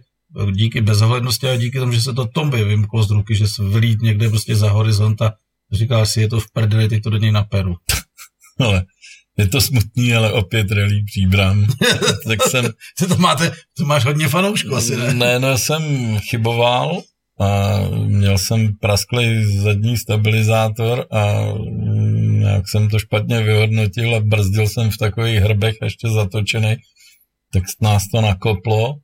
[0.53, 4.03] díky bezohlednosti, ale díky tomu, že se to tombě vymklo z ruky, že se vylít
[4.03, 5.33] někde prostě za horizont a
[5.73, 7.77] říkal si, je to v prdeli, teď to do něj naperu.
[8.61, 8.85] Ale
[9.39, 11.67] je to smutný, ale opět relí příbram.
[12.27, 12.69] tak jsem,
[12.99, 15.15] Ty to máte, to máš hodně fanoušků asi, ne?
[15.15, 15.83] ne, no, jsem
[16.31, 17.03] chyboval
[17.41, 21.25] a měl jsem prasklý zadní stabilizátor a
[22.41, 26.77] jak jsem to špatně vyhodnotil a brzdil jsem v takových hrbech ještě zatočený,
[27.53, 28.95] tak nás to nakoplo.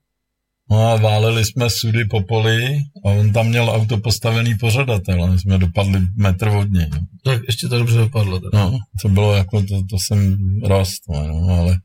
[0.72, 5.26] No a váleli jsme sudy po poli a on tam měl auto postavený pořadatel a
[5.26, 6.86] my jsme dopadli metr od něj.
[6.92, 6.98] no.
[7.24, 8.40] Tak ještě to dobře dopadlo.
[8.40, 8.64] Teda.
[8.64, 11.78] No, to bylo jako, to, to jsem rost, no, ale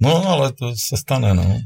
[0.00, 1.60] no, ale to se stane, no.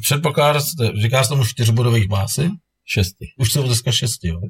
[0.00, 0.68] Předpokládá se,
[1.02, 2.50] říká se tomu čtyřbodových básy,
[2.84, 3.26] Šesti.
[3.38, 4.40] už jsou dneska šesti, jo.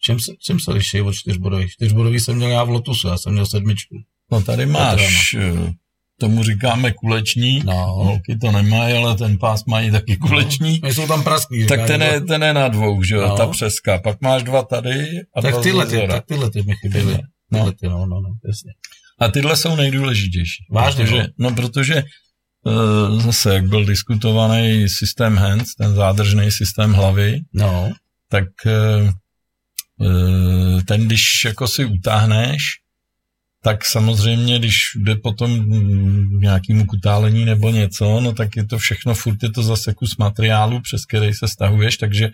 [0.00, 1.70] Čem se, čem se liší od čtyřbodových?
[1.72, 3.94] Čtyřbodový jsem měl já v Lotusu, já jsem měl sedmičku.
[4.32, 5.72] No tady máš, eh,
[6.20, 7.86] tomu říkáme kuleční, No.
[7.86, 11.66] holky to nemají, ale ten pás mají taky kuleční, No, jsou tam prasklí.
[11.66, 13.36] tak ten je, ten je na dvou, že jo, No.
[13.36, 13.98] ta přeska.
[13.98, 15.06] Pak máš dva tady
[15.36, 17.06] a Tak dva tyhle ty, tak tyhle ty mi chyběly.
[17.06, 17.22] Tyhle.
[17.52, 17.58] No.
[17.58, 18.72] Tyhle ty, no, no, no, jasně.
[19.20, 20.64] A tyhle jsou nejdůležitější.
[20.70, 21.50] Vážně, protože, no?
[21.50, 27.92] no, protože eh, zase, jak byl diskutovaný systém hands, ten zádržný systém hlavy, No,
[28.30, 29.12] tak eh,
[30.06, 32.62] eh, ten, když jako si utáhneš,
[33.64, 35.64] tak samozřejmě, když jde potom
[36.40, 40.80] nějakému kutálení nebo něco, no tak je to všechno, furt je to zase kus materiálu,
[40.80, 42.30] přes který se stahuješ, takže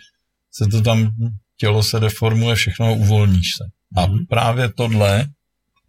[0.53, 1.11] se to tam,
[1.57, 3.65] tělo se deformuje, všechno uvolníš se.
[3.97, 4.27] A Mhm.
[4.27, 5.27] právě tohle,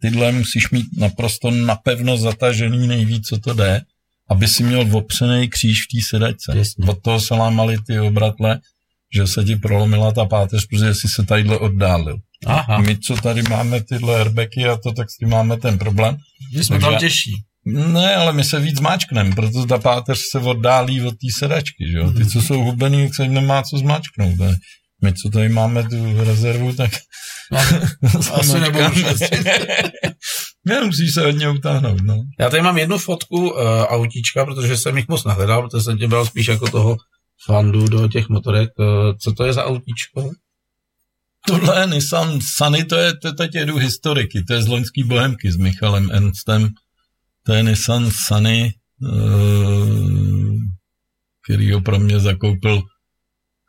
[0.00, 3.82] tyhle musíš mít naprosto napevno zatažený nejvíc, co to jde,
[4.28, 6.52] aby si měl opřený kříž v té sedačce.
[6.58, 6.86] Jasně.
[6.86, 8.60] Od toho se lámaly ty obratle,
[9.14, 12.18] že se ti prolomila ta páteř, protože jsi se tadyhle oddálil.
[12.46, 16.16] Aha, My, co tady máme tyhle airbagy a to, tak s tím máme ten problém.
[16.56, 17.32] my jsme Takže- tam těžší.
[17.66, 21.98] Ne, ale my se víc máčkneme, protože ta páteř se oddálí od té sedačky, že
[21.98, 22.10] jo.
[22.10, 24.38] Ty, co jsou hubený, tak se jim nemá co zmáčknout.
[24.38, 24.56] Ne?
[25.02, 26.90] My, co tady máme tu rezervu, tak...
[28.32, 29.46] Asi nebudu šetřit.
[30.66, 32.16] ne, musíš se hodně utáhnout, no.
[32.40, 36.08] Já tady mám jednu fotku uh, autíčka, protože jsem jich moc nahledal, protože jsem tě
[36.08, 36.96] bral spíš jako toho
[37.46, 38.70] fandu do těch motorek.
[38.78, 38.86] Uh,
[39.22, 40.30] co to je za autíčko?
[41.46, 45.52] Tohle je Nissan Sunny, to je, to teď jedu historiky, to je z loňský Bohemky
[45.52, 46.68] s Michalem Ernstem,
[47.46, 49.10] to je Nissan Sunny, eh,
[51.44, 52.82] který ho pro mě zakoupil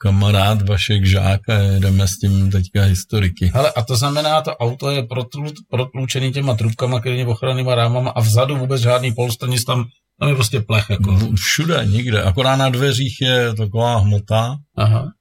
[0.01, 3.51] kamarád Vašek Žák a jedeme s tím teďka historiky.
[3.53, 8.21] Hele, a to znamená, to auto je protlu, protlučený těma trubkama, kterými ochrannýma rámama a
[8.21, 9.85] vzadu vůbec žádný polster, nic tam,
[10.19, 10.89] tam je prostě plech.
[10.89, 11.19] Jako.
[11.35, 15.11] Všude, nikde, akorát na dveřích je taková hmota Aha.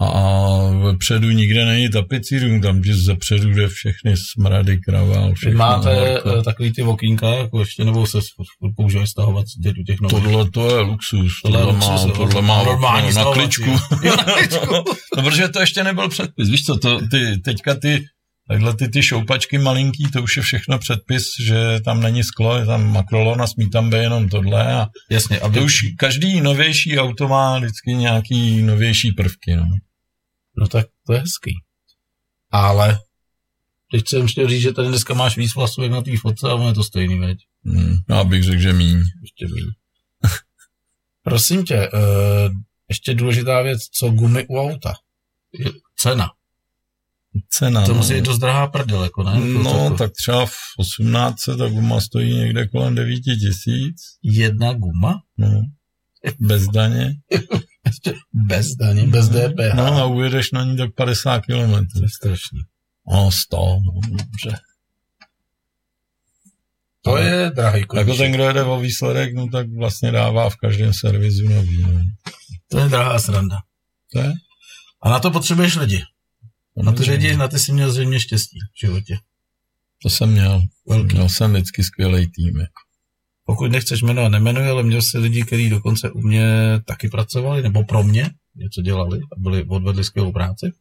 [0.00, 5.58] A vepředu nikde není tapicíru, tam ti zepředu jde všechny smrady, kravál, všechno.
[5.58, 6.34] máte horko.
[6.34, 8.18] uh, takový ty okýnka, jako ještě nebo se
[8.76, 10.22] používají stahovat z těch, těch nových.
[10.22, 13.14] Tohle to je luxus, Tohle tohle, je má, luxus, tohle má Normální.
[13.14, 13.70] Na kličku.
[15.16, 16.48] no, protože to ještě nebyl předpis.
[16.48, 18.04] Víš co, to, ty, teďka ty,
[18.48, 22.66] takhle ty, ty šoupačky malinký, to už je všechno předpis, že tam není sklo, je
[22.66, 26.98] tam makrolon a smí tam být jenom tohle a Jasně, aby to už každý novější
[26.98, 29.56] auto má vždycky nějaký novější prvky.
[29.56, 29.66] No.
[30.58, 31.54] No tak to je hezký.
[32.50, 32.98] Ale
[33.90, 36.54] teď jsem chtěl říct, že tady dneska máš víc vlasů jak na té fotce a
[36.54, 37.38] ono je to stejný, veď?
[37.64, 39.02] Hmm, já bych řekl, že míň.
[39.22, 39.70] Ještě míň.
[41.22, 42.00] Prosím tě, uh,
[42.88, 44.94] ještě důležitá věc, co gumy u auta?
[45.96, 46.30] Cena.
[47.50, 47.86] Cena.
[47.86, 47.98] To no.
[47.98, 49.40] musí být dost drahá prdel, jako ne?
[49.40, 53.96] No, jako tak třeba v 18 tak guma stojí někde kolem 9 tisíc.
[54.22, 55.22] Jedna guma?
[55.38, 55.62] No,
[56.40, 57.14] bez daně.
[58.32, 59.74] Bez daně, bez DPH.
[59.74, 61.72] No a ujedeš na ní tak 50 km.
[61.72, 62.60] To je strašný.
[63.12, 64.58] No, 100, no, dobře.
[67.02, 68.18] To je drahý Jako koníček.
[68.18, 71.82] ten, kdo jede o výsledek, no tak vlastně dává v každém servisu nový.
[71.82, 72.00] No.
[72.68, 73.56] To je drahá sranda.
[74.12, 74.32] To je?
[75.02, 76.02] A na to potřebuješ lidi.
[76.82, 79.18] Na ty lidi, na ty jsi měl zřejmě štěstí v životě.
[80.02, 80.62] To jsem měl.
[80.88, 81.14] Velký.
[81.14, 82.60] Měl jsem vždycky skvělý tým.
[82.60, 82.80] Jako.
[83.46, 86.46] Pokud nechceš jmenovat, nemenuj, ale měl jsi lidi, kteří dokonce u mě
[86.86, 90.72] taky pracovali, nebo pro mě něco dělali a byli, odvedli skvělou práci.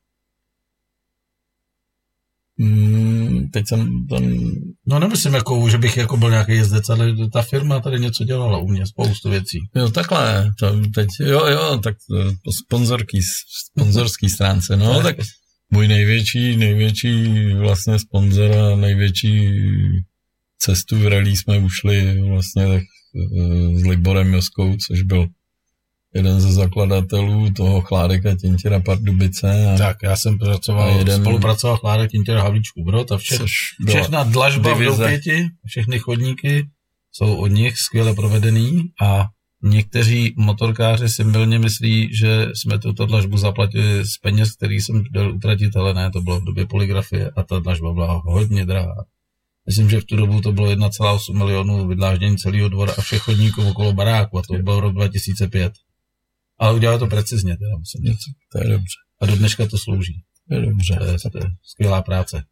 [2.58, 4.52] Mm, teď jsem tam...
[4.86, 8.58] No nemyslím, jako, že bych jako byl nějaký jezdec, ale ta firma tady něco dělala
[8.58, 9.60] u mě, spoustu věcí.
[9.76, 10.52] Jo, takhle.
[10.60, 13.20] To teď, jo, jo, tak to po sponzorský,
[13.66, 14.78] sponzorský stránce.
[14.78, 15.16] No, tak
[15.72, 19.50] můj největší, největší vlastně sponzor a největší
[20.58, 25.28] cestu v rally jsme ušli vlastně tak eh, s Liborem Joskou, což byl
[26.16, 29.68] jeden ze zakladatelů toho Chládeka Tintěra Pardubice.
[29.74, 31.22] A Tak, já jsem pracoval, jeden- jeden...
[31.22, 33.38] spolupracoval Chládek Tintěra Havlíčku Brod a vše,
[33.88, 34.98] všechna dlažba v divize.
[34.98, 36.68] Doupěti, všechny chodníky
[37.12, 39.28] jsou od nich skvěle provedený a
[39.66, 45.32] někteří motorkáři si milně myslí, že jsme tuto dlažbu zaplatili z peněz, který jsem dal
[45.36, 49.06] utratit, ale ne, to bylo v době poligrafie a ta dlažba byla hodně drahá.
[49.68, 53.70] Myslím, že v tu dobu to bylo 1,8 milionů vydláždění celého dvora a všech chodníků
[53.70, 55.74] okolo baráku a to byl rok 2005.
[56.60, 58.24] Ale udělal to precizně, teda musím říct.
[58.52, 58.96] To je dobře.
[59.22, 60.22] A do dneška to slouží.
[60.50, 60.96] To je dobře.
[60.96, 62.44] To je, to je skvělá práce.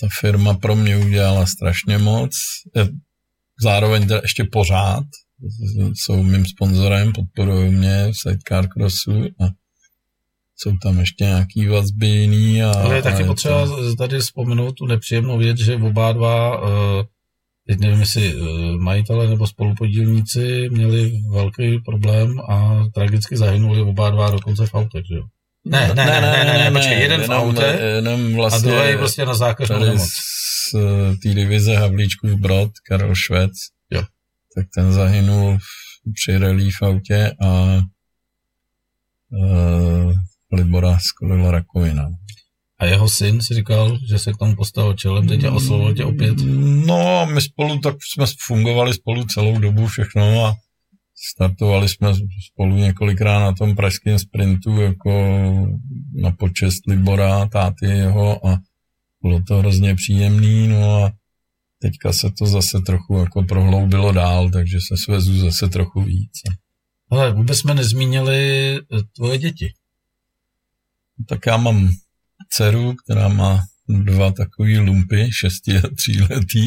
[0.00, 2.30] ta firma pro mě udělala strašně moc.
[2.76, 2.88] Je-
[3.62, 5.04] Zároveň ještě pořád
[5.94, 9.44] jsou mým sponzorem, podporují mě v sidecar crossu a
[10.56, 12.62] jsou tam ještě nějaký vazby jiný.
[12.62, 16.60] A, Ale je taky a potřeba to, tady vzpomenout tu nepříjemnou věc, že oba dva,
[16.64, 17.04] eh,
[17.66, 18.42] teď nevím, jestli eh,
[18.78, 25.14] majitele nebo spolupodílníci měli velký problém a tragicky zahynuli oba dva dokonce v autech, že
[25.14, 25.24] jo?
[25.64, 28.96] Ne, ne, ne, ne, ne, ne, počkej, jeden v jenom, autě jenom a vlastně druhý
[28.96, 30.02] prostě na zákařnou nemoc.
[30.02, 33.52] z eh, té divize Havlíčkův Brod, Karel Švec.
[34.56, 35.58] Tak ten zahynul
[36.14, 37.80] při rally v autě a
[39.30, 40.12] uh,
[40.52, 42.08] Libora skolila rakovina.
[42.78, 46.04] A jeho syn si říkal, že se k tomu postavil čelem, teď a oslovil tě
[46.04, 46.34] opět.
[46.86, 50.54] No, my spolu tak jsme fungovali spolu celou dobu všechno a
[51.32, 52.14] startovali jsme
[52.52, 55.10] spolu několikrát na tom pražském sprintu jako
[56.22, 58.58] na počest Libora, táty jeho a
[59.22, 61.12] bylo to hrozně příjemný, no a
[61.82, 66.32] teďka se to zase trochu jako prohloubilo dál, takže se svezu zase trochu víc.
[67.10, 68.80] Ale vůbec jsme nezmínili eh,
[69.16, 69.72] tvoje děti.
[71.28, 71.90] Tak já mám
[72.50, 76.66] dceru, která má dva takový lumpy, šesti a tříletý,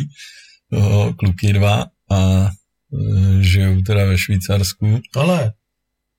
[1.17, 4.99] kluky dva a e, žijou teda ve Švýcarsku.
[5.15, 5.53] Ale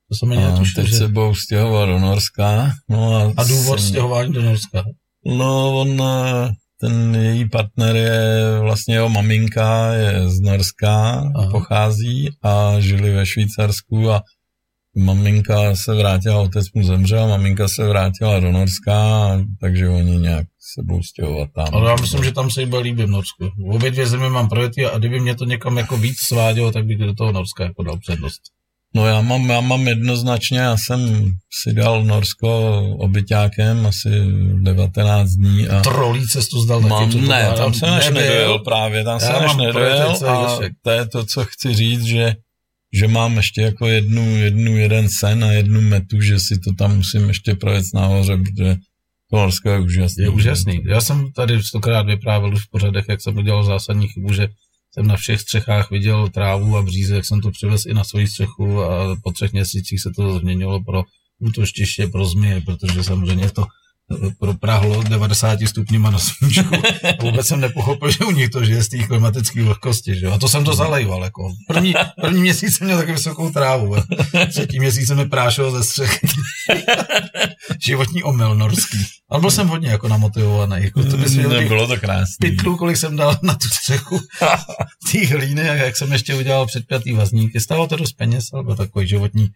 [0.09, 0.99] to jsem ani A netušil, teď že...
[0.99, 2.73] se budou stěhovat do Norska.
[2.89, 4.85] No a, A důvod jsem- stěhování do Norska.
[5.27, 10.95] No, on, e, ten její partner je, vlastně jeho maminka je z Norska,
[11.37, 11.51] Aha.
[11.51, 14.23] pochází a žili ve Švýcarsku a
[14.97, 19.29] maminka se vrátila, otec mu zemřel, maminka se vrátila do Norska,
[19.61, 21.67] takže oni nějak se budou stěhovat tam.
[21.73, 23.51] Ale já myslím, že tam se jí bude líbit v Norsku.
[23.71, 26.99] Obě dvě země mám projetý a kdyby mě to někam jako víc svádělo, tak bych
[26.99, 28.41] do toho Norska jako dal přednost.
[28.95, 31.31] No já mám, já mám jednoznačně, já jsem
[31.63, 34.09] si dal Norsko obyťákem asi
[34.63, 36.91] 19 dní a Trolí cestu zdal taky.
[36.91, 40.91] mám, to ne, já tam jsem až nedojel právě, tam jsem až nedojel a to
[40.91, 42.35] je to, co chci říct, že
[42.93, 46.97] že mám ještě jako jednu, jednu, jeden sen a jednu metu, že si to tam
[46.97, 48.77] musím ještě projet nahoře, protože
[49.31, 50.25] to Norsko je úžasný.
[50.25, 50.83] Je úžasný.
[50.87, 54.49] Já jsem tady stokrát vyprávěl už v pořadech, jak jsem udělal zásadní chybu, že
[54.95, 58.27] jsem na všech střechách viděl trávu a bříze, jak jsem to přivez i na svoji
[58.27, 61.03] střechu a po třech měsících se to změnilo pro
[61.39, 63.65] útoštiště, pro zmije, protože samozřejmě to
[64.39, 66.75] proprahlo 90 stupňima na sluníčku.
[67.23, 70.15] Vůbec jsem nepochopil, že u nich to žije z té klimatické vlhkosti.
[70.19, 70.27] Že?
[70.27, 71.25] A to jsem to zalejval.
[71.25, 71.53] Jako.
[71.69, 73.97] První, první měsíc jsem měl taky vysokou trávu.
[73.97, 74.03] a
[74.49, 76.27] Třetí měsíc se mi prášilo ze střechy.
[77.87, 78.99] Životní omyl norský.
[79.31, 80.85] Ale byl jsem hodně jako namotivovaný.
[80.85, 82.37] Jako to bys viděl těch Nebylo to krásný.
[82.51, 84.21] pytlů, kolik jsem dal na tu střechu
[85.13, 87.61] té hlíny, a jak jsem ještě udělal předpjatý vazníky.
[87.61, 89.49] Stalo to dost peněz, ale byl takový životní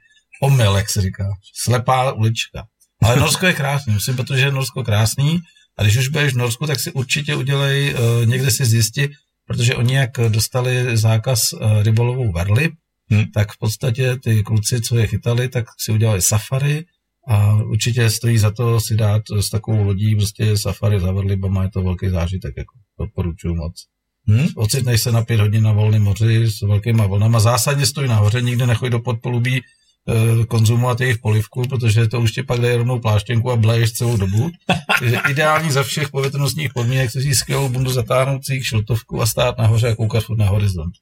[0.43, 1.25] omyl, jak se říká.
[1.65, 2.65] Slepá ulička.
[3.05, 5.41] Ale Norsko je krásný, musím, protože je Norsko krásný.
[5.79, 9.09] A když už budeš v Norsku, tak si určitě udělej, uh, někde si zjisti,
[9.47, 12.73] protože oni jak dostali zákaz uh, rybolovou verlip,
[13.13, 13.25] Hm.
[13.35, 16.85] tak v podstatě ty kluci, co je chytali, tak si udělali safari
[17.29, 21.71] A určitě stojí za to si dát s takovou lodí prostě safari za Verlibama, je
[21.71, 23.73] to velký zážitek, jako doporučuju moc.
[24.29, 24.49] Hmm?
[24.57, 27.41] Ocitneš se na pět hodin na volném moři s velkýma vlnama.
[27.41, 29.63] Zásadně stojí nahoře, nikdy nechoď do podpolubí
[30.49, 34.51] konzumovat jejich polivku, protože to už tě pak dají rovnou pláštěnku a bleješ celou dobu.
[34.99, 39.95] Takže ideální za všech povětrnostních podmínek si skvělou bundu zatáhnoucích šiltovku a stát nahoře a
[39.95, 40.93] koukat na horizont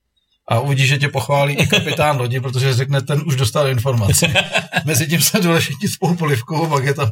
[0.48, 4.34] a uvidíš, že tě pochválí i kapitán lodi, protože řekne, ten už dostal informace.
[4.84, 7.10] Mezi tím se dole všichni spolu polivkou, pak je to,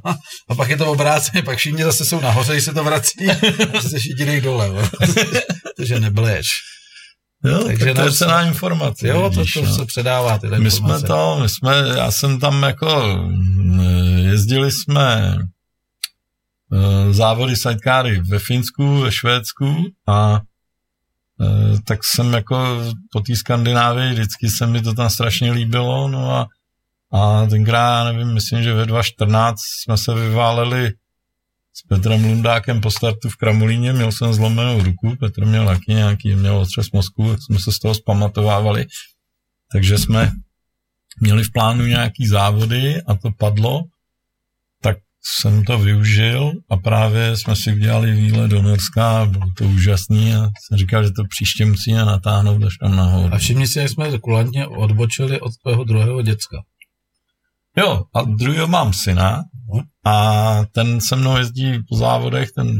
[0.48, 3.80] a pak je to obráceně, pak všichni zase jsou nahoře, když se to vrací, a
[3.80, 4.70] se jediný dole.
[5.76, 6.46] Takže nebleš.
[7.44, 9.08] Jo, Takže tak to je cená informace.
[9.08, 9.74] Jo, vidíš, to, to no.
[9.74, 10.98] se předává tyhle My informace.
[10.98, 13.18] jsme to, my jsme, já jsem tam jako,
[14.16, 15.38] jezdili jsme
[16.72, 20.40] eh, závody sidecary ve Finsku, ve Švédsku a
[21.42, 26.32] Eh, tak jsem jako po té Skandinávii, vždycky se mi to tam strašně líbilo, no
[26.34, 26.46] a,
[27.12, 30.92] a tenkrát, nevím, myslím, že ve 2014 jsme se vyváleli
[31.72, 36.34] s Petrem Lundákem po startu v Kramolíně, měl jsem zlomenou ruku, Petr měl taky nějaký,
[36.34, 38.86] měl otřes mozku, jsme se z toho zpamatovávali,
[39.72, 40.32] takže jsme
[41.20, 43.82] měli v plánu nějaký závody a to padlo,
[44.82, 50.34] tak jsem to využil a právě jsme si udělali výlet do Norska, bylo to úžasný
[50.34, 53.34] a jsem říkal, že to příště musíme natáhnout až tam nahoru.
[53.34, 56.56] A všimni si, jak jsme kulantně odbočili od tvého druhého děcka.
[57.76, 59.42] Jo, a druhého mám syna.
[60.04, 62.76] A ten se mnou jezdí po závodech, ten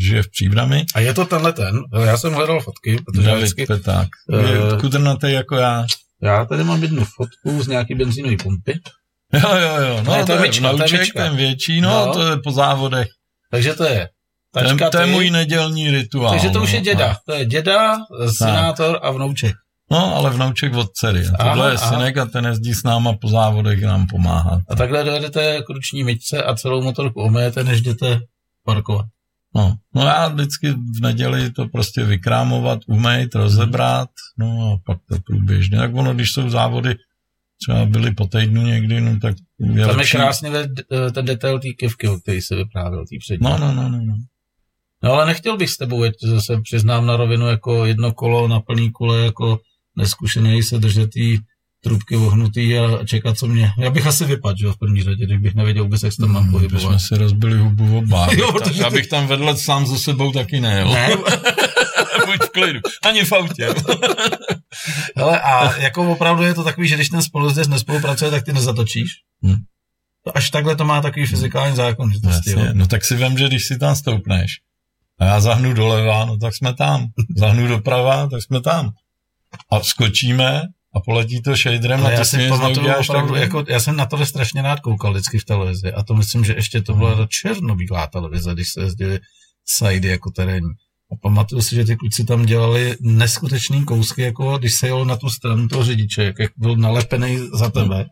[0.00, 0.84] žije v Příbrami.
[0.94, 1.80] A je to tenhle ten?
[2.04, 3.66] Já jsem hledal fotky, protože David vždycky...
[3.66, 4.08] Peták.
[4.48, 5.86] Je uh, kudrnatý jako já.
[6.22, 8.80] Já tady mám jednu fotku z nějaký benzínové pumpy.
[9.32, 10.02] Jo, jo, jo.
[10.04, 11.24] No, ne, to, je myčka, nauček, to je myčka.
[11.24, 13.08] ten větší, no, no, to je po závodech.
[13.50, 14.08] Takže to je
[14.54, 16.30] tačka, to je můj nedělní rituál.
[16.30, 16.84] Takže to už je no.
[16.84, 17.08] děda.
[17.08, 17.16] No.
[17.26, 17.96] To je děda,
[18.36, 19.52] senátor a vnouček.
[19.92, 21.22] No, ale vnouček od dcery.
[21.40, 24.60] Tohle je synek a ten jezdí s náma po závodech nám pomáhá.
[24.68, 28.20] A takhle dojedete k ruční myčce a celou motorku omejete, než jdete
[28.64, 29.06] parkovat.
[29.54, 34.08] No, no já vždycky v neděli to prostě vykrámovat, umejt, rozebrat,
[34.38, 35.78] no a pak to průběžně.
[35.78, 36.94] Tak ono, když jsou závody,
[37.62, 40.16] třeba byli po týdnu někdy, no tak je Tam lepší.
[40.16, 43.44] je krásně eh, ten detail té kivky, o který se vyprávěl, tý přední.
[43.44, 44.14] No, no, no, no, no.
[45.04, 48.60] No ale nechtěl bych s tebou, ať zase přiznám na rovinu, jako jedno kolo na
[48.60, 49.58] plný kule, jako
[49.96, 51.38] neskušený se držet tý
[51.84, 53.72] trubky ohnutý a čekat, co mě...
[53.78, 56.42] Já bych asi vypadl, že v první řadě, kdybych nevěděl vůbec, jak se tam mám
[56.42, 56.80] hmm, pohybovat.
[56.80, 58.28] jsme si rozbili hubu oba.
[58.36, 58.82] jo, protože...
[58.82, 60.92] Já bych tam vedle sám za sebou taky nejel.
[60.92, 61.08] Ne?
[62.26, 62.80] Buď v klidu.
[63.04, 63.68] Ani v autě.
[65.16, 69.10] Hele, a jako opravdu je to takový, že když ten spolujezdec nespolupracuje, tak ty nezatočíš?
[69.42, 69.56] Hmm.
[70.34, 72.12] Až takhle to má takový fyzikální zákon.
[72.12, 74.52] Že to Jasně, no tak si vím, že když si tam stoupneš
[75.22, 77.06] a já zahnu doleva, no tak jsme tam.
[77.36, 78.90] Zahnu doprava, tak jsme tam.
[79.70, 80.62] A skočíme
[80.94, 84.62] a poletí to shaderem a já si pamatuju opravdu, jako, já jsem na to strašně
[84.62, 87.26] rád koukal vždycky v televizi a to myslím, že ještě to byla hmm.
[87.28, 89.20] černobílá televize, když se jezdili
[89.66, 90.70] sajdy jako terénní.
[91.12, 95.16] A pamatuju si, že ty kluci tam dělali neskutečný kousky, jako když se jelo na
[95.16, 98.06] tu stranu toho řidiče, jak, jak byl nalepený za tebe.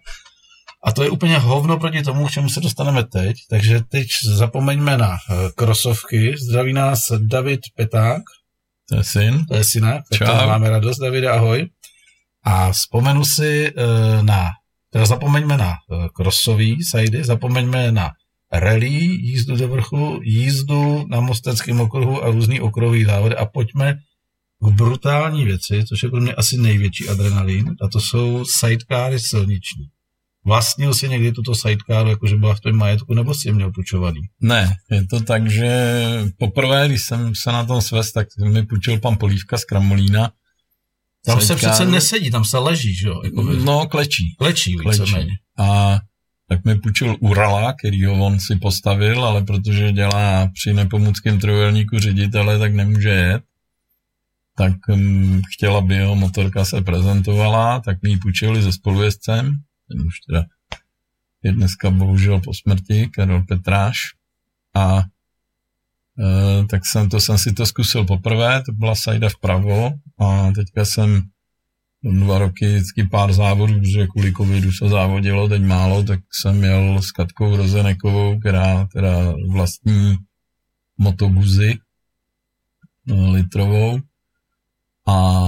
[0.84, 3.36] A to je úplně hovno proti tomu, k čemu se dostaneme teď.
[3.50, 4.06] Takže teď
[4.36, 5.16] zapomeňme na uh,
[5.54, 6.34] krosovky.
[6.38, 8.22] Zdraví nás David Peták.
[8.90, 9.46] To je syn.
[9.46, 10.02] To je syna.
[10.10, 10.26] Čau.
[10.26, 11.70] Máme radost, Davide, ahoj.
[12.42, 14.50] A vzpomenu si uh, na,
[14.90, 18.10] teda zapomeňme na uh, krosový sajdy, zapomeňme na
[18.52, 23.94] rally, jízdu do vrchu, jízdu na Mosteckém okruhu a různý okruhový závody a pojďme
[24.60, 29.86] k brutální věci, což je pro mě asi největší adrenalin a to jsou sidecary silniční.
[30.44, 34.20] Vlastnil si někdy tuto sidecaru, jakože byla v tom majetku, nebo si je měl půjčovaný?
[34.40, 35.70] Ne, je to tak, že
[36.38, 40.32] poprvé, když jsem se na tom svést, tak mi půjčil pan Polívka z Kramolína.
[41.24, 41.58] Tam sidecar.
[41.58, 43.20] se přece nesedí, tam se leží, že jo?
[43.24, 43.56] Jakoby.
[43.64, 44.34] No, klečí.
[44.38, 45.14] Klečí, klečí.
[45.58, 45.98] A
[46.48, 51.98] tak mi půjčil Urala, který ho on si postavil, ale protože dělá při nepomůckém trojuhelníku
[51.98, 53.42] ředitele, tak nemůže jet.
[54.56, 59.56] Tak um, chtěla, aby jeho motorka se prezentovala, tak mi ji půjčili se spolujezdcem,
[59.90, 60.44] ten už teda
[61.42, 63.96] je dneska bohužel po smrti, Karol Petráš.
[64.74, 65.02] A
[66.18, 70.84] e, tak jsem to, jsem si to zkusil poprvé, to byla sajda vpravo a teďka
[70.84, 71.22] jsem
[72.02, 77.02] dva roky vždycky pár závodů, protože kvůli covidu se závodilo, teď málo, tak jsem měl
[77.02, 80.16] s Katkou Rozenekovou, která teda vlastní
[80.98, 81.78] motobuzy
[83.06, 84.00] no, litrovou
[85.06, 85.46] a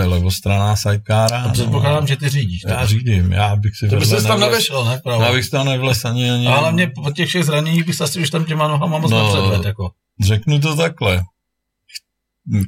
[0.00, 1.42] to je levostraná sidecara.
[1.42, 2.62] A předpokládám, no, že ty řídíš.
[2.68, 5.00] Já řídím, já bych si To by se tam nevešel, ne?
[5.04, 5.26] Právě.
[5.26, 6.46] Já bych se tam nevles ani, ani...
[6.46, 9.24] Ale mě po těch všech zraněních bych se asi už tam těma nohama moc no,
[9.24, 9.90] nepředved, jako.
[10.20, 11.22] Řeknu to takhle.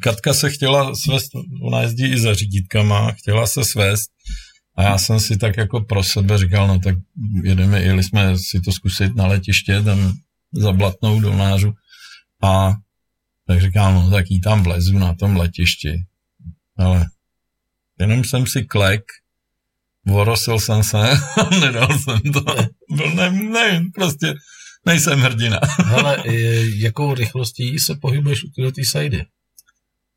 [0.01, 1.33] Katka se chtěla svést,
[1.63, 4.11] ona jezdí i za řídítkama, chtěla se svést,
[4.77, 6.95] A já jsem si tak jako pro sebe říkal, no tak
[7.45, 10.13] jedeme, jeli jsme si to zkusit na letiště, tam
[10.53, 11.75] za Blatnou Dolnářu
[12.43, 12.75] a
[13.47, 16.05] tak říkám, no tak jí tam vlezu na tom letišti.
[16.77, 17.07] Ale
[18.01, 19.03] jenom jsem si klek,
[20.07, 20.99] vorosil jsem se
[21.61, 22.45] nedal jsem to.
[22.91, 24.35] Byl, ne, nevím, prostě
[24.87, 25.61] nejsem hrdina.
[25.97, 26.23] Ale
[26.77, 29.25] jakou rychlostí se pohybuješ u tyhle ty sajdy?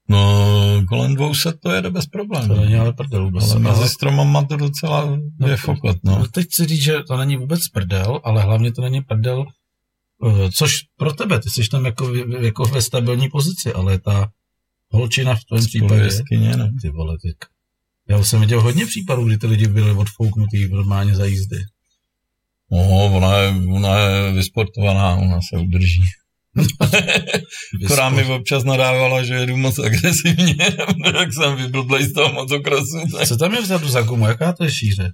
[0.09, 2.47] No, kolem 200 to jede bez problémů.
[2.47, 3.51] To není ale prdel vůbec.
[3.51, 6.19] Ale mezi stromama to docela no, je fokot, no.
[6.19, 6.27] no.
[6.27, 9.45] teď si říct, že to není vůbec prdel, ale hlavně to není prdel,
[10.27, 14.29] eh, což pro tebe, ty jsi tam jako, jako ve stabilní pozici, ale ta
[14.91, 16.01] holčina v tom případě...
[16.01, 16.69] Jeskyně, no.
[16.81, 17.33] Ty vole, ty.
[18.09, 21.57] Já jsem viděl hodně případů, kdy ty lidi byli odfouknutý normálně za jízdy.
[22.71, 26.03] No, ona je, ona je vysportovaná, ona se udrží.
[27.85, 30.55] Která mi občas nadávala, že jedu moc agresivně,
[31.13, 32.99] tak jsem vyblblej z toho motokrosu.
[33.17, 33.27] Tak.
[33.27, 34.27] Co tam je vzadu za gumu?
[34.27, 35.11] Jaká to je šíře?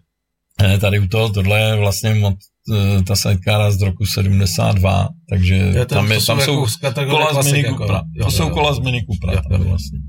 [0.61, 2.33] Ne, tady u toho, tohle je vlastně mod,
[2.73, 7.43] eh, ta sidecara z roku 72, takže je to, tam, je, tam jsou, jako kola
[7.43, 9.41] z Mini jako, jo, to jo, jsou jo, kola z Mini Cupra.
[9.57, 9.99] Vlastně.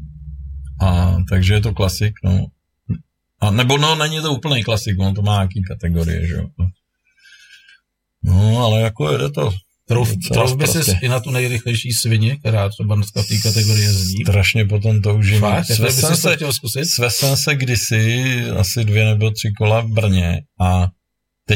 [0.81, 2.47] A, takže je to klasik, no.
[3.43, 6.47] A nebo no, není to úplný klasik, on to má nějaký kategorie, že jo.
[8.23, 9.53] No, ale jako jede to
[9.89, 13.85] Trouf, trouf by si i na tu nejrychlejší svině, která třeba dneska v té kategorii
[13.85, 14.23] jezdí.
[14.23, 15.41] Strašně potom toužím.
[15.41, 15.67] Fakt?
[15.67, 16.85] Svez jsem se, chtěl zkusit?
[17.35, 18.25] Se kdysi,
[18.59, 20.89] asi dvě nebo tři kola v Brně a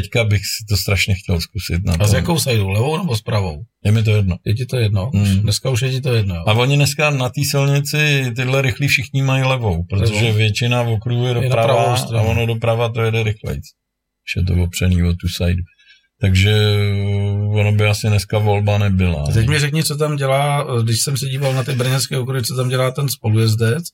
[0.00, 1.84] teďka bych si to strašně chtěl zkusit.
[1.84, 2.08] Na a tom.
[2.08, 2.68] s jakou sajdou?
[2.68, 3.62] Levou nebo s pravou?
[3.84, 4.36] Je mi to jedno.
[4.44, 5.10] Je ti to jedno?
[5.14, 5.40] Hmm.
[5.40, 6.34] Dneska už je ti to jedno.
[6.34, 6.42] Jo?
[6.46, 10.36] A oni dneska na té silnici tyhle rychlí všichni mají levou, protože levou.
[10.36, 13.64] většina v okruhu je doprava a ono doprava to jede rychlejc.
[14.26, 15.62] Už je to opřený o tu sajdu.
[16.20, 16.54] Takže
[17.04, 19.24] uh, ono by asi dneska volba nebyla.
[19.34, 22.56] Teď mi řekni, co tam dělá, když jsem se díval na ty brněnské okruhy, co
[22.56, 23.84] tam dělá ten spolujezdec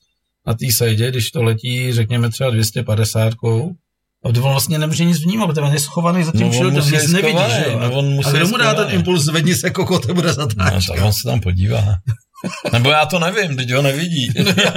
[0.47, 3.29] na té sajdě, když to letí, řekněme třeba 250 a
[4.23, 7.43] on vlastně nemůže nic vnímat, protože on je schovaný za tím no, člověkem, nic nevidí,
[7.49, 7.65] že?
[7.79, 10.93] No, on a kdo mu dá ten impuls, zvedni se kokote, bude zatáčka.
[10.93, 11.95] No, tak on se tam podívá.
[12.73, 14.29] Nebo já to nevím, teď ho nevidí.
[14.43, 14.73] No, já,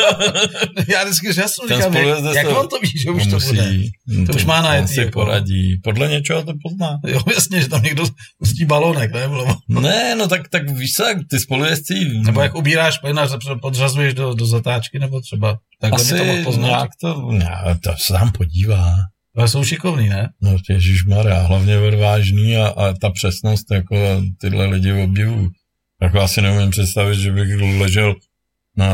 [0.88, 4.26] já vždycky jasno říkám, jak, jak on to ví, že už musí, to bude.
[4.26, 4.88] To, to už má najetý.
[4.88, 5.10] si jako.
[5.12, 5.80] poradí.
[5.84, 6.98] Podle něčeho to pozná.
[7.06, 8.04] Jo, jasně, že tam někdo
[8.38, 9.28] pustí balónek, ne?
[9.68, 11.94] Ne, no tak, tak víš co, ty spolujezdci...
[12.24, 13.28] Nebo jak ubíráš plyn a
[13.62, 16.66] podřazuješ do, do zatáčky, nebo třeba takhle Asi to poznat.
[16.66, 18.94] nějak to, nějak, to se tam podívá.
[19.36, 20.28] Ale jsou šikovný, ne?
[20.42, 20.56] No,
[21.08, 23.96] Maria, hlavně odvážný a, a ta přesnost, jako
[24.40, 25.48] tyhle lidi obdivují.
[26.02, 28.14] Jako asi neumím představit, že bych ležel
[28.76, 28.86] na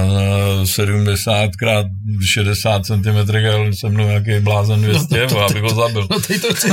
[0.65, 1.87] 70 krát
[2.25, 6.07] 60 cm a se mnou nějaký blázen 200, no, to, to, aby ho zabil.
[6.11, 6.69] No teď to chci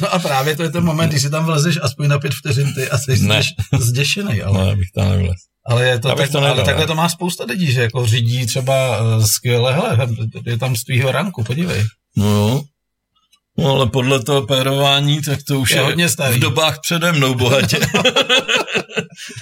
[0.00, 2.74] No a právě to je ten moment, když si tam vlezeš aspoň na pět vteřin
[2.74, 3.40] ty a jsi ne.
[3.78, 4.42] zděšený.
[4.42, 4.66] Ale...
[4.66, 5.36] Ne, bych tam nevlez.
[5.66, 8.46] Ale, je to, tak, to nedal, ale takhle to má spousta lidí, že jako řídí
[8.46, 10.08] třeba uh, skvěle, hele,
[10.46, 11.84] je tam z tvýho ranku, podívej.
[12.16, 12.62] No jo,
[13.58, 16.36] No ale podle toho pérování, tak to už je, je hodně starý.
[16.36, 17.78] v dobách přede mnou bohatě.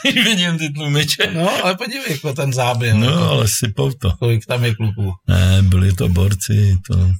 [0.24, 1.30] Vidím ty tlumiče.
[1.34, 2.94] No, ale podívej, jako ten záběr.
[2.94, 4.12] No, jako, ale sypou to.
[4.18, 5.12] Kolik tam je kluků.
[5.28, 7.10] Ne, byli to borci, to...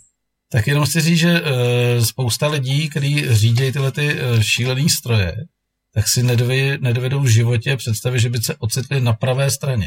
[0.52, 5.36] Tak jenom chci říct, že uh, spousta lidí, kteří řídí tyhle ty uh, šílený stroje,
[5.94, 9.86] tak si nedovedou, nedovedou v životě představit, že by se ocitli na pravé straně.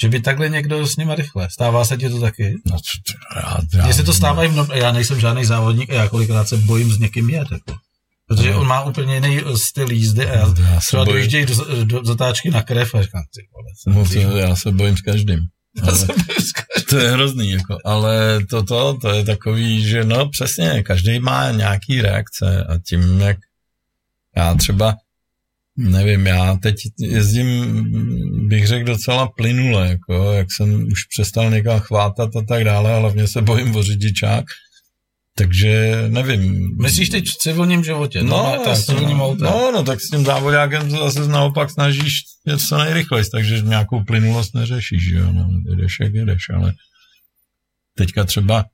[0.00, 1.48] Že by takhle někdo s nima rychle.
[1.50, 2.54] Stává se ti to taky?
[2.66, 5.94] No, co, já, já, Mně se to stává i v Já nejsem žádný závodník a
[5.94, 7.48] já kolikrát se bojím s někým jet.
[7.52, 7.74] Jako.
[8.28, 8.60] Protože no.
[8.60, 11.16] on má úplně jiný styl jízdy a já, já třeba bojím.
[11.16, 13.98] dojíždějí do, do, zatáčky na krev a říkám, ty vole.
[13.98, 15.40] No, to, já se bojím s každým.
[15.82, 16.88] Ale, se bojím s každým.
[16.90, 21.50] To je hrozný, jako, ale toto, to, to je takový, že no přesně, každý má
[21.50, 23.36] nějaký reakce a tím, jak
[24.36, 24.94] já třeba
[25.80, 27.84] Nevím, já teď jezdím,
[28.48, 33.00] bych řekl, docela plynule, jako, jak jsem už přestal někam chvátat a tak dále, ale
[33.00, 34.44] hlavně se bojím o řidičák,
[35.34, 36.76] takže nevím.
[36.82, 38.22] Myslíš teď v civilním životě?
[38.22, 42.78] No, no tak, civilním no, no, no, tak s tím závodákem zase naopak snažíš něco
[42.78, 46.72] nejrychleji, takže nějakou plynulost neřešíš, jo, no, jedeš jak jedeš, ale
[47.94, 48.64] teďka třeba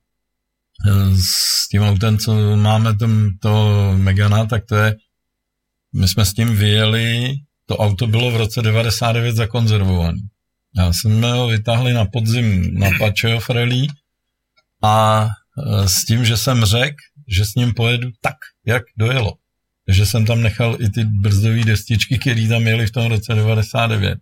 [0.87, 4.95] eh, s tím autem, co máme tom, to Megana, tak to je
[5.95, 7.35] my jsme s tím vyjeli,
[7.65, 10.17] to auto bylo v roce 99 zakonzervované.
[10.77, 13.87] Já jsem ho vytáhli na podzim na Pačeov Rally
[14.83, 16.95] a e, s tím, že jsem řekl,
[17.27, 18.35] že s ním pojedu tak,
[18.65, 19.33] jak dojelo.
[19.85, 24.19] Takže jsem tam nechal i ty brzdové destičky, které tam měly v tom roce 99.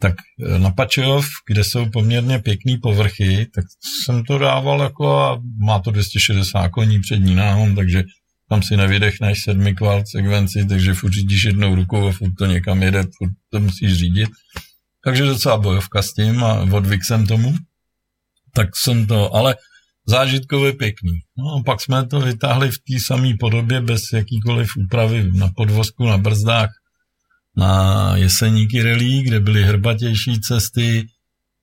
[0.00, 0.14] Tak
[0.46, 3.64] e, na Pačeov, kde jsou poměrně pěkný povrchy, tak
[4.04, 8.04] jsem to dával jako a má to 260 koní přední náhon, takže
[8.48, 12.82] tam si nevydechneš sedmi kvalt sekvenci, takže furt řídíš jednou rukou a furt to někam
[12.82, 14.28] jede, furt to musíš řídit.
[15.04, 17.54] Takže docela bojovka s tím a odvyk jsem tomu.
[18.54, 19.56] Tak jsem to, ale
[20.06, 21.12] zážitkově pěkný.
[21.38, 26.06] No a pak jsme to vytáhli v té samé podobě bez jakýkoliv úpravy na podvozku,
[26.06, 26.70] na brzdách,
[27.56, 31.06] na jeseníky relí, kde byly hrbatější cesty,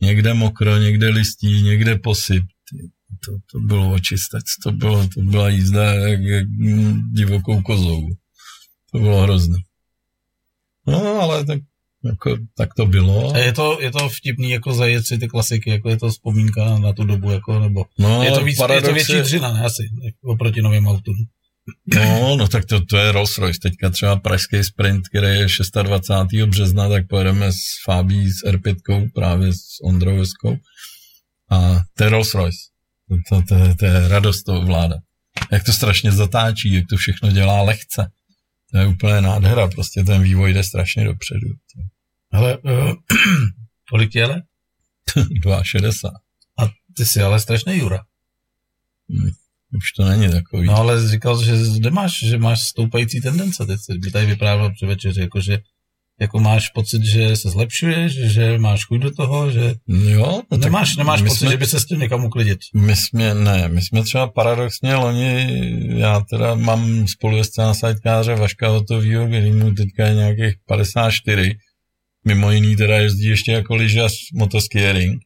[0.02, 2.44] někde mokro, někde listí, někde posyp.
[3.26, 6.48] To, to bylo očistec, to, bylo, to byla jízda jak, jak
[7.14, 8.08] divokou kozou.
[8.92, 9.58] To bylo hrozné.
[10.88, 11.60] No, ale tak,
[12.04, 13.34] jako, tak to bylo.
[13.34, 16.80] A je to, je to vtipný jako zajet si ty klasiky, jako je to vzpomínka
[16.80, 19.90] na tu dobu, jako, nebo No, je to, víc, je to větší dřina, ne asi,
[20.24, 21.16] oproti novým autům.
[21.96, 23.60] No, no tak to, to je Rolls Royce.
[23.62, 25.48] Teďka třeba pražský sprint, který je
[25.84, 26.48] 26.
[26.50, 30.56] března, tak pojedeme s Fábí s R5, právě s Ondrou Veskou.
[31.50, 32.58] A to je Rolls Royce.
[33.10, 35.00] To, to, to, to je radost to ovládat.
[35.52, 38.12] Jak to strašně zatáčí, jak to všechno dělá lehce.
[38.72, 41.48] To je úplně nádhera, prostě ten vývoj jde strašně dopředu.
[42.32, 42.94] Ale uh,
[43.90, 44.44] kolik je let?
[45.16, 46.12] 2,60.
[46.60, 48.04] A ty jsi ale strašný Jura.
[49.78, 50.68] Už to není takový.
[50.68, 54.74] No ale říkal, že kde máš, že máš stoupající tendence, teď jsi mi tady vyprávěl
[54.74, 55.60] při večeři, jako že
[56.24, 60.60] jako máš pocit, že se zlepšuješ, že máš chuť do toho, že jo, no, tak
[60.60, 62.60] nemáš, nemáš pocit, jsme- že by se s tím někam uklidit.
[62.76, 65.36] My jsme, ne, my jsme třeba paradoxně loni,
[66.00, 71.56] já teda mám spolujezdce na sidekáře Vaška Hotovýho, který mu teďka je nějakých 54,
[72.28, 75.22] mimo jiný teda jezdí ještě jako lyžař motoskiering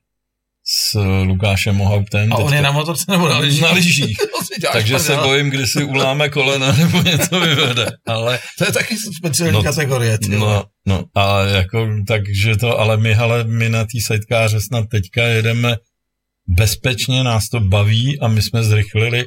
[0.69, 2.34] s Lukášem Mohauptem.
[2.34, 3.61] A on teďka- je na motorce nebo na lyžích?
[3.61, 4.18] Na lyžích.
[4.73, 7.85] Takže se bojím, kdy si uláme kolena nebo něco vyvede.
[8.06, 10.18] Ale To je taky speciální No, kategorie.
[10.18, 10.30] Ty.
[10.30, 15.23] No, no, ale jako, takže to, ale my, ale my na té sidekáře snad teďka
[15.23, 15.77] jedeme
[16.48, 19.26] bezpečně, nás to baví a my jsme zrychlili.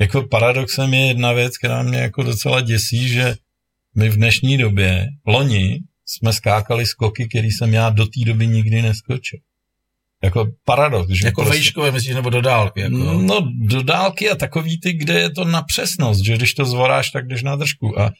[0.00, 3.34] Jako paradoxem je jedna věc, která mě jako docela děsí, že
[3.96, 8.82] my v dnešní době, loni, jsme skákali skoky, který jsem já do té doby nikdy
[8.82, 9.38] neskočil.
[10.24, 12.80] Jako paradox, že Jako vejškové, myslíš, nebo do dálky?
[12.80, 16.64] Jako, No, do dálky a takový ty, kde je to na přesnost, že když to
[16.64, 18.00] zvoráš, tak jdeš na držku.
[18.00, 18.10] A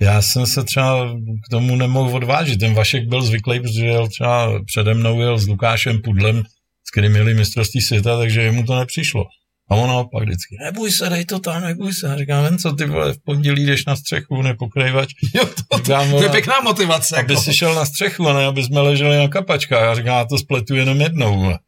[0.00, 2.60] já jsem se třeba k tomu nemohl odvážit.
[2.60, 6.42] Ten Vašek byl zvyklý, protože jel třeba přede mnou jel s Lukášem Pudlem,
[6.84, 9.24] s kterým měli mistrovství světa, takže jemu to nepřišlo.
[9.72, 12.12] A on naopak vždycky, neboj se, dej to tam, neboj se.
[12.12, 15.12] A říkám, ven co ty vole, v pondělí jdeš na střechu, nepokrývač.
[15.34, 17.16] jo, to, to, Říkám, to je vole, pěkná motivace.
[17.16, 17.42] aby Jako.
[17.42, 19.82] si šel na střechu, a ne aby jsme leželi na kapačkách.
[19.82, 21.36] Já říkám, já to spletu jenom jednou.
[21.40, 21.58] vole.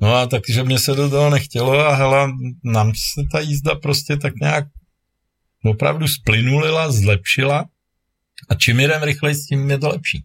[0.00, 2.28] No a takže mě se do toho nechtělo a hele,
[2.64, 4.64] nám se ta jízda prostě tak nějak
[5.64, 7.64] opravdu splynulila, zlepšila
[8.48, 10.24] a čím jedem rychleji, tím je to lepší.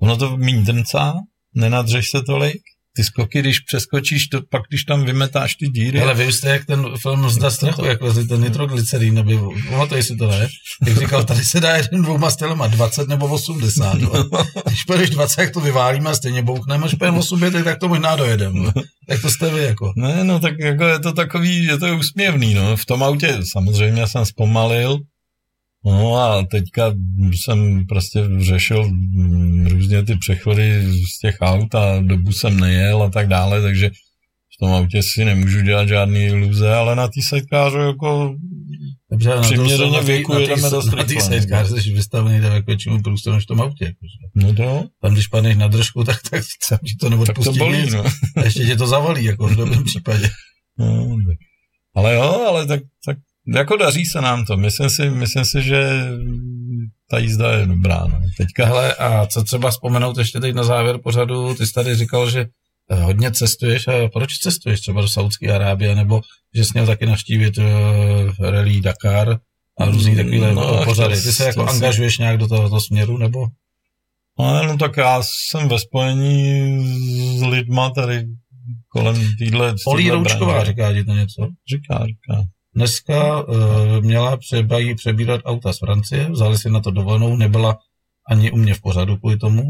[0.00, 1.14] Ono to míň drncá,
[1.54, 2.62] nenadřeš se tolik,
[2.96, 6.64] ty skoky, když přeskočíš, to pak když tam vymetáš ty díry, Ale vy jste jak
[6.64, 9.38] ten film Zda strachu, jak lezli ten nitroglycerín, aby,
[9.70, 10.48] pamatuješ si to, ne?
[10.86, 14.02] Jak říkal, tady se dá jeden dvouma stylema, 20 nebo 80.
[14.02, 14.24] vole.
[14.66, 17.88] Když pojedeš 20, jak to vyválíme a stejně bouchneme, až pojedeme 8, tak, tak to
[17.88, 18.72] možná dojedeme.
[19.08, 19.92] Jak to jste vy, jako?
[19.96, 22.76] Ne, no tak jako je to takový, je to úsměvný, no.
[22.76, 24.98] V tom autě samozřejmě jsem zpomalil,
[25.84, 26.94] no a teďka
[27.44, 33.10] jsem prostě řešil mm, různě ty přechody z těch aut a dobu jsem nejel a
[33.10, 33.90] tak dále, takže
[34.56, 38.36] v tom autě si nemůžu dělat žádný iluze, ale na té sidekáře jako
[39.10, 42.66] Dobře, Přiměřeně věku na tý- jedeme dost Na té rychle, sidecar jsi vystavený tak jako
[42.66, 43.84] většímu průstoru než v tom autě.
[43.84, 44.12] Jakože.
[44.34, 47.58] no to, Tam, když padneš na držku, tak, tak, tak ti to tak to neodpustí
[47.58, 48.04] bolí, no.
[48.36, 50.30] A ještě tě to zavolí, jako v dobrém případě.
[50.78, 51.16] no
[51.94, 53.16] ale jo, ale tak, tak
[53.54, 54.56] jako daří se nám to.
[54.56, 56.06] Myslím si, myslím si, že
[57.10, 58.04] ta jízda je dobrá.
[58.06, 58.18] No.
[58.38, 62.30] Teďka Hele, a co třeba vzpomenout ještě teď na závěr pořadu, ty jsi tady říkal,
[62.30, 62.46] že
[62.90, 66.20] eh, hodně cestuješ a proč cestuješ třeba do Saudské Arábie, nebo
[66.54, 67.64] že jsi měl taky navštívit uh,
[68.50, 69.38] Rally Dakar
[69.78, 71.14] a různý takovýhle No, no, pořady.
[71.14, 73.46] chtěl- Ty se jako angažuješ nějak do tohoto směru, nebo?
[74.38, 76.78] Ale no tak já jsem ve spojení
[77.38, 78.24] s lidma tady
[78.88, 79.74] kolem týhle...
[79.84, 81.48] Polí Roučková, říká ti to něco?
[81.74, 82.42] Říká, říká.
[82.74, 83.56] Dneska uh,
[84.00, 87.78] měla přebají, přebírat auta z Francie, vzali si na to dovolenou, nebyla
[88.28, 89.62] ani u mě v pořadu kvůli tomu.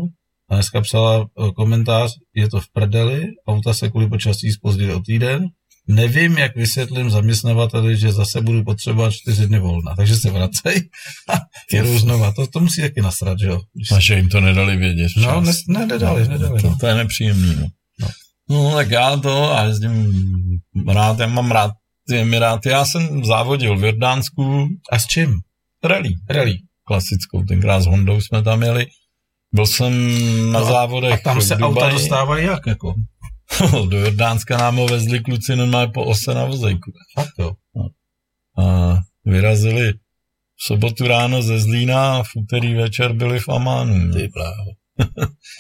[0.49, 5.01] A dneska psala uh, komentář, je to v prdeli, auta se kvůli počasí spozdili o
[5.01, 5.47] týden.
[5.89, 9.95] Nevím, jak vysvětlím zaměstnavateli, že zase budu potřebovat čtyři dny volna.
[9.97, 10.75] Takže se vracej
[11.29, 11.33] a
[11.73, 12.33] jedou znova.
[12.33, 13.61] To, to musí taky nasrat, že jo?
[13.75, 15.09] Když A že jim to nedali vědět.
[15.17, 15.61] No, včas.
[15.69, 16.61] ne, ne, nedali, nedali.
[16.63, 16.77] To, No.
[16.81, 17.55] to je nepříjemný.
[17.57, 17.67] No.
[18.01, 18.09] No.
[18.63, 18.75] no.
[18.75, 20.13] tak já to a jezdím
[20.89, 21.71] rád, já mám rád
[22.13, 22.69] ty Emiráty.
[22.69, 25.35] Já jsem závodil v Jordánsku A s čím?
[25.85, 26.55] rally Rally.
[26.87, 28.87] klasickou, tenkrát s Hondou jsme tam jeli.
[29.53, 29.93] Byl jsem
[30.53, 31.75] na No závodech A tam se Dubaji.
[31.75, 32.95] auta dostávají jak, jako?
[33.89, 36.93] Do Jordánska nám ho vezli kluci normálně po ose na vozejku.
[37.15, 37.53] Fakt jo.
[38.65, 44.13] A vyrazili v sobotu ráno ze Zlína a v úterý večer byli v Amánu.
[44.13, 44.71] Ty bláho.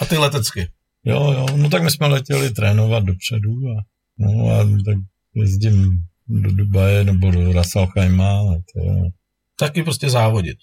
[0.01, 0.69] A ty letecky.
[1.05, 3.83] Jo, jo, no tak my jsme letěli trénovat dopředu a,
[4.19, 4.97] no a tak
[5.35, 8.43] jezdím do Dubaje nebo do Rassalheima.
[8.75, 8.81] To...
[9.59, 10.57] Taky prostě závodit.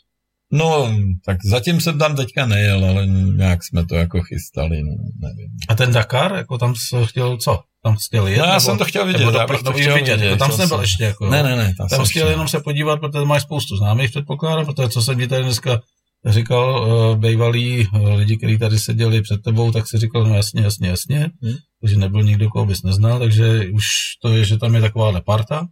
[0.51, 0.93] No,
[1.25, 5.51] tak zatím jsem tam teďka nejel, ale nějak jsme to jako chystali, no, nevím.
[5.69, 7.59] A ten Dakar, jako tam jsi chtěl co?
[7.83, 8.37] Tam jsi chtěl jet?
[8.37, 10.37] No, já nebo, jsem to chtěl vidět, nebo já bych to chtěl vidět, vidět, jako
[10.37, 13.25] tam jsem- ještě, jako, Ne, ne, ne, tam, Tam jsem chtěl jenom se podívat, protože
[13.25, 15.81] máš spoustu známých, předpokládám, protože co jsem ti tady dneska
[16.25, 20.61] říkal, uh, bývalí uh, lidi, kteří tady seděli před tebou, tak si říkal, no jasně,
[20.61, 21.55] jasně, jasně, Hmm.
[21.81, 23.85] takže nebyl nikdo, koho bys neznal, takže už
[24.21, 25.67] to je, že tam je taková parta.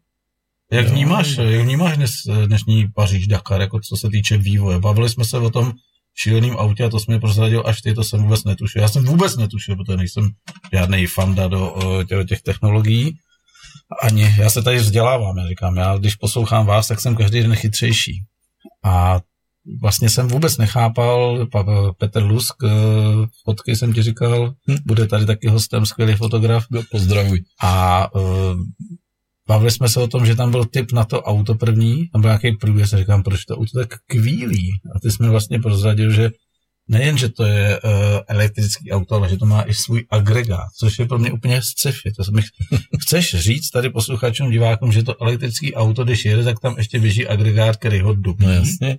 [0.72, 0.94] Jak Jo.
[0.94, 2.12] vnímáš, jak vnímáš dnes,
[2.46, 4.80] dnešní Paříž Dakar, jako co se týče vývoje?
[4.80, 5.74] Bavili jsme se o tom
[6.16, 8.82] šíleným autě a to jsme prozradil až ty, to jsem vůbec netušil.
[8.82, 10.30] Já jsem vůbec netušil, protože nejsem
[10.74, 13.18] žádný fanda do uh, těch, těch technologií.
[14.02, 17.56] Ani, já se tady vzdělávám, já říkám, já když poslouchám vás, tak jsem každý den
[17.56, 18.24] chytřejší.
[18.84, 19.20] A
[19.82, 22.70] vlastně jsem vůbec nechápal, pa- Petr Lusk, eh,
[23.46, 24.76] fotky jsem ti říkal, Hm.
[24.86, 26.66] bude tady taky hostem, skvělý fotograf.
[26.92, 27.40] Pozdravuj.
[27.62, 28.22] A uh,
[29.48, 32.30] bavili jsme se o tom, že tam byl typ na to auto první, tam byl
[32.30, 34.70] nějaký průjezd, a říkám, proč to auto tak kvílí.
[34.96, 36.32] A ty jsi mi vlastně prozradil, že
[36.90, 37.92] nejen, že to je uh,
[38.28, 42.12] elektrický auto, ale že to má i svůj agregát, což je pro mě úplně sci-fi.
[42.12, 42.42] To mi
[43.04, 47.28] chceš říct tady posluchačům, divákům, že to elektrický auto, když jede, tak tam ještě běží
[47.28, 48.46] agregát, který ho dupí.
[48.46, 48.98] No jasně.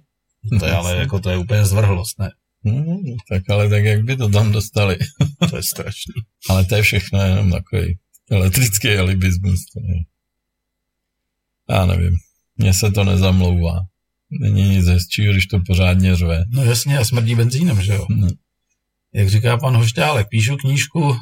[0.59, 2.31] To je ale jako to je úplně zvrhlost, ne?
[2.65, 4.99] Hmm, tak ale tak jak by to tam dostali.
[5.51, 6.15] To je strašný.
[6.51, 7.99] Ale to je všechno jenom takový
[8.31, 9.65] elektrický alibismus.
[9.65, 9.95] To je.
[11.77, 12.17] Já nevím.
[12.57, 13.87] Mně se to nezamlouvá.
[14.41, 16.45] Není nic hezčího, když to pořádně řve.
[16.49, 18.07] No jasně, a smrdí benzínem, že jo?
[18.11, 18.29] No.
[19.13, 21.17] Jak říká pan Hošťálek, píšu knížku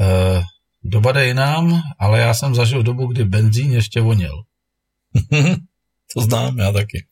[0.00, 0.42] eh,
[0.84, 4.42] Doba jde jinam, ale já jsem zažil dobu, kdy benzín ještě voněl.
[6.14, 7.06] to znám, já taky.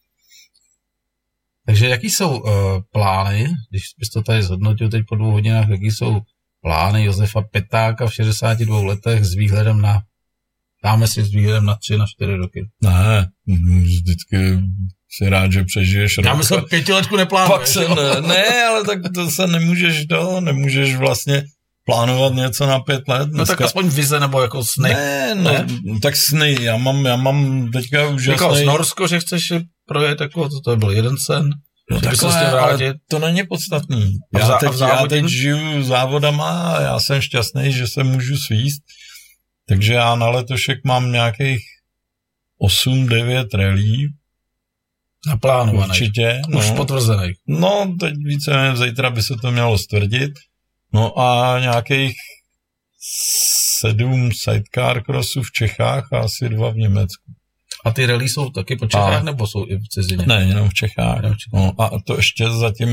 [1.67, 2.51] Takže jaký jsou uh,
[2.93, 6.21] plány, když bys to tady zhodnotil teď po dvou hodinách, jaký jsou
[6.63, 10.03] plány Josefa Petáka v 62 letech s výhledem na,
[10.85, 12.61] dáme si s výhledem na 3, na 4 roky.
[12.83, 13.29] Ne,
[13.83, 14.59] vždycky
[15.19, 16.39] si rád, že přežiješ Já rok.
[16.39, 17.59] myslím, pětiletku neplánuješ.
[17.59, 21.45] Pak se ne, ne, ale tak to se nemůžeš to, nemůžeš vlastně
[21.85, 23.29] plánovat něco na pět let.
[23.33, 24.89] No tak aspoň vize nebo jako sny.
[24.89, 25.67] Ne, no, Ne?
[26.03, 28.59] tak sny, já mám, já mám teďka Říkal úžasný...
[28.59, 29.53] jsi Norsko, že chceš
[29.87, 31.51] projet, jako, to, to byl jeden sen.
[31.91, 34.19] No takhle, ale to není podstatný.
[34.35, 37.87] A v Já a teď, v já teď žiju závodama a já jsem šťastný, že
[37.87, 38.83] se můžu svíst.
[39.69, 41.63] Takže já na letošek mám nějakých
[42.63, 44.09] 8-9 rally,
[45.27, 45.89] Naplánovaný.
[45.89, 46.43] určitě.
[46.57, 46.77] Už no.
[46.77, 47.33] potvrzený.
[47.47, 50.33] No, teď více nevím, zítra by se to mělo stvrdit.
[50.93, 52.17] No a nějakých
[53.81, 57.33] sedm sidecar crossů v Čechách a asi dva v Německu.
[57.87, 60.27] A ty rally jsou taky po Čechách, A- nebo jsou i v cizině?
[60.27, 61.17] Ne, jenom v Čechách.
[61.17, 61.61] Jenom v Čechách.
[61.61, 62.89] No a to ještě zatím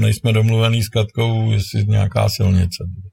[0.00, 3.08] nejsme domluvený s Katkou, jestli nějaká silnice bude.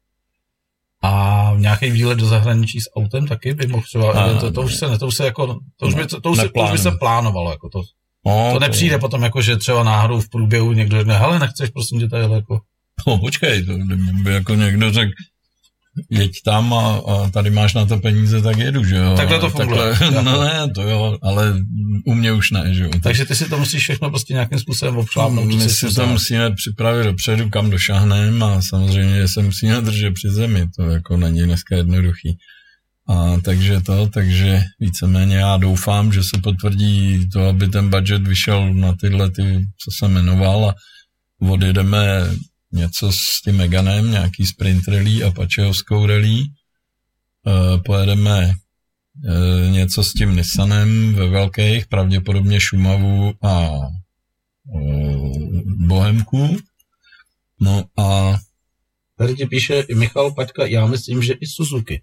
[1.03, 4.75] A nějaký výlet do zahraničí s autem taky by mohl třeba, A, to, to, už
[4.75, 6.71] se ne, to už se jako, to už by, to, to, už, se, to už
[6.71, 7.81] by se plánovalo, jako to,
[8.25, 11.99] No, to nepřijde potom jako, že třeba náhodou v průběhu někdo řekne, hele, nechceš prosím
[11.99, 12.59] tě tady jako,
[13.07, 13.73] No, počkej, to
[14.23, 15.11] by jako někdo řekl,
[16.09, 19.13] jeď tam a, a tady máš na to peníze, tak jedu, že jo.
[19.17, 19.89] Takhle to funguje.
[19.99, 21.53] Takhle, no ne, to jo, ale
[22.05, 22.89] u mě už ne, že jo.
[23.03, 25.47] takže ty si to musíš všechno prostě nějakým způsobem obšlápnout.
[25.47, 30.67] My si to musíme připravit dopředu, kam došáhneme a samozřejmě se musíme držet při zemi,
[30.75, 32.37] to jako není dneska jednoduchý.
[33.07, 38.73] A takže to, takže víceméně já doufám, že se potvrdí to, aby ten budget vyšel
[38.73, 40.75] na tyhle, ty, co jsem jmenoval a
[41.39, 42.29] odjedeme
[42.71, 46.39] něco s tím Meganem, nějaký sprint rally a Pačehovskou rally.
[46.39, 46.45] E,
[47.85, 54.79] pojedeme e, něco s tím Nissanem ve velkých, pravděpodobně Šumavu a e,
[55.87, 56.57] Bohemku.
[57.61, 58.37] No a
[59.17, 62.01] Tady ti píše Michal Paťka, já myslím, že i Suzuki.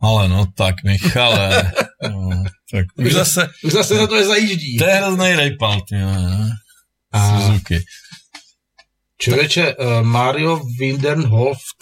[0.00, 1.72] ale no tak Michale,
[2.10, 4.76] no, tak už zase, Už zase na to je zajíždí.
[4.78, 5.96] to je hrozný rejpal, ty,
[7.36, 7.78] Suzuki.
[9.22, 11.76] Člověče, uh, Mario Windenhoft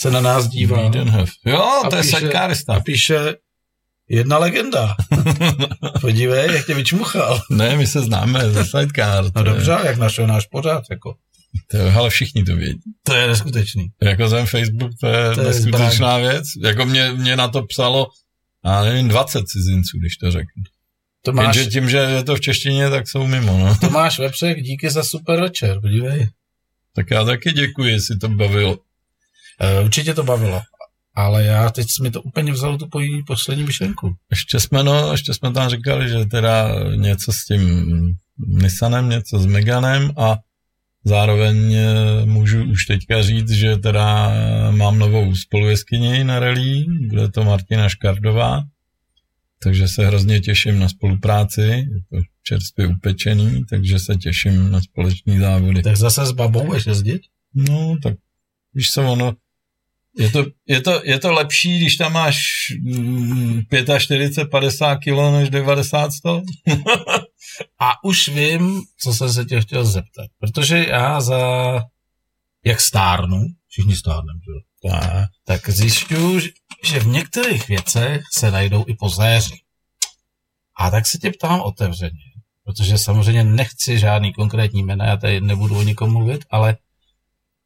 [0.00, 1.30] se na nás dívá Wiedenhof.
[1.46, 2.30] Jo, A to je píše-
[2.68, 3.34] a píše
[4.08, 4.96] jedna legenda.
[6.00, 7.40] Podívej, jak tě vyčmuchal.
[7.50, 9.24] Ne, my se známe ze sidecar.
[9.24, 11.14] No je- dobře, jak našel náš pořád, jako.
[11.70, 12.80] To je, ale všichni to vědí.
[13.02, 13.86] To je neskutečný.
[14.02, 16.44] Jako ten Facebook, to je, To to je neskutečná věc.
[16.62, 18.06] Jako mě, mě na to psalo,
[18.64, 20.62] já nevím, 20 cizinců, když to řeknu.
[21.22, 23.76] To máš, Jenže tím, že je to v češtině, tak jsou mimo, no.
[23.80, 26.28] to máš vepřek, díky za super večer, podívej.
[26.96, 28.78] Tak já taky děkuji, jestli to bavilo.
[29.60, 30.62] E, určitě to bavilo.
[31.14, 32.88] Ale já teď mi to úplně vzal tu
[33.26, 34.14] poslední myšlenku.
[34.30, 39.46] Ještě jsme, no, ještě jsme tam říkali, že teda něco s tím Nissanem, něco s
[39.46, 40.36] Meganem a
[41.04, 41.86] zároveň eh,
[42.24, 44.32] můžu už teďka říct, že teda
[44.70, 48.62] mám novou spolujeskyni na rally, bude to Martina Škardová,
[49.66, 55.38] takže se hrozně těším na spolupráci, je to čerstvě upečený, takže se těším na společný
[55.38, 55.82] závody.
[55.82, 57.22] Tak zase s babou budeš jezdit?
[57.54, 58.14] No, tak
[58.74, 59.32] víš co, ono,
[60.18, 62.38] je to, je, to, je to lepší, když tam máš
[63.98, 66.42] 45, 50 kg než 90, 100?
[67.78, 71.40] A už vím, co jsem se tě chtěl zeptat, protože já za,
[72.64, 74.40] jak stárnu, všichni stárneme?
[74.90, 75.28] Tak.
[75.44, 76.40] tak zjišťuju,
[76.84, 79.60] že v některých věcech se najdou i pozéři.
[80.78, 82.24] A tak se tě ptám otevřeně,
[82.64, 86.76] protože samozřejmě nechci žádný konkrétní jména, já tady nebudu o nikom mluvit, ale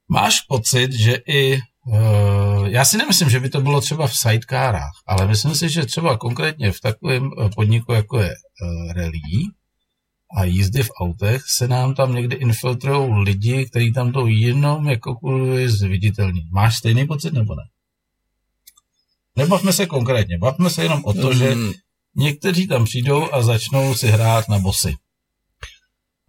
[0.09, 4.93] máš pocit, že i Uh, já si nemyslím, že by to bylo třeba v sidecarách,
[5.07, 9.21] ale myslím si, že třeba konkrétně v takovém podniku, jako je uh, rally
[10.37, 15.15] a jízdy v autech, se nám tam někdy infiltrují lidi, kteří tam to jenom jako
[15.15, 16.41] kvůli zviditelní.
[16.51, 17.63] Máš stejný pocit nebo ne?
[19.37, 21.35] Nebavme se konkrétně, bavme se jenom o to, mm.
[21.35, 21.57] že
[22.17, 24.95] někteří tam přijdou a začnou si hrát na bosy.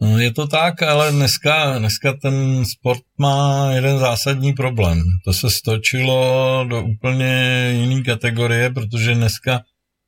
[0.01, 5.03] No, je to tak, ale dneska, dneska ten sport má jeden zásadní problém.
[5.25, 7.33] To se stočilo do úplně
[7.81, 9.61] jiné kategorie, protože dneska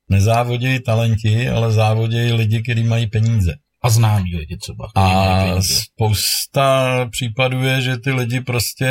[0.08, 3.54] nezávodějí talenti, ale závodějí lidi, kteří mají peníze.
[3.84, 4.88] A známí lidi třeba.
[4.94, 8.88] A spousta případů je, že ty lidi prostě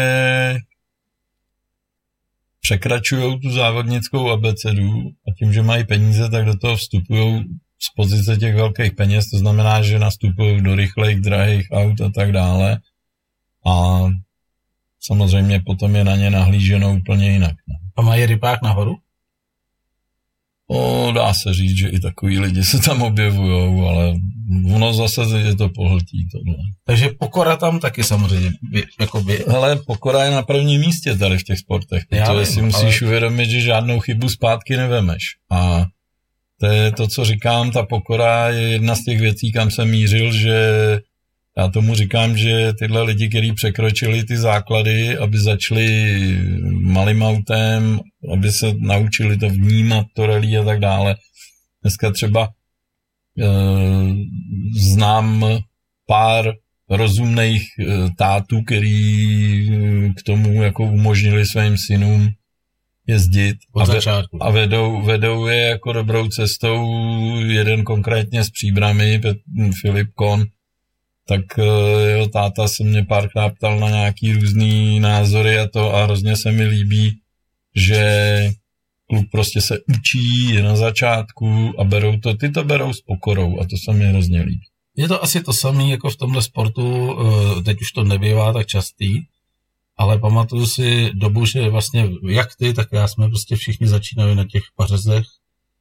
[2.61, 4.91] překračují tu závodnickou abecedu
[5.27, 7.45] a tím, že mají peníze, tak do toho vstupují
[7.79, 12.31] z pozice těch velkých peněz, to znamená, že nastupují do rychlejch, drahých aut a tak
[12.31, 12.79] dále.
[13.67, 13.99] A
[14.99, 17.55] samozřejmě potom je na ně nahlíženo úplně jinak.
[17.67, 17.75] No.
[17.97, 18.95] A mají rybák nahoru?
[20.73, 24.13] O, dá se říct, že i takový lidi se tam objevují, ale
[24.73, 26.55] ono zase je to pohltí tohle.
[26.85, 28.51] Takže pokora tam taky samozřejmě.
[28.99, 29.43] Jakoby...
[29.47, 33.09] Hele, pokora je na prvním místě tady v těch sportech, protože si musíš ale...
[33.09, 35.23] uvědomit, že žádnou chybu zpátky nevemeš.
[35.51, 35.85] A
[36.59, 40.31] to je to, co říkám, ta pokora je jedna z těch věcí, kam jsem mířil,
[40.31, 40.57] že
[41.57, 46.17] já tomu říkám, že tyhle lidi, kteří překročili ty základy, aby začali
[46.81, 47.99] malým autem,
[48.33, 51.15] aby se naučili to vnímat, to rally a tak dále.
[51.81, 52.49] Dneska třeba
[53.39, 53.47] e,
[54.79, 55.45] znám
[56.07, 56.53] pár
[56.89, 57.85] rozumných e,
[58.17, 59.67] tátů, který
[60.17, 62.29] k tomu jako umožnili svým synům
[63.07, 64.43] jezdit Od a, začátku.
[64.43, 66.89] a vedou, vedou je jako dobrou cestou,
[67.39, 69.21] jeden konkrétně s příbrami,
[69.81, 70.45] Filip Kon,
[71.27, 71.63] tak eh,
[72.09, 76.51] jeho táta se mě párkrát ptal na nějaký různý názory a to a hrozně se
[76.51, 77.19] mi líbí,
[77.75, 78.49] že
[79.09, 83.59] kluk prostě se učí, je na začátku a berou to, ty to berou s pokorou
[83.59, 84.65] a to se mi hrozně líbí.
[84.95, 88.67] Je to asi to samé jako v tomhle sportu, eh, teď už to nebývá tak
[88.67, 89.21] častý,
[89.97, 94.45] ale pamatuju si dobu, že vlastně jak ty, tak já jsme prostě všichni začínali na
[94.51, 95.25] těch pařezech,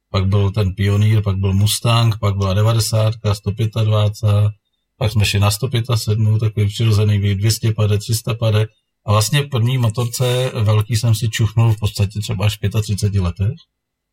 [0.09, 4.51] pak byl ten pionýr, pak byl Mustang, pak byla 90, 125,
[4.97, 8.67] pak jsme šli na 107, takový přirozený 200 pade, 300 pade.
[9.05, 13.53] A vlastně první motorce velký jsem si čuchnul v podstatě třeba až v 35 letech.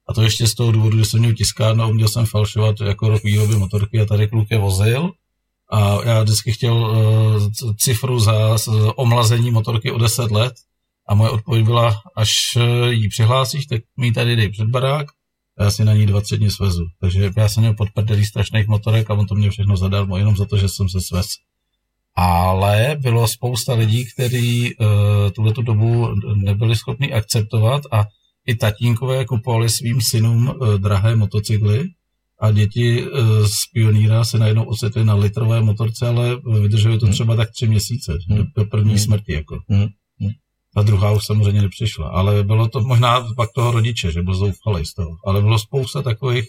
[0.08, 3.22] A to ještě z toho důvodu, že jsem měl tiskárnu, uměl jsem falšovat jako rok
[3.22, 5.10] výroby motorky a tady kluk je vozil.
[5.72, 8.56] A já vždycky chtěl uh, cifru za
[8.96, 10.54] omlazení motorky o 10 let.
[11.08, 15.06] A moje odpověď byla, až uh, ji přihlásíš, tak mi tady dej před barák
[15.60, 16.86] a já si na ní dva tři dny svezu.
[17.00, 20.44] Takže já jsem měl podprdelý strašných motorek a on to mě všechno zadarmo, jenom za
[20.44, 21.26] to, že jsem se svez.
[22.14, 24.86] Ale bylo spousta lidí, kteří uh,
[25.30, 28.04] tuhle dobu nebyli schopni akceptovat a
[28.46, 31.88] i tatínkové kupovali svým synům uh, drahé motocykly,
[32.40, 37.12] a děti eh, z pioníra se najednou ocitly na litrové motorce, ale vydrželi to hmm.
[37.12, 38.44] třeba tak tři měsíce, hmm.
[38.56, 38.98] do první hmm.
[38.98, 39.32] smrti.
[39.32, 39.58] Jako.
[40.74, 44.86] Ta druhá už samozřejmě nepřišla, ale bylo to možná pak toho rodiče, že byl zoufalý
[44.86, 46.48] z toho, ale bylo spousta takových.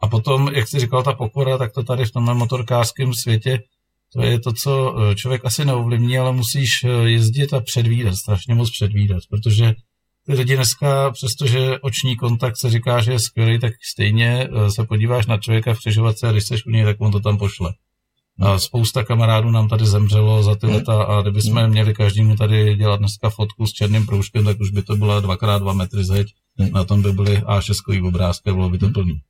[0.00, 3.58] A potom, jak jsi říkal, ta pokora, tak to tady v tomhle motorkářském světě,
[4.12, 8.54] to je to, co eh, člověk asi neovlivní, ale musíš eh, jezdit a předvídat, strašně
[8.54, 9.74] moc předvídat, protože
[10.26, 14.84] ty lidi dneska, přestože oční kontakt se říká, že je skvělý, tak stejně eh, se
[14.84, 17.72] podíváš na člověka v křižovatce a když jsi u něj, tak on to tam pošle.
[18.40, 21.70] A spousta kamarádů nám tady zemřelo za ty leta a kdybychom hmm.
[21.70, 25.58] měli každému tady dělat dneska fotku s černým proužkem, tak už by to byla dvakrát
[25.58, 26.26] dva metry zeď,
[26.58, 26.72] hmm.
[26.72, 29.20] na tom by byly A6 obrázky, bylo by to plný.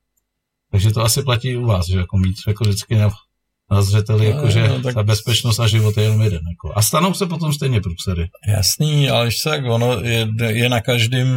[0.71, 4.67] Takže to asi platí u vás, že jako mít jako vždycky na zřeteli, no, jakože
[4.67, 4.95] no, tak...
[4.95, 6.41] ta bezpečnost a život je jenom jeden.
[6.49, 6.77] Jako.
[6.77, 8.29] A stanou se potom stejně průsery.
[8.47, 11.27] Jasný, ale ještě tak, ono je, je na každém,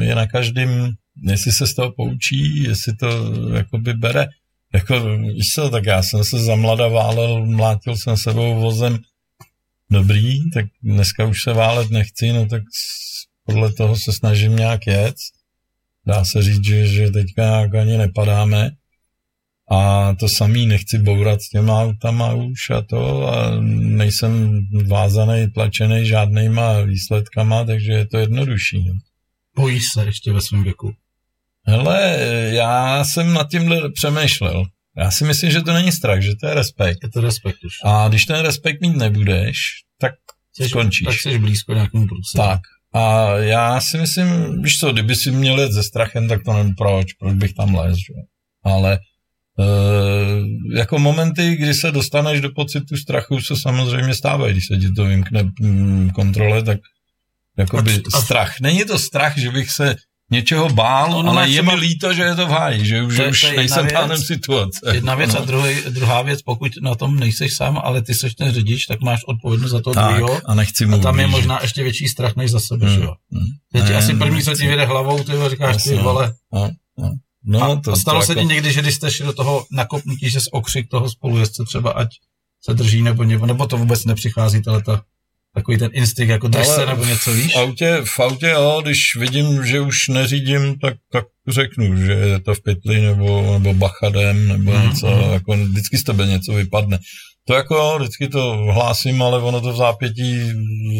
[0.00, 0.90] je na každém,
[1.22, 3.06] jestli se z toho poučí, jestli to
[3.54, 4.26] jakoby bere.
[4.74, 8.98] Jako, víš co, tak já jsem se za mlada válel, mlátil jsem sebou vozem
[9.90, 12.62] dobrý, tak dneska už se válet nechci, no tak
[13.44, 15.14] podle toho se snažím nějak jet.
[16.06, 18.70] Dá se říct, že, že teďka nějak ani nepadáme.
[19.70, 26.06] A to samý nechci bourat s těma autama už a to a nejsem vázaný, tlačený
[26.06, 28.84] žádnýma výsledkama, takže je to jednodušší.
[28.84, 28.94] No.
[29.56, 30.94] Bojíš se ještě ve svém věku?
[31.66, 32.18] Hele,
[32.52, 34.64] já jsem nad tímhle přemýšlel.
[34.98, 36.98] Já si myslím, že to není strach, že to je respekt.
[37.02, 37.74] Je to respekt už.
[37.84, 39.58] A když ten respekt mít nebudeš,
[39.98, 40.14] tak
[40.52, 41.06] Jsi, skončíš.
[41.06, 42.44] Tak jsi blízko nějakému průsedu.
[42.44, 42.60] Tak.
[42.94, 46.74] A já si myslím, víš co, kdyby si měl jet se strachem, tak to nevím
[46.74, 48.14] proč, proč bych tam lez, že?
[48.64, 48.98] Ale e,
[50.78, 55.04] jako momenty, kdy se dostaneš do pocitu strachu, se samozřejmě stávají, když se ti to
[55.04, 56.78] vymkne mm, kontrole, tak
[57.58, 58.60] jakoby A- a- strach.
[58.60, 59.96] Není to strach, že bych se
[60.32, 62.86] něčeho bál, No, no, no, ale je třeba- mi líto, že je to v háji,
[62.86, 63.92] že, už- To už to nejsem věc.
[63.92, 64.80] pánem situace.
[64.94, 65.40] Jedna věc no.
[65.40, 69.00] a druhý, druhá věc, pokud na tom nejseš sám, ale ty seš ten řidič, tak
[69.00, 70.40] máš odpovědnost za tak, druhého.
[70.44, 73.00] a nechci mu A tam je možná ještě větší strach než za sebe, Hmm, že
[73.00, 73.14] jo?
[73.32, 73.46] hmm.
[73.72, 74.62] Teď Ne, asi první, co nechci.
[74.62, 76.02] ti vyjde hlavou, ty říkáš, ty Jasně.
[76.02, 76.34] vole.
[76.52, 77.12] No, no.
[77.44, 79.32] No, a, to, a stalo to se jako- ti někdy, že když jste šli do
[79.32, 82.08] toho nakopnutí, že z okřik toho spolujezdce třeba ať
[82.64, 85.02] se drží nebo nebo, nebo to vůbec nepřichází, ale ta,
[85.54, 87.52] takový ten instinkt, jako drž se nebo něco, víš?
[87.54, 92.40] V autě, v autě, jo, když vidím, že už neřídím, tak, tak řeknu, že je
[92.40, 95.32] to v pytli nebo, nebo bachadem nebo Mhm, něco, mhm.
[95.32, 96.98] jako vždycky z tebe něco vypadne.
[97.46, 100.40] To jako, jo, vždycky to hlásím, ale ono to v zápětí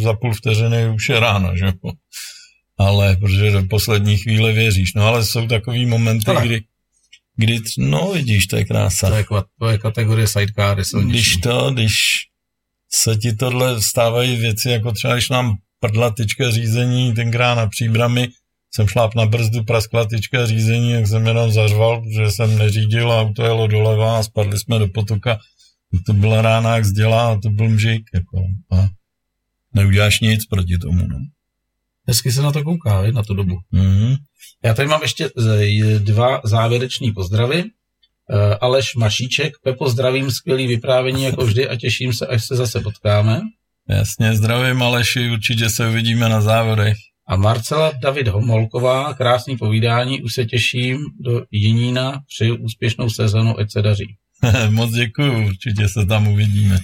[0.02, 1.72] za půl vteřiny už je ráno, že jo.
[2.78, 4.94] Ale, protože do poslední chvíle věříš.
[4.94, 6.60] No ale jsou takový momenty, Ale- kdy,
[7.36, 9.08] kdy, no vidíš, to je krása.
[9.10, 9.24] To je,
[9.60, 11.10] to je kategorie silniční.
[11.10, 11.92] Když to, když
[12.94, 18.28] se ti tohle stávají věci, jako třeba když nám prdla tyčka řízení, tenkrát na příbrami,
[18.74, 23.20] jsem šláp na brzdu, praskla tyčka řízení, jak jsem jenom zařval, že jsem neřídil a
[23.20, 25.38] auto jelo doleva a spadli jsme do potoka.
[26.06, 28.02] To byla rána jak zdělá a to byl mžik.
[28.14, 28.38] Jako,
[28.72, 28.88] a
[29.74, 31.06] neuděláš nic proti tomu.
[31.08, 31.18] No.
[32.08, 33.54] Hezky se na to kouká, je, na tu dobu.
[33.72, 34.16] Mm-hmm.
[34.64, 37.64] Já tady mám ještě z- dva závěreční pozdravy.
[38.30, 42.80] Eh, Aleš Mašíček, Pepo, zdravím, skvělý vyprávění jako vždy a těším se, až se zase
[42.80, 43.40] potkáme.
[43.88, 46.96] Jasně, zdravím Aleši, určitě se uvidíme na závodech.
[47.28, 53.72] A Marcela David Homolková, krásný povídání, už se těším do Jinína, přeju úspěšnou sezonu, ať
[53.72, 54.16] se daří.
[54.70, 56.78] Moc děkuju, určitě se tam uvidíme.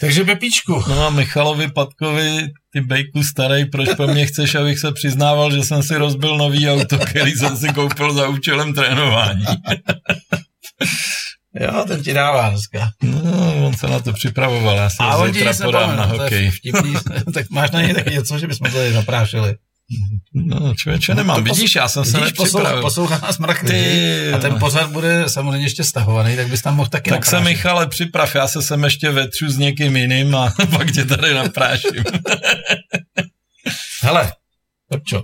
[0.00, 4.92] Takže Pepíčku, No a Michalovi Patkovi, ty bejku starý, proč po mně chceš, abych se
[4.92, 9.44] přiznával, že jsem si rozbil nový auto, který jsem si koupil za účelem trénování.
[11.60, 12.90] jo, ten ti dává dneska.
[13.02, 16.50] No, on se na to připravoval, já si A zítra podám na to hokej.
[16.50, 16.94] vtipný,
[17.34, 19.54] tak máš na něj taky něco, že bychom tady zaprášili.
[20.34, 22.82] No, člověče, nemám, To posl- vidíš, já jsem se Vidíš, poslouchá, nepřipravil.
[22.82, 26.88] poslouchá nás mrak Ty, a ten pořad bude samozřejmě ještě stahovaný, tak bys tam mohl
[26.88, 27.56] taky Tak se naprášit.
[27.56, 32.04] Michale připrav, já se sem ještě vetřu s někým jiným a pak tě tady napráším.
[34.02, 34.32] Hele,
[34.90, 35.22] bylo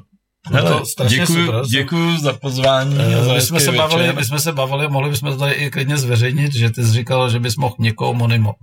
[0.52, 1.64] Hele, to strašně děkuju, super.
[1.70, 2.96] děkuju za pozvání.
[3.00, 4.16] Eh, My jsme, se bavili, večer.
[4.16, 7.30] my jsme se bavili, mohli bychom to tady i klidně zveřejnit, že ty jsi říkal,
[7.30, 8.54] že bys mohl někoho monimo,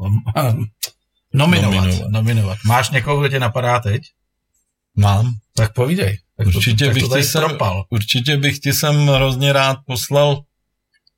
[1.34, 2.10] nominovat, Nominovat.
[2.12, 2.58] nominovat.
[2.66, 4.02] Máš někoho, kdo tě napadá teď?
[4.98, 5.34] Mám.
[5.56, 6.18] Tak povídej.
[6.38, 7.84] Tak Určitě, to, bych to ti tady sem, propal.
[7.90, 10.42] určitě bych ti sem hrozně rád poslal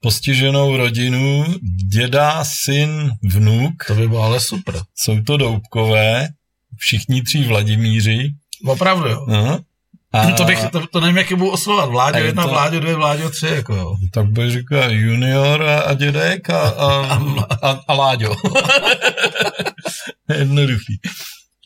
[0.02, 1.46] postiženou rodinu,
[1.92, 3.74] děda, syn, vnuk.
[3.88, 4.82] To by bylo ale super.
[4.96, 6.28] Jsou to Doubkové,
[6.78, 8.34] všichni tři Vladimíři.
[8.66, 9.26] Opravdu jo.
[9.30, 9.60] No.
[10.14, 11.90] A To, bych, to, to nevím, jak je budu oslovovat.
[11.90, 13.96] Vláďo A je jedna, to- vláďo dvě, vláďo tři, jako jo.
[14.14, 17.22] tak bych říkal junior a, a dědek a, a,
[17.62, 18.36] a, a Láďo.
[20.38, 21.00] Jednoduchý.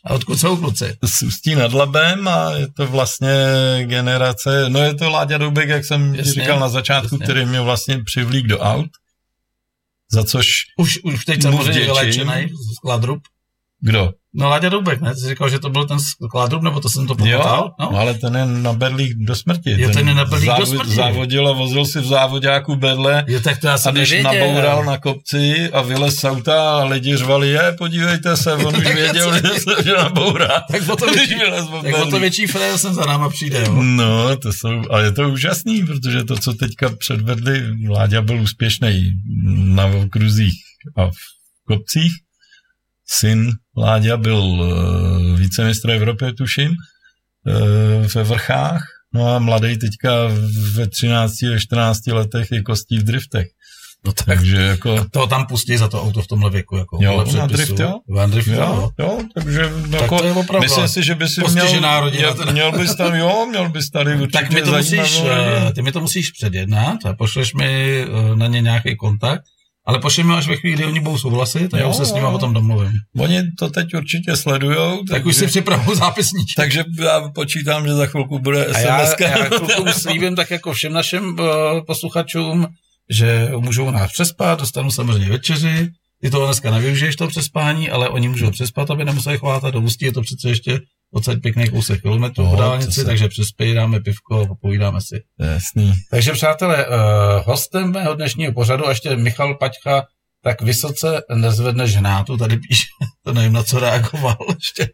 [0.04, 0.96] A odkud jsou kluci?
[1.04, 3.34] z Ústí nad Labem a je to vlastně
[3.84, 7.24] generace, no je to Láďa Doubek, jak jsem Jasně, říkal na začátku, jasně.
[7.24, 8.90] který mě vlastně přivlík do aut,
[10.12, 10.46] za což,
[10.78, 13.22] Už, už teď samozřejmě vylečený z Kladrub.
[13.80, 14.10] kdo?
[14.38, 15.14] No Láďa Doubek, ne?
[15.14, 17.74] Ty jsi říkal, že to byl ten z Kladrub, nebo to jsem to Jo, pomotal?
[17.80, 17.88] no.
[17.92, 17.98] No.
[17.98, 19.80] ale ten je na berlích do smrti.
[19.82, 20.90] Jo, ten je na berlích do smrti.
[20.90, 24.46] Závodil a vozil si v závodáku berle Jo, tak to já a jsem když nevěděl.
[24.46, 28.84] naboural na kopci a vylez z auta a lidi řvali, je, podívejte se, on už
[28.94, 30.48] věděl, že se že nabourá.
[30.70, 31.34] Tak o to když větší,
[31.82, 33.82] tak o to větší frér jsem za náma přijde, jo.
[33.82, 39.12] No, to jsou, ale je to úžasný, protože to, co teďka předvedli, Láďa byl úspěšný
[39.64, 40.54] na okruzích
[40.96, 41.14] a v
[41.68, 42.12] kopcích.
[43.10, 48.82] Syn Láďa byl uh, vícemistr Evropy, tuším, uh, ve vrchách.
[49.14, 50.10] No a mladý teďka
[50.74, 53.46] ve 13, ve 14 letech je kostí v driftech.
[54.06, 57.24] No tak Takže jako, toho tam pustí za to auto v tomhle věku, jako Jo,
[57.36, 57.98] na drift, jo?
[58.08, 58.54] Na drift, jo.
[58.54, 60.64] jo, jo, takže Tak jako, to je opravdu.
[60.64, 62.52] myslím si, že by si měl, rodina měl, teda.
[62.52, 65.30] měl bys tam, jo, měl bys tady určitě tak mi to musíš, rodinu.
[65.68, 69.44] eh, ty mi to musíš předjednat a pošleš mi eh, na ně nějaký kontakt
[69.88, 72.26] Ale pošli mi až ve chvíli, kdy oni budou souhlasit, tak já se s nimi
[72.26, 72.32] jo.
[72.32, 72.92] potom domluvím.
[73.18, 76.56] Oni to teď určitě sledujou, Tak už si připravu zápisníček.
[76.56, 79.20] takže já počítám, že za chvilku bude A já, SMS.
[79.20, 81.38] já chvilku slíbím tak jako všem našim uh,
[81.86, 82.66] posluchačům,
[83.10, 85.88] že můžou nás přespat, dostanou samozřejmě večeři,
[86.22, 90.04] ty toho dneska nevyužiješ to přespání, ale oni můžou přespat, aby nemuseli chvátat do ústí,
[90.04, 90.80] je to přece ještě
[91.12, 95.22] odsaď pěkný kousek kilometrů No, dálnici, se- takže přespějí, dáme pivko a popovídáme si.
[95.40, 95.94] Jasný.
[96.10, 96.94] Takže přátelé, uh,
[97.44, 100.06] hostem mého dnešního pořadu, a ještě Michal Paťka,
[100.42, 102.86] tak vysoce nezvedne ženátu, tady píše,
[103.24, 104.92] to nevím, na co reagoval ještě.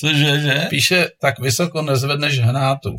[0.00, 0.66] Cože, že?
[0.70, 2.96] Píše, tak vysoko nezvedneš hnátu.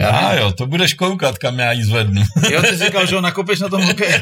[0.00, 2.22] Já jo, to budeš koukat, kam já ji zvednu.
[2.50, 4.14] Jo, ty jsi říkal, že ho nakopeš na tom hokeji.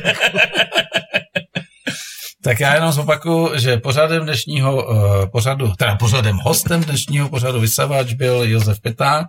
[2.44, 8.12] Tak já jenom zopakuju, že pořadem dnešního uh, pořadu, teda pořadem hostem dnešního pořadu vysavač
[8.12, 9.26] byl Josef Peták,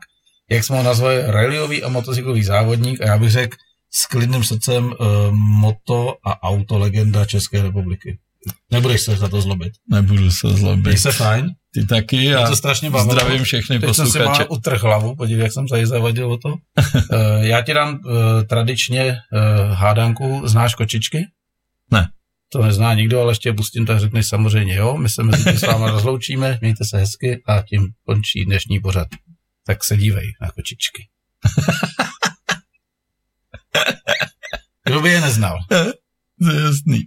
[0.51, 3.57] jak jsme ho nazvali, rallyový a motocyklový závodník a já bych řekl
[3.91, 4.95] s klidným srdcem uh,
[5.31, 8.17] moto a auto legenda České republiky.
[8.71, 9.73] Nebudeš se za to zlobit.
[9.91, 10.99] Nebudu se Měj zlobit.
[10.99, 11.47] se fajn.
[11.73, 13.13] Ty taky a to strašně bavilo.
[13.15, 14.43] zdravím všechny Teď jsem si posluchače.
[14.43, 16.49] má utrh hlavu, podívej, jak jsem tady zavadil o to.
[17.13, 17.99] Eh, Já ti dám
[18.39, 19.17] eh, tradičně eh,
[19.73, 21.17] hádanku, znáš kočičky?
[21.91, 22.07] Ne.
[22.53, 24.97] To nezná nikdo, ale ještě je pustím, tak řekneš samozřejmě jo.
[24.97, 29.07] My se mezi tím s váma rozloučíme, mějte se hezky a tím končí dnešní pořad.
[29.65, 31.07] Tak se dívej na kočičky.
[34.85, 35.57] Kdo by je neznal?
[36.43, 37.03] To je jasný.